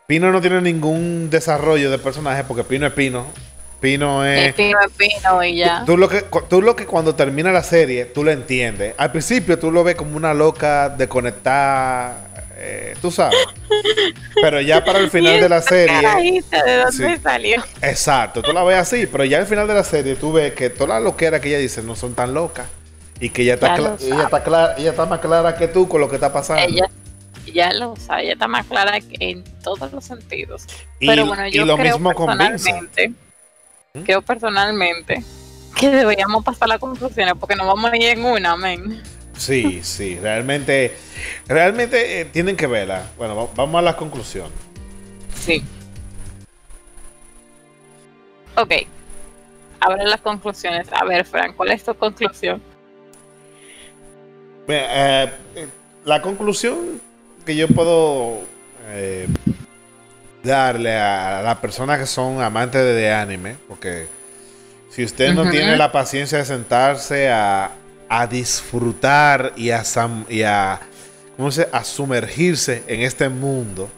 Pino 0.06 0.30
no 0.30 0.40
tiene 0.40 0.60
ningún 0.60 1.28
desarrollo 1.28 1.90
de 1.90 1.98
personaje 1.98 2.44
porque 2.44 2.62
Pino 2.62 2.86
es 2.86 2.92
Pino. 2.92 3.26
Pino 3.80 4.24
es... 4.24 4.48
El 4.48 4.54
pino 4.54 4.78
es 4.84 4.92
pino 4.96 5.44
y 5.44 5.56
ya. 5.56 5.84
Tú 5.86 5.96
lo, 5.96 6.08
que, 6.08 6.24
tú 6.48 6.60
lo 6.62 6.74
que 6.74 6.84
cuando 6.86 7.14
termina 7.14 7.52
la 7.52 7.62
serie, 7.62 8.06
tú 8.06 8.24
lo 8.24 8.30
entiendes. 8.32 8.94
Al 8.98 9.12
principio 9.12 9.58
tú 9.58 9.70
lo 9.70 9.84
ves 9.84 9.94
como 9.94 10.16
una 10.16 10.34
loca 10.34 10.88
de 10.88 11.06
conectar, 11.08 12.28
eh, 12.56 12.94
tú 13.00 13.10
sabes. 13.12 13.38
Pero 14.40 14.60
ya 14.60 14.84
para 14.84 14.98
el 14.98 15.10
final 15.10 15.40
de 15.40 15.48
la 15.48 15.62
serie, 15.62 16.42
¿De 16.50 16.76
dónde 16.76 16.92
Sí. 16.92 17.22
salió? 17.22 17.62
exacto, 17.82 18.42
tú 18.42 18.52
la 18.52 18.64
ves 18.64 18.78
así, 18.78 19.06
pero 19.06 19.24
ya 19.24 19.38
al 19.38 19.46
final 19.46 19.68
de 19.68 19.74
la 19.74 19.84
serie 19.84 20.16
tú 20.16 20.32
ves 20.32 20.54
que 20.54 20.70
todas 20.70 20.88
las 20.88 21.02
loqueras 21.02 21.40
que 21.40 21.48
ella 21.50 21.58
dice 21.58 21.80
no 21.82 21.94
son 21.94 22.14
tan 22.14 22.34
locas. 22.34 22.66
Y 23.20 23.30
que 23.30 23.42
ella 23.42 23.54
está, 23.54 23.76
ella, 23.76 23.96
sabe. 23.98 24.22
está 24.24 24.42
clara, 24.44 24.74
ella 24.78 24.90
está 24.90 25.06
más 25.06 25.20
clara 25.20 25.56
que 25.56 25.66
tú 25.68 25.88
con 25.88 26.00
lo 26.00 26.08
que 26.08 26.14
está 26.16 26.32
pasando. 26.32 26.62
Ella 26.62 26.88
ya 27.52 27.72
lo 27.72 27.96
sabe, 27.96 28.24
ella 28.24 28.32
está 28.34 28.46
más 28.46 28.64
clara 28.66 28.98
en 29.18 29.42
todos 29.62 29.92
los 29.92 30.04
sentidos. 30.04 30.64
y, 31.00 31.06
Pero 31.08 31.26
bueno, 31.26 31.46
y 31.48 31.52
yo 31.52 31.64
lo 31.64 31.76
creo 31.76 31.94
mismo 31.98 32.10
personalmente. 32.10 33.12
Creo 34.04 34.22
personalmente 34.22 35.22
que 35.76 35.90
deberíamos 35.90 36.44
pasar 36.44 36.68
las 36.68 36.78
conclusiones 36.78 37.34
porque 37.38 37.54
nos 37.54 37.66
vamos 37.66 37.90
a 37.92 37.96
ir 37.96 38.04
en 38.04 38.24
una, 38.24 38.52
amén. 38.52 39.02
Sí, 39.36 39.80
sí, 39.84 40.18
realmente, 40.20 40.96
realmente 41.46 42.20
eh, 42.20 42.24
tienen 42.24 42.56
que 42.56 42.66
verla. 42.66 43.08
Bueno, 43.16 43.36
va- 43.36 43.48
vamos 43.54 43.78
a 43.78 43.82
las 43.82 43.94
conclusiones. 43.94 44.52
Sí. 45.38 45.62
Ok. 48.56 48.72
Ahora 49.80 50.02
las 50.04 50.20
conclusiones. 50.20 50.88
A 50.92 51.04
ver, 51.04 51.24
Fran, 51.24 51.52
¿cuál 51.52 51.70
es 51.70 51.84
tu 51.84 51.94
conclusión? 51.94 52.60
Eh, 54.66 55.30
eh, 55.54 55.68
la 56.04 56.20
conclusión 56.20 57.00
que 57.46 57.54
yo 57.54 57.68
puedo 57.68 58.40
eh, 58.88 59.28
darle 60.48 60.96
a 60.96 61.42
las 61.42 61.56
personas 61.58 61.98
que 62.00 62.06
son 62.06 62.42
amantes 62.42 62.82
de, 62.82 63.12
anime, 63.12 63.56
porque 63.68 64.06
si 64.90 65.04
usted 65.04 65.34
no 65.34 65.48
tiene 65.50 65.76
la 65.76 65.92
paciencia 65.92 66.38
de 66.38 66.44
sentarse 66.44 67.30
a, 67.30 67.70
a 68.08 68.26
disfrutar 68.26 69.52
y 69.56 69.70
a, 69.70 69.82
y 70.28 70.42
a, 70.42 70.80
¿cómo 71.36 71.50
se 71.50 71.68
a 71.70 71.84
sumergirse 71.84 72.82
en 72.86 73.02
este 73.02 73.28
mundo, 73.28 73.88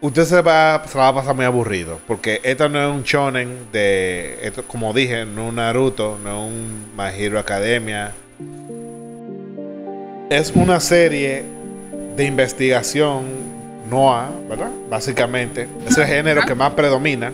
usted 0.00 0.24
se 0.24 0.42
va, 0.42 0.84
se 0.86 0.98
va 0.98 1.08
a 1.08 1.14
pasar 1.14 1.34
muy 1.34 1.44
aburrido, 1.44 1.98
porque 2.06 2.40
esto 2.44 2.68
no 2.68 2.80
es 2.80 2.94
un 2.94 3.02
shonen 3.02 3.66
de, 3.72 4.38
esto, 4.42 4.62
como 4.64 4.92
dije, 4.92 5.24
no 5.24 5.44
es 5.44 5.48
un 5.48 5.56
Naruto, 5.56 6.18
no 6.22 6.30
es 6.30 6.52
un 6.52 6.92
My 6.96 7.10
Hero 7.18 7.38
Academia, 7.38 8.12
es 10.28 10.52
una 10.54 10.80
serie 10.80 11.44
de 12.16 12.24
investigación 12.24 13.55
Noah, 13.90 14.30
¿verdad? 14.48 14.70
Básicamente, 14.90 15.68
es 15.86 15.96
el 15.98 16.06
género 16.06 16.42
que 16.46 16.54
más 16.54 16.72
predomina 16.72 17.32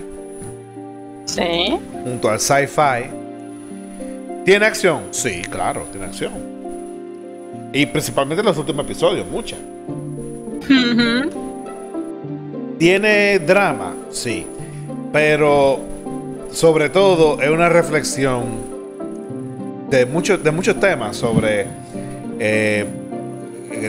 Sí. 1.24 1.78
junto 2.04 2.28
al 2.30 2.40
sci-fi. 2.40 3.10
¿Tiene 4.44 4.66
acción? 4.66 5.02
Sí, 5.12 5.42
claro, 5.48 5.86
tiene 5.90 6.06
acción. 6.06 6.32
Y 7.72 7.86
principalmente 7.86 8.40
en 8.40 8.46
los 8.46 8.58
últimos 8.58 8.84
episodios, 8.84 9.26
mucha. 9.30 9.56
¿Tiene 12.78 13.38
drama? 13.38 13.94
Sí. 14.10 14.46
Pero 15.12 15.78
sobre 16.50 16.88
todo 16.90 17.40
es 17.40 17.50
una 17.50 17.68
reflexión 17.68 18.42
de 19.90 20.06
muchos, 20.06 20.42
de 20.42 20.50
muchos 20.50 20.78
temas 20.80 21.16
sobre, 21.16 21.66
eh, 22.38 22.86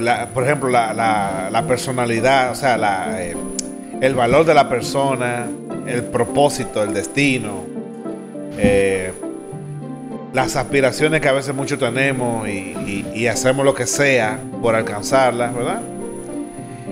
la- 0.01 0.27
por 0.27 0.43
ejemplo, 0.43 0.69
la, 0.69 0.93
la- 0.93 1.63
personalidad, 1.67 2.51
o 2.51 2.55
sea, 2.55 2.77
eh, 3.21 3.35
el 4.01 4.15
valor 4.15 4.45
de 4.45 4.53
la 4.53 4.67
persona, 4.69 5.47
el 5.87 6.03
propósito, 6.03 6.83
el 6.83 6.93
destino. 6.93 7.63
eh, 8.57 9.11
las 10.33 10.55
aspiraciones 10.55 11.21
que 11.21 11.27
a 11.29 11.31
veces 11.31 11.53
muchos 11.53 11.77
tenemos 11.77 12.47
y, 12.47 12.51
y- 12.51 13.05
y 13.13 13.27
hacemos 13.27 13.63
lo 13.65 13.73
que 13.75 13.85
sea 13.85 14.39
por 14.61 14.75
alcanzarlas, 14.75 15.53
¿verdad? 15.53 15.79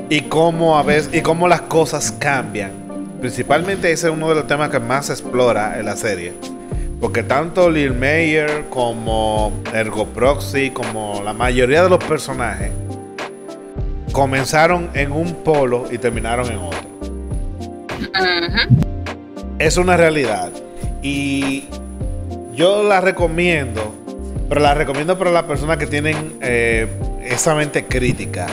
Y 0.09 0.21
cómo 0.21 0.77
a 0.77 0.83
veces 0.83 1.09
y 1.13 1.21
cómo 1.21 1.47
las 1.47 1.61
cosas 1.61 2.11
cambian. 2.11 2.71
Principalmente 3.19 3.91
ese 3.91 4.07
es 4.07 4.13
uno 4.13 4.29
de 4.29 4.35
los 4.35 4.47
temas 4.47 4.69
que 4.69 4.79
más 4.79 5.07
se 5.07 5.13
explora 5.13 5.79
en 5.79 5.85
la 5.85 5.95
serie. 5.95 6.33
Porque 6.99 7.23
tanto 7.23 7.69
Lil 7.71 7.93
Mayer 7.93 8.65
como 8.69 9.51
Ergo 9.73 10.05
Proxy, 10.07 10.69
como 10.69 11.21
la 11.23 11.33
mayoría 11.33 11.81
de 11.83 11.89
los 11.89 12.03
personajes, 12.03 12.71
comenzaron 14.11 14.89
en 14.93 15.11
un 15.11 15.43
polo 15.43 15.87
y 15.91 15.97
terminaron 15.97 16.47
en 16.51 16.57
otro. 16.57 16.81
Es 19.59 19.77
una 19.77 19.97
realidad. 19.97 20.51
Y 21.01 21.65
yo 22.53 22.83
la 22.83 23.01
recomiendo, 23.01 23.93
pero 24.49 24.61
la 24.61 24.73
recomiendo 24.73 25.17
para 25.17 25.31
las 25.31 25.43
personas 25.43 25.77
que 25.77 25.87
tienen 25.87 26.37
eh, 26.41 26.87
esa 27.23 27.55
mente 27.55 27.85
crítica, 27.85 28.47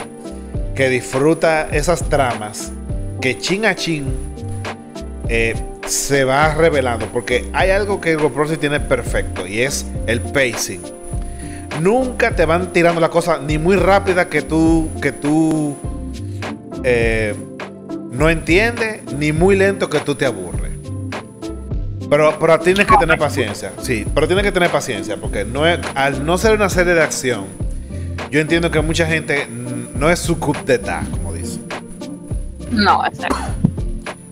que 0.75 0.89
disfruta 0.89 1.69
esas 1.73 2.09
tramas, 2.09 2.73
que 3.21 3.39
chin 3.39 3.67
a 3.67 3.75
chin 3.75 4.07
eh, 5.29 5.55
se 5.87 6.25
va 6.25 6.55
revelando. 6.55 7.07
Porque 7.07 7.49
hay 7.53 7.71
algo 7.71 8.01
que 8.01 8.13
Ergo 8.13 8.33
Proxy 8.33 8.57
tiene 8.57 8.81
perfecto 8.81 9.47
y 9.47 9.63
es 9.63 9.87
el 10.07 10.21
pacing. 10.21 10.98
Nunca 11.81 12.35
te 12.35 12.45
van 12.45 12.73
tirando 12.73 13.01
la 13.01 13.09
cosa 13.09 13.39
ni 13.39 13.59
muy 13.59 13.77
rápida 13.77 14.29
que 14.29 14.43
tú, 14.43 14.89
que 15.01 15.13
tú 15.13 15.77
eh, 16.85 17.35
no 18.11 18.31
entiendes, 18.31 19.03
ni 19.13 19.33
muy 19.33 19.57
lento 19.57 19.89
que 19.89 20.01
tú 20.01 20.15
te 20.15 20.27
aburres. 20.27 20.73
Pero, 22.11 22.39
pero 22.39 22.59
tienes 22.61 22.87
que 22.87 22.97
tener 22.97 23.19
paciencia, 23.19 23.73
sí, 23.83 24.07
pero 24.15 24.27
tienes 24.27 24.45
que 24.45 24.53
tener 24.53 24.71
paciencia, 24.71 25.19
porque 25.19 25.45
no 25.45 25.67
es, 25.67 25.79
al 25.95 26.25
no 26.25 26.39
ser 26.39 26.55
una 26.55 26.71
serie 26.71 26.95
de 26.95 27.03
acción, 27.03 27.45
yo 28.31 28.41
entiendo 28.41 28.71
que 28.71 28.81
mucha 28.81 29.07
gente 29.07 29.47
no 29.95 30.09
es 30.09 30.19
su 30.19 30.39
coup 30.39 30.57
d'etat, 30.65 31.09
como 31.11 31.35
dice. 31.35 31.61
No, 32.71 33.05
exacto. 33.05 33.37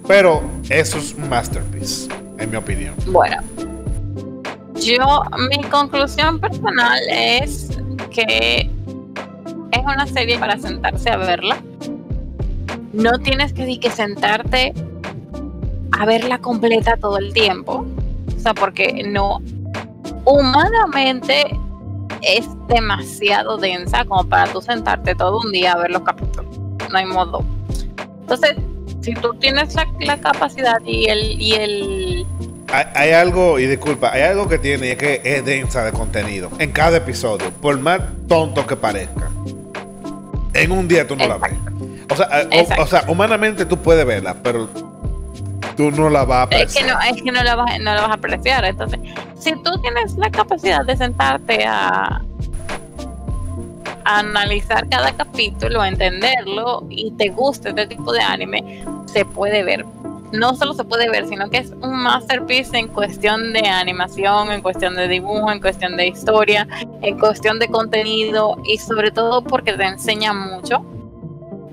Pero 0.09 0.43
eso 0.71 0.99
es 0.99 1.15
un 1.15 1.29
masterpiece, 1.29 2.09
en 2.39 2.51
mi 2.51 2.57
opinión. 2.57 2.95
Bueno, 3.07 3.43
yo, 4.87 5.22
mi 5.51 5.62
conclusión 5.64 6.39
personal 6.39 7.01
es 7.11 7.70
que 8.11 8.70
es 9.72 9.80
una 9.82 10.07
serie 10.07 10.39
para 10.39 10.57
sentarse 10.57 11.11
a 11.11 11.16
verla. 11.16 11.61
No 12.93 13.18
tienes 13.18 13.53
que, 13.53 13.78
que 13.80 13.91
sentarte 13.91 14.72
a 15.99 16.07
verla 16.07 16.39
completa 16.39 16.97
todo 16.97 17.18
el 17.18 17.32
tiempo. 17.32 17.84
O 18.37 18.41
sea, 18.41 18.55
porque 18.55 19.03
no, 19.05 19.43
humanamente 20.24 21.59
es 22.22 22.49
demasiado 22.68 23.57
densa 23.57 24.05
como 24.05 24.24
para 24.28 24.51
tú 24.53 24.61
sentarte 24.62 25.14
todo 25.16 25.41
un 25.45 25.51
día 25.51 25.72
a 25.72 25.78
ver 25.78 25.91
los 25.91 26.03
capítulos. 26.03 26.47
No 26.91 26.97
hay 26.97 27.07
modo. 27.07 27.45
Entonces, 28.20 28.57
si 29.01 29.14
tú 29.14 29.34
tienes 29.34 29.74
la, 29.74 29.87
la 30.01 30.20
capacidad 30.20 30.78
y 30.84 31.07
el, 31.09 31.41
y 31.41 31.55
el 31.55 32.26
Hay, 32.73 32.85
hay 32.95 33.11
algo, 33.12 33.59
y 33.59 33.67
disculpa, 33.67 34.12
hay 34.12 34.23
algo 34.23 34.49
que 34.49 34.59
tiene 34.59 34.89
y 34.89 34.91
es 34.91 34.97
que 34.99 35.21
es 35.25 35.45
densa 35.45 35.85
de 35.85 35.93
contenido 35.93 36.51
en 36.59 36.73
cada 36.73 36.97
episodio, 36.99 37.51
por 37.53 37.79
más 37.79 38.01
tonto 38.29 38.67
que 38.67 38.77
parezca. 38.77 39.31
En 40.55 40.73
un 40.73 40.89
día 40.89 41.07
tú 41.07 41.14
no 41.17 41.27
la 41.29 41.37
ves. 41.39 41.53
O 42.11 42.17
sea, 42.17 42.27
eh, 42.41 42.49
o- 42.51 42.57
o, 42.57 42.61
Exacto. 42.61 42.87
sea, 42.87 43.05
humanamente 43.09 43.67
tú 43.67 43.79
puedes 43.79 44.05
verla, 44.07 44.35
pero 44.43 44.69
tú 45.77 45.91
no 45.91 46.09
la 46.11 46.25
vas 46.25 46.49
a 46.53 46.57
Es 46.57 46.73
que 46.75 46.81
apreciar. 46.81 46.87
no, 46.87 47.17
es 47.17 47.23
que 47.23 47.31
no 47.33 47.43
la 47.45 47.55
vas, 47.55 47.79
no 47.79 47.95
la 47.95 48.01
vas 48.01 48.11
a 48.11 48.14
apreciar. 48.14 48.64
Entonces, 48.64 48.99
si 49.39 49.53
tú 49.62 49.81
tienes 49.83 50.14
la 50.17 50.31
capacidad 50.31 50.85
de 50.85 50.97
sentarte 50.97 51.64
a, 51.67 52.23
a 54.05 54.19
analizar 54.21 54.89
cada 54.89 55.12
capítulo, 55.12 55.83
a 55.83 55.89
entenderlo 55.89 56.85
y 56.91 57.11
te 57.12 57.29
gusta 57.29 57.69
este 57.71 57.87
tipo 57.89 58.12
de 58.12 58.21
anime, 58.23 58.85
se 59.12 59.25
puede 59.25 59.62
ver. 59.62 59.85
No 60.33 60.55
solo 60.57 60.74
se 60.74 60.85
puede 60.85 61.09
ver, 61.09 61.29
sino 61.29 61.49
que 61.51 61.59
es 61.59 61.70
un 61.81 62.03
masterpiece 62.03 62.79
en 62.79 62.89
cuestión 62.89 63.53
de 63.53 63.61
animación, 63.68 64.51
en 64.51 64.61
cuestión 64.61 64.95
de 64.97 65.09
dibujo, 65.09 65.51
en 65.53 65.61
cuestión 65.61 65.97
de 65.97 66.09
historia, 66.09 66.66
en 67.03 67.18
cuestión 67.18 67.59
de 67.59 67.68
contenido 67.68 68.57
y 68.64 68.79
sobre 68.79 69.11
todo 69.11 69.43
porque 69.43 69.72
te 69.74 69.85
enseña 69.85 70.33
mucho 70.33 70.85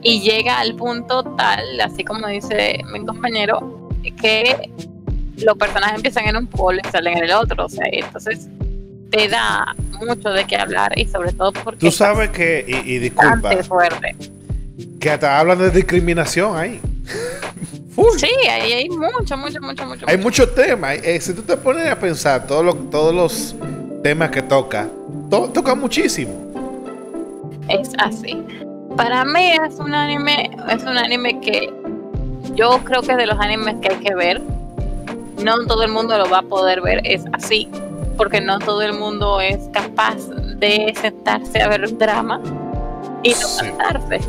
y 0.01 0.21
llega 0.21 0.59
al 0.59 0.75
punto 0.75 1.23
tal, 1.35 1.79
así 1.81 2.03
como 2.03 2.27
dice 2.27 2.81
mi 2.91 3.05
compañero, 3.05 3.89
que 4.21 4.69
los 5.37 5.57
personajes 5.57 5.95
empiezan 5.95 6.27
en 6.27 6.37
un 6.37 6.47
polo 6.47 6.79
y 6.83 6.91
salen 6.91 7.17
en 7.17 7.23
el 7.23 7.31
otro, 7.31 7.65
o 7.65 7.69
sea, 7.69 7.87
y 7.91 7.99
entonces 7.99 8.47
te 9.09 9.27
da 9.29 9.75
mucho 10.05 10.29
de 10.29 10.45
qué 10.45 10.57
hablar 10.57 10.91
y 10.97 11.07
sobre 11.07 11.31
todo 11.33 11.51
porque 11.53 11.79
Tú 11.79 11.87
es 11.87 11.95
sabes 11.95 12.29
que, 12.31 12.65
y, 12.67 12.93
y 12.95 12.99
disculpa, 12.99 13.51
fuerte. 13.63 14.15
que 14.99 15.09
hasta 15.09 15.39
hablan 15.39 15.59
de 15.59 15.71
discriminación 15.71 16.57
ahí. 16.57 16.79
Full. 17.95 18.17
Sí, 18.17 18.27
ahí 18.49 18.73
hay 18.73 18.89
mucho, 18.89 19.37
mucho, 19.37 19.59
mucho, 19.61 19.85
mucho. 19.85 20.05
Hay 20.07 20.17
mucho. 20.17 20.43
muchos 20.43 20.55
temas. 20.55 20.95
eh, 21.03 21.19
si 21.21 21.33
tú 21.33 21.41
te 21.43 21.55
pones 21.57 21.89
a 21.89 21.97
pensar 21.99 22.47
todos 22.47 22.63
los, 22.65 22.89
todos 22.89 23.13
los 23.13 23.55
temas 24.03 24.31
que 24.31 24.41
toca, 24.41 24.87
to- 25.29 25.49
toca 25.49 25.75
muchísimo. 25.75 26.33
Es 27.69 27.91
así. 27.99 28.43
Para 28.97 29.23
mí 29.25 29.51
es 29.67 29.75
un 29.79 29.93
anime, 29.93 30.51
es 30.69 30.81
un 30.83 30.97
anime 30.97 31.39
que 31.39 31.71
yo 32.55 32.79
creo 32.83 33.01
que 33.01 33.11
es 33.11 33.17
de 33.17 33.25
los 33.25 33.39
animes 33.39 33.75
que 33.81 33.89
hay 33.93 33.99
que 33.99 34.13
ver. 34.15 34.41
No 35.43 35.65
todo 35.65 35.83
el 35.83 35.91
mundo 35.91 36.17
lo 36.17 36.29
va 36.29 36.39
a 36.39 36.43
poder 36.43 36.81
ver, 36.81 37.01
es 37.03 37.23
así, 37.33 37.67
porque 38.17 38.39
no 38.39 38.59
todo 38.59 38.81
el 38.81 38.93
mundo 38.93 39.41
es 39.41 39.57
capaz 39.73 40.17
de 40.57 40.93
sentarse 41.01 41.61
a 41.61 41.67
ver 41.67 41.83
un 41.85 41.97
drama 41.97 42.39
y 43.23 43.31
no 43.31 43.35
Sí. 43.35 43.65
cansarse. 43.77 44.19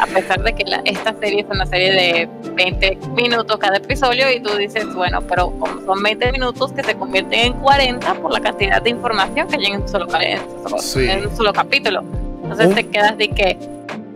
A 0.00 0.06
pesar 0.06 0.42
de 0.42 0.52
que 0.54 0.64
la- 0.64 0.82
esta 0.84 1.14
serie 1.20 1.40
es 1.40 1.46
una 1.50 1.66
serie 1.66 1.92
de 1.92 2.28
20 2.54 2.98
minutos 3.14 3.56
cada 3.58 3.76
episodio 3.76 4.30
y 4.32 4.40
tú 4.40 4.56
dices, 4.56 4.92
bueno, 4.94 5.20
pero 5.22 5.50
como 5.58 5.80
son 5.84 6.02
20 6.02 6.32
minutos 6.32 6.72
que 6.72 6.82
se 6.82 6.94
convierten 6.94 7.38
en 7.38 7.52
40 7.54 8.14
por 8.14 8.32
la 8.32 8.40
cantidad 8.40 8.80
de 8.82 8.90
información 8.90 9.48
que 9.48 9.56
hay 9.56 9.66
en 9.66 9.82
un 9.82 9.88
solo, 9.88 10.06
en 10.20 10.40
un 10.40 10.62
solo- 10.68 10.78
Sí. 10.82 11.08
en 11.08 11.26
un 11.26 11.36
solo 11.36 11.52
capítulo. 11.52 12.02
Entonces 12.42 12.66
Un- 12.68 12.74
te 12.74 12.86
quedas 12.88 13.16
de 13.18 13.28
que, 13.28 13.58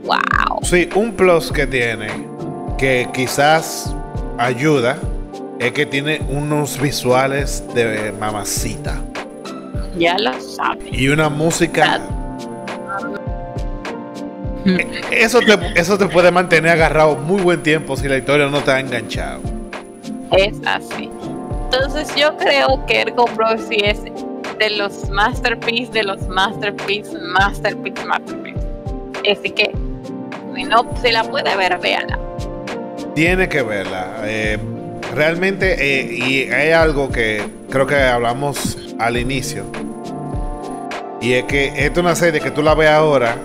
wow. 0.04 0.62
Sí, 0.62 0.88
un 0.94 1.12
plus 1.12 1.52
que 1.52 1.66
tiene, 1.66 2.08
que 2.78 3.08
quizás 3.14 3.94
ayuda, 4.38 4.98
es 5.58 5.72
que 5.72 5.86
tiene 5.86 6.20
unos 6.28 6.78
visuales 6.80 7.62
de 7.74 8.12
mamacita 8.20 9.00
Ya 9.96 10.16
lo 10.18 10.32
sabes. 10.40 10.86
y 10.92 11.08
una 11.08 11.28
música. 11.30 12.00
Eso 15.10 15.40
te, 15.40 15.56
eso 15.80 15.96
te 15.98 16.06
puede 16.06 16.30
mantener 16.30 16.72
agarrado 16.72 17.16
muy 17.16 17.40
buen 17.42 17.62
tiempo 17.62 17.96
si 17.96 18.08
la 18.08 18.16
historia 18.16 18.46
no 18.48 18.60
te 18.62 18.70
ha 18.72 18.80
enganchado. 18.80 19.40
Es 20.32 20.54
así. 20.66 21.10
Entonces 21.64 22.08
yo 22.16 22.36
creo 22.36 22.84
que 22.86 23.02
Ergo 23.02 23.24
Proxy 23.26 23.76
es 23.84 24.02
de 24.58 24.70
los 24.70 25.08
masterpiece, 25.10 25.92
de 25.92 26.02
los 26.04 26.26
masterpiece, 26.28 27.16
masterpiece, 27.18 28.04
masterpiece. 28.04 28.60
Así 29.30 29.50
que, 29.50 29.70
si 30.54 30.64
no, 30.64 30.86
si 31.02 31.12
la 31.12 31.24
puede 31.24 31.54
ver, 31.56 31.78
véala. 31.78 32.18
Tiene 33.14 33.48
que 33.48 33.62
verla. 33.62 34.22
eh, 34.24 34.58
realmente, 35.14 35.76
eh, 35.78 36.12
y 36.12 36.50
hay 36.50 36.70
algo 36.72 37.10
que 37.10 37.42
creo 37.70 37.86
que 37.86 37.96
hablamos 37.96 38.78
al 38.98 39.16
inicio. 39.16 39.64
Y 41.20 41.32
es 41.34 41.44
que 41.44 41.66
esta 41.68 41.84
es 41.84 41.98
una 41.98 42.14
serie 42.14 42.40
que 42.40 42.50
tú 42.50 42.62
la 42.62 42.74
ves 42.74 42.90
ahora, 42.90 43.36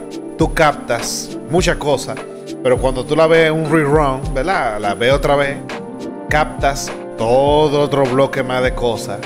tú 0.41 0.55
captas 0.55 1.37
muchas 1.51 1.77
cosas, 1.77 2.17
pero 2.63 2.75
cuando 2.79 3.05
tú 3.05 3.15
la 3.15 3.27
ves 3.27 3.49
en 3.49 3.53
un 3.53 3.71
rerun, 3.71 4.33
¿verdad? 4.33 4.79
La 4.79 4.95
ves 4.95 5.13
otra 5.13 5.35
vez, 5.35 5.55
captas 6.31 6.91
todo 7.15 7.79
otro 7.79 8.05
bloque 8.05 8.41
más 8.41 8.63
de 8.63 8.73
cosas. 8.73 9.19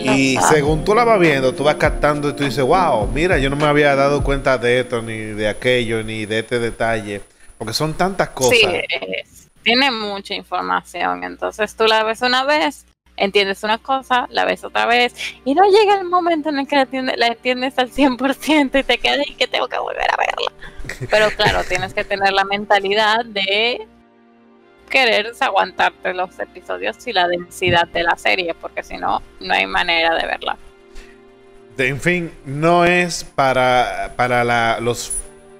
Y 0.00 0.38
según 0.48 0.82
tú 0.82 0.94
la 0.94 1.04
vas 1.04 1.20
viendo, 1.20 1.52
tú 1.54 1.62
vas 1.62 1.74
captando 1.74 2.30
y 2.30 2.32
tú 2.32 2.42
dices, 2.44 2.64
wow, 2.64 3.06
mira, 3.12 3.36
yo 3.36 3.50
no 3.50 3.56
me 3.56 3.66
había 3.66 3.94
dado 3.94 4.24
cuenta 4.24 4.56
de 4.56 4.80
esto, 4.80 5.02
ni 5.02 5.14
de 5.18 5.46
aquello, 5.46 6.02
ni 6.02 6.24
de 6.24 6.38
este 6.38 6.58
detalle. 6.58 7.20
Porque 7.58 7.74
son 7.74 7.92
tantas 7.92 8.30
cosas. 8.30 8.58
Sí, 8.58 8.66
es- 8.66 9.48
tiene 9.62 9.90
mucha 9.90 10.32
información. 10.32 11.22
Entonces 11.22 11.74
tú 11.76 11.84
la 11.84 12.02
ves 12.02 12.22
una 12.22 12.44
vez, 12.44 12.86
entiendes 13.18 13.62
una 13.62 13.78
cosa, 13.78 14.26
la 14.30 14.44
ves 14.44 14.64
otra 14.64 14.86
vez, 14.86 15.14
y 15.44 15.54
no 15.54 15.64
llega 15.64 15.98
el 15.98 16.04
momento 16.04 16.48
en 16.48 16.60
el 16.60 16.66
que 16.66 16.76
la 16.76 16.82
entiendes, 16.82 17.16
la 17.18 17.26
entiendes 17.28 17.78
al 17.78 17.90
100% 17.90 18.80
y 18.80 18.82
te 18.82 18.98
quedas 18.98 19.26
y 19.26 19.34
que 19.34 19.46
tengo 19.46 19.68
que 19.68 19.78
volver 19.78 20.06
a 20.10 20.16
verla. 20.16 21.06
Pero 21.10 21.30
claro, 21.30 21.64
tienes 21.64 21.94
que 21.94 22.04
tener 22.04 22.32
la 22.32 22.44
mentalidad 22.44 23.24
de 23.24 23.86
querer 24.88 25.32
aguantarte 25.40 26.14
los 26.14 26.38
episodios 26.38 27.06
y 27.06 27.12
la 27.12 27.28
densidad 27.28 27.86
de 27.88 28.02
la 28.02 28.16
serie, 28.16 28.54
porque 28.54 28.82
si 28.82 28.96
no, 28.96 29.22
no 29.40 29.54
hay 29.54 29.66
manera 29.66 30.14
de 30.14 30.26
verla. 30.26 30.56
En 31.78 32.00
fin, 32.00 32.32
no 32.44 32.84
es 32.84 33.22
para, 33.22 34.14
para 34.16 34.42
la, 34.42 34.78
los, 34.80 35.12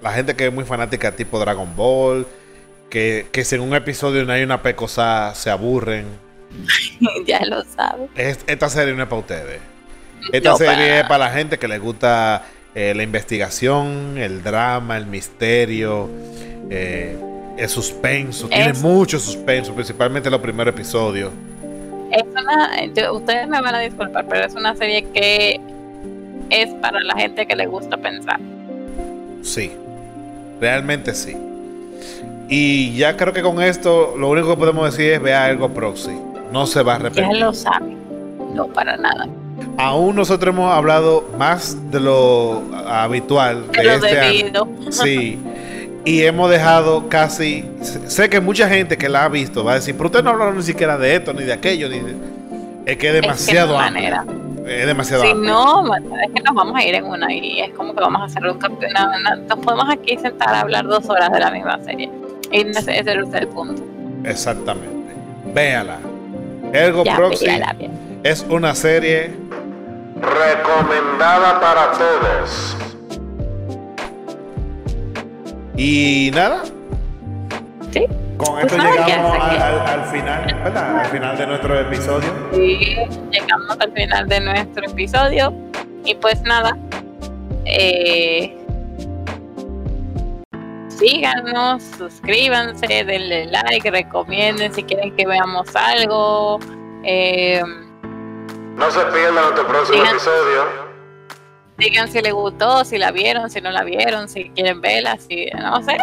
la 0.03 0.13
gente 0.13 0.35
que 0.35 0.47
es 0.47 0.53
muy 0.53 0.65
fanática 0.65 1.15
tipo 1.15 1.39
Dragon 1.39 1.77
Ball, 1.77 2.27
que, 2.91 3.29
que 3.31 3.45
si 3.45 3.55
en 3.55 3.61
un 3.61 3.75
episodio 3.75 4.25
no 4.25 4.33
hay 4.33 4.43
una 4.43 4.63
pecosa 4.63 5.35
se 5.35 5.51
aburren. 5.51 6.07
ya 7.27 7.45
lo 7.47 7.63
sabes. 7.65 8.11
Es- 8.17 8.41
esta 8.47 8.69
serie 8.69 8.95
no 8.95 9.03
es 9.03 9.09
para 9.09 9.21
ustedes. 9.21 9.61
Esta 10.33 10.51
No, 10.51 10.57
serie 10.57 10.75
para 10.75 10.99
es 11.01 11.03
para 11.05 11.19
la 11.27 11.31
gente 11.31 11.59
que 11.59 11.69
le 11.69 11.79
gusta 11.79 12.43
eh, 12.75 12.93
la 12.95 13.03
investigación, 13.03 14.19
el 14.19 14.43
drama, 14.43 14.97
el 14.97 15.07
misterio, 15.07 16.09
eh, 16.71 17.17
el 17.57 17.69
suspenso. 17.69 18.49
Tiene 18.49 18.73
mucho 18.75 19.19
suspenso, 19.19 19.75
principalmente 19.75 20.29
los 20.31 20.41
primeros 20.41 20.75
episodios. 20.75 21.33
Es 22.11 22.23
una, 22.31 22.85
yo- 22.95 23.15
ustedes 23.15 23.47
me 23.49 23.61
van 23.61 23.75
a 23.75 23.81
disculpar, 23.81 24.27
pero 24.29 24.47
es 24.47 24.55
una 24.55 24.75
serie 24.77 25.05
que 25.13 25.61
es 26.51 26.71
para 26.81 27.01
la 27.01 27.15
gente 27.15 27.47
que 27.47 27.55
le 27.57 27.67
gusta 27.67 27.97
pensar. 27.97 28.41
Sí, 29.43 29.71
realmente 30.61 31.15
sí. 31.15 31.37
Y 32.49 32.97
ya 32.97 33.17
creo 33.17 33.33
que 33.33 33.43
con 33.43 33.61
esto 33.63 34.15
lo 34.17 34.31
único 34.31 34.49
que 34.51 34.57
podemos 34.57 34.91
decir 34.91 35.13
es 35.13 35.23
vea 35.23 35.45
algo 35.45 35.69
proxy. 35.73 36.17
No 36.53 36.67
se 36.67 36.83
va 36.83 36.95
a 36.95 36.99
Ya 36.99 37.03
repetir. 37.05 37.39
lo 37.39 37.53
saben. 37.53 37.97
No 38.55 38.67
para 38.69 38.97
nada. 38.97 39.27
Aún 39.77 40.17
nosotros 40.17 40.55
hemos 40.55 40.73
hablado 40.73 41.29
más 41.39 41.91
de 41.91 42.01
lo 42.01 42.63
habitual 42.89 43.71
de 43.73 43.79
De 43.79 43.85
lo 43.85 43.93
este 44.07 44.21
año. 44.21 44.29
debido. 44.39 44.69
Sí. 44.91 45.39
Y 46.05 46.23
hemos 46.23 46.51
dejado 46.51 47.09
casi. 47.09 47.65
Sé 47.83 48.29
que 48.31 48.41
mucha 48.41 48.69
gente 48.69 48.97
que 48.97 49.09
la 49.09 49.25
ha 49.25 49.29
visto 49.29 49.65
va 49.65 49.73
a 49.73 49.75
decir, 49.77 49.95
pero 49.97 50.07
usted 50.07 50.23
no 50.25 50.31
hablaron 50.31 50.57
ni 50.57 50.63
siquiera 50.63 50.97
de 50.97 51.17
esto, 51.17 51.33
ni 51.35 51.45
de 51.45 51.53
aquello, 51.53 51.89
ni 51.89 51.99
de. 52.01 52.15
Es 52.87 52.97
que 52.97 53.09
es 53.09 53.15
demasiado 53.15 53.79
hay 53.79 53.89
amplio. 53.89 54.03
manera. 54.11 54.25
Es 54.67 54.87
demasiado 54.87 55.23
Si 55.25 55.31
amplio. 55.31 55.53
no, 55.53 55.95
es 55.97 56.31
que 56.35 56.43
nos 56.43 56.55
vamos 56.55 56.75
a 56.77 56.85
ir 56.85 56.95
en 56.95 57.05
una 57.05 57.33
y 57.33 57.61
es 57.61 57.71
como 57.75 57.95
que 57.95 58.01
vamos 58.01 58.23
a 58.23 58.25
hacer 58.25 58.45
un 58.47 58.59
campeonato. 58.59 59.11
Nos 59.49 59.59
podemos 59.59 59.91
aquí 59.91 60.17
sentar 60.19 60.49
a 60.55 60.61
hablar 60.61 60.87
dos 60.87 61.09
horas 61.11 61.31
de 61.31 61.41
la 61.41 61.51
misma 61.51 61.79
serie. 61.85 62.11
Y 62.53 62.61
ese, 62.69 62.99
ese 62.99 63.13
es 63.13 63.35
el 63.35 63.49
punto. 63.49 63.83
Exactamente. 64.25 64.97
Véala. 65.53 65.99
Ergo 66.73 67.05
Ya, 67.05 67.17
Proxy 67.17 67.47
es 68.25 68.45
una 68.49 68.75
serie 68.75 69.33
Recomendada 70.21 71.61
para 71.61 71.93
todos. 71.93 72.77
Y 75.77 76.31
nada, 76.35 76.63
¿Sí? 77.93 78.05
con 78.37 78.55
Pues 78.61 78.65
esto 78.65 78.77
llegamos 78.79 79.33
al, 79.37 79.43
aquí. 79.43 79.57
al- 79.63 79.81
al 80.01 80.05
final, 80.07 80.57
¿verdad? 80.65 80.99
Al 80.99 81.07
final 81.07 81.39
de 81.39 81.47
nuestro 81.47 81.81
episodio. 81.81 82.29
Y 82.53 82.97
llegamos 83.31 83.77
al 83.79 83.93
final 83.93 84.29
de 84.29 84.41
nuestro 84.41 84.85
episodio. 84.87 85.55
Y 86.05 86.15
pues 86.17 86.43
nada. 86.43 86.77
Eh, 87.65 88.58
síganos, 90.99 91.83
suscríbanse, 91.97 92.87
denle 93.05 93.47
like, 93.47 93.91
recomienden 93.91 94.73
si 94.75 94.83
quieren 94.83 95.15
que 95.17 95.27
veamos 95.27 95.75
algo. 95.77 96.59
Eh, 97.05 97.63
No 98.77 98.91
se 98.91 99.01
pierdan 99.07 99.35
nuestro 99.35 99.67
próximo 99.67 100.05
episodio. 100.05 100.65
digan 101.79 102.09
si 102.09 102.21
les 102.21 102.33
gustó, 102.33 102.85
si 102.85 102.99
la 102.99 103.11
vieron, 103.13 103.49
si 103.51 103.61
no 103.61 103.71
la 103.71 103.85
vieron, 103.85 104.29
si 104.29 104.51
quieren 104.51 104.81
verla, 104.81 105.17
si 105.19 105.47
no 105.57 105.83
sé. 105.83 105.97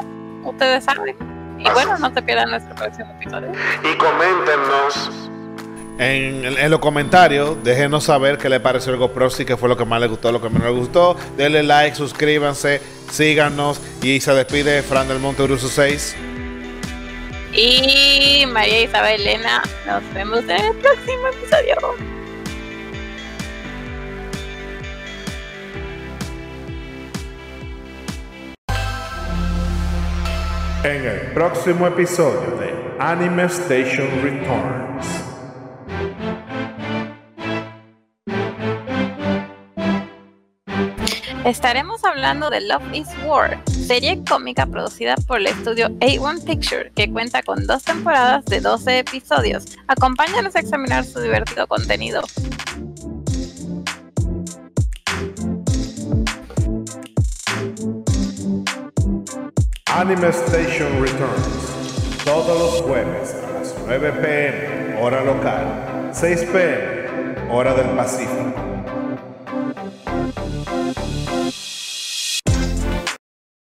Ustedes 0.43 0.83
saben. 0.85 1.15
Y 1.59 1.69
bueno, 1.71 1.97
no 1.97 2.13
se 2.13 2.21
pierdan 2.21 2.49
nuestro 2.51 2.75
próximo 2.75 3.11
episodio. 3.19 3.51
Y 3.83 3.95
coméntenos 3.97 5.29
En, 5.97 6.43
en 6.45 6.71
los 6.71 6.79
comentarios, 6.79 7.63
déjenos 7.63 8.03
saber 8.03 8.37
qué 8.37 8.49
les 8.49 8.59
pareció 8.59 8.91
Ergo 8.91 9.13
Proxy, 9.13 9.45
qué 9.45 9.55
fue 9.55 9.69
lo 9.69 9.77
que 9.77 9.85
más 9.85 10.01
les 10.01 10.09
gustó, 10.09 10.29
lo 10.31 10.41
que 10.41 10.49
menos 10.49 10.67
les 10.67 10.77
gustó. 10.77 11.15
Denle 11.37 11.63
like, 11.63 11.95
suscríbanse, 11.95 12.81
síganos. 13.09 13.79
Y 14.01 14.19
se 14.19 14.33
despide 14.33 14.81
Fran 14.83 15.07
del 15.07 15.19
Monte 15.19 15.43
Uruso 15.43 15.69
6. 15.69 16.15
Y 17.53 18.45
María 18.47 18.83
Isabel 18.83 19.21
Elena, 19.21 19.63
nos 19.87 20.13
vemos 20.13 20.39
en 20.39 20.49
el 20.49 20.75
próximo 20.75 21.27
episodio. 21.29 21.75
En 30.83 31.05
el 31.05 31.21
próximo 31.33 31.87
episodio 31.87 32.57
de 32.59 32.73
Anime 32.99 33.45
Station 33.45 34.09
Returns. 34.21 35.24
Estaremos 41.45 42.03
hablando 42.03 42.49
de 42.49 42.59
Love 42.61 42.91
is 42.91 43.07
War, 43.23 43.61
serie 43.67 44.19
cómica 44.27 44.65
producida 44.65 45.13
por 45.27 45.37
el 45.37 45.45
estudio 45.45 45.89
A1 45.99 46.43
Picture, 46.43 46.91
que 46.95 47.07
cuenta 47.11 47.43
con 47.43 47.67
dos 47.67 47.83
temporadas 47.83 48.43
de 48.45 48.61
12 48.61 48.97
episodios. 48.97 49.65
Acompáñanos 49.85 50.55
a 50.55 50.59
examinar 50.61 51.05
su 51.05 51.19
divertido 51.19 51.67
contenido. 51.67 52.23
Anime 59.93 60.29
Station 60.29 60.99
Returns. 60.99 62.23
Todos 62.25 62.59
los 62.59 62.81
jueves 62.81 63.35
a 63.35 63.59
las 63.59 63.75
9 63.85 64.11
pm, 64.13 64.99
hora 64.99 65.23
local. 65.23 66.09
6 66.11 66.43
pm, 66.51 67.51
hora 67.51 67.75
del 67.75 67.95
Pacífico. 67.95 68.74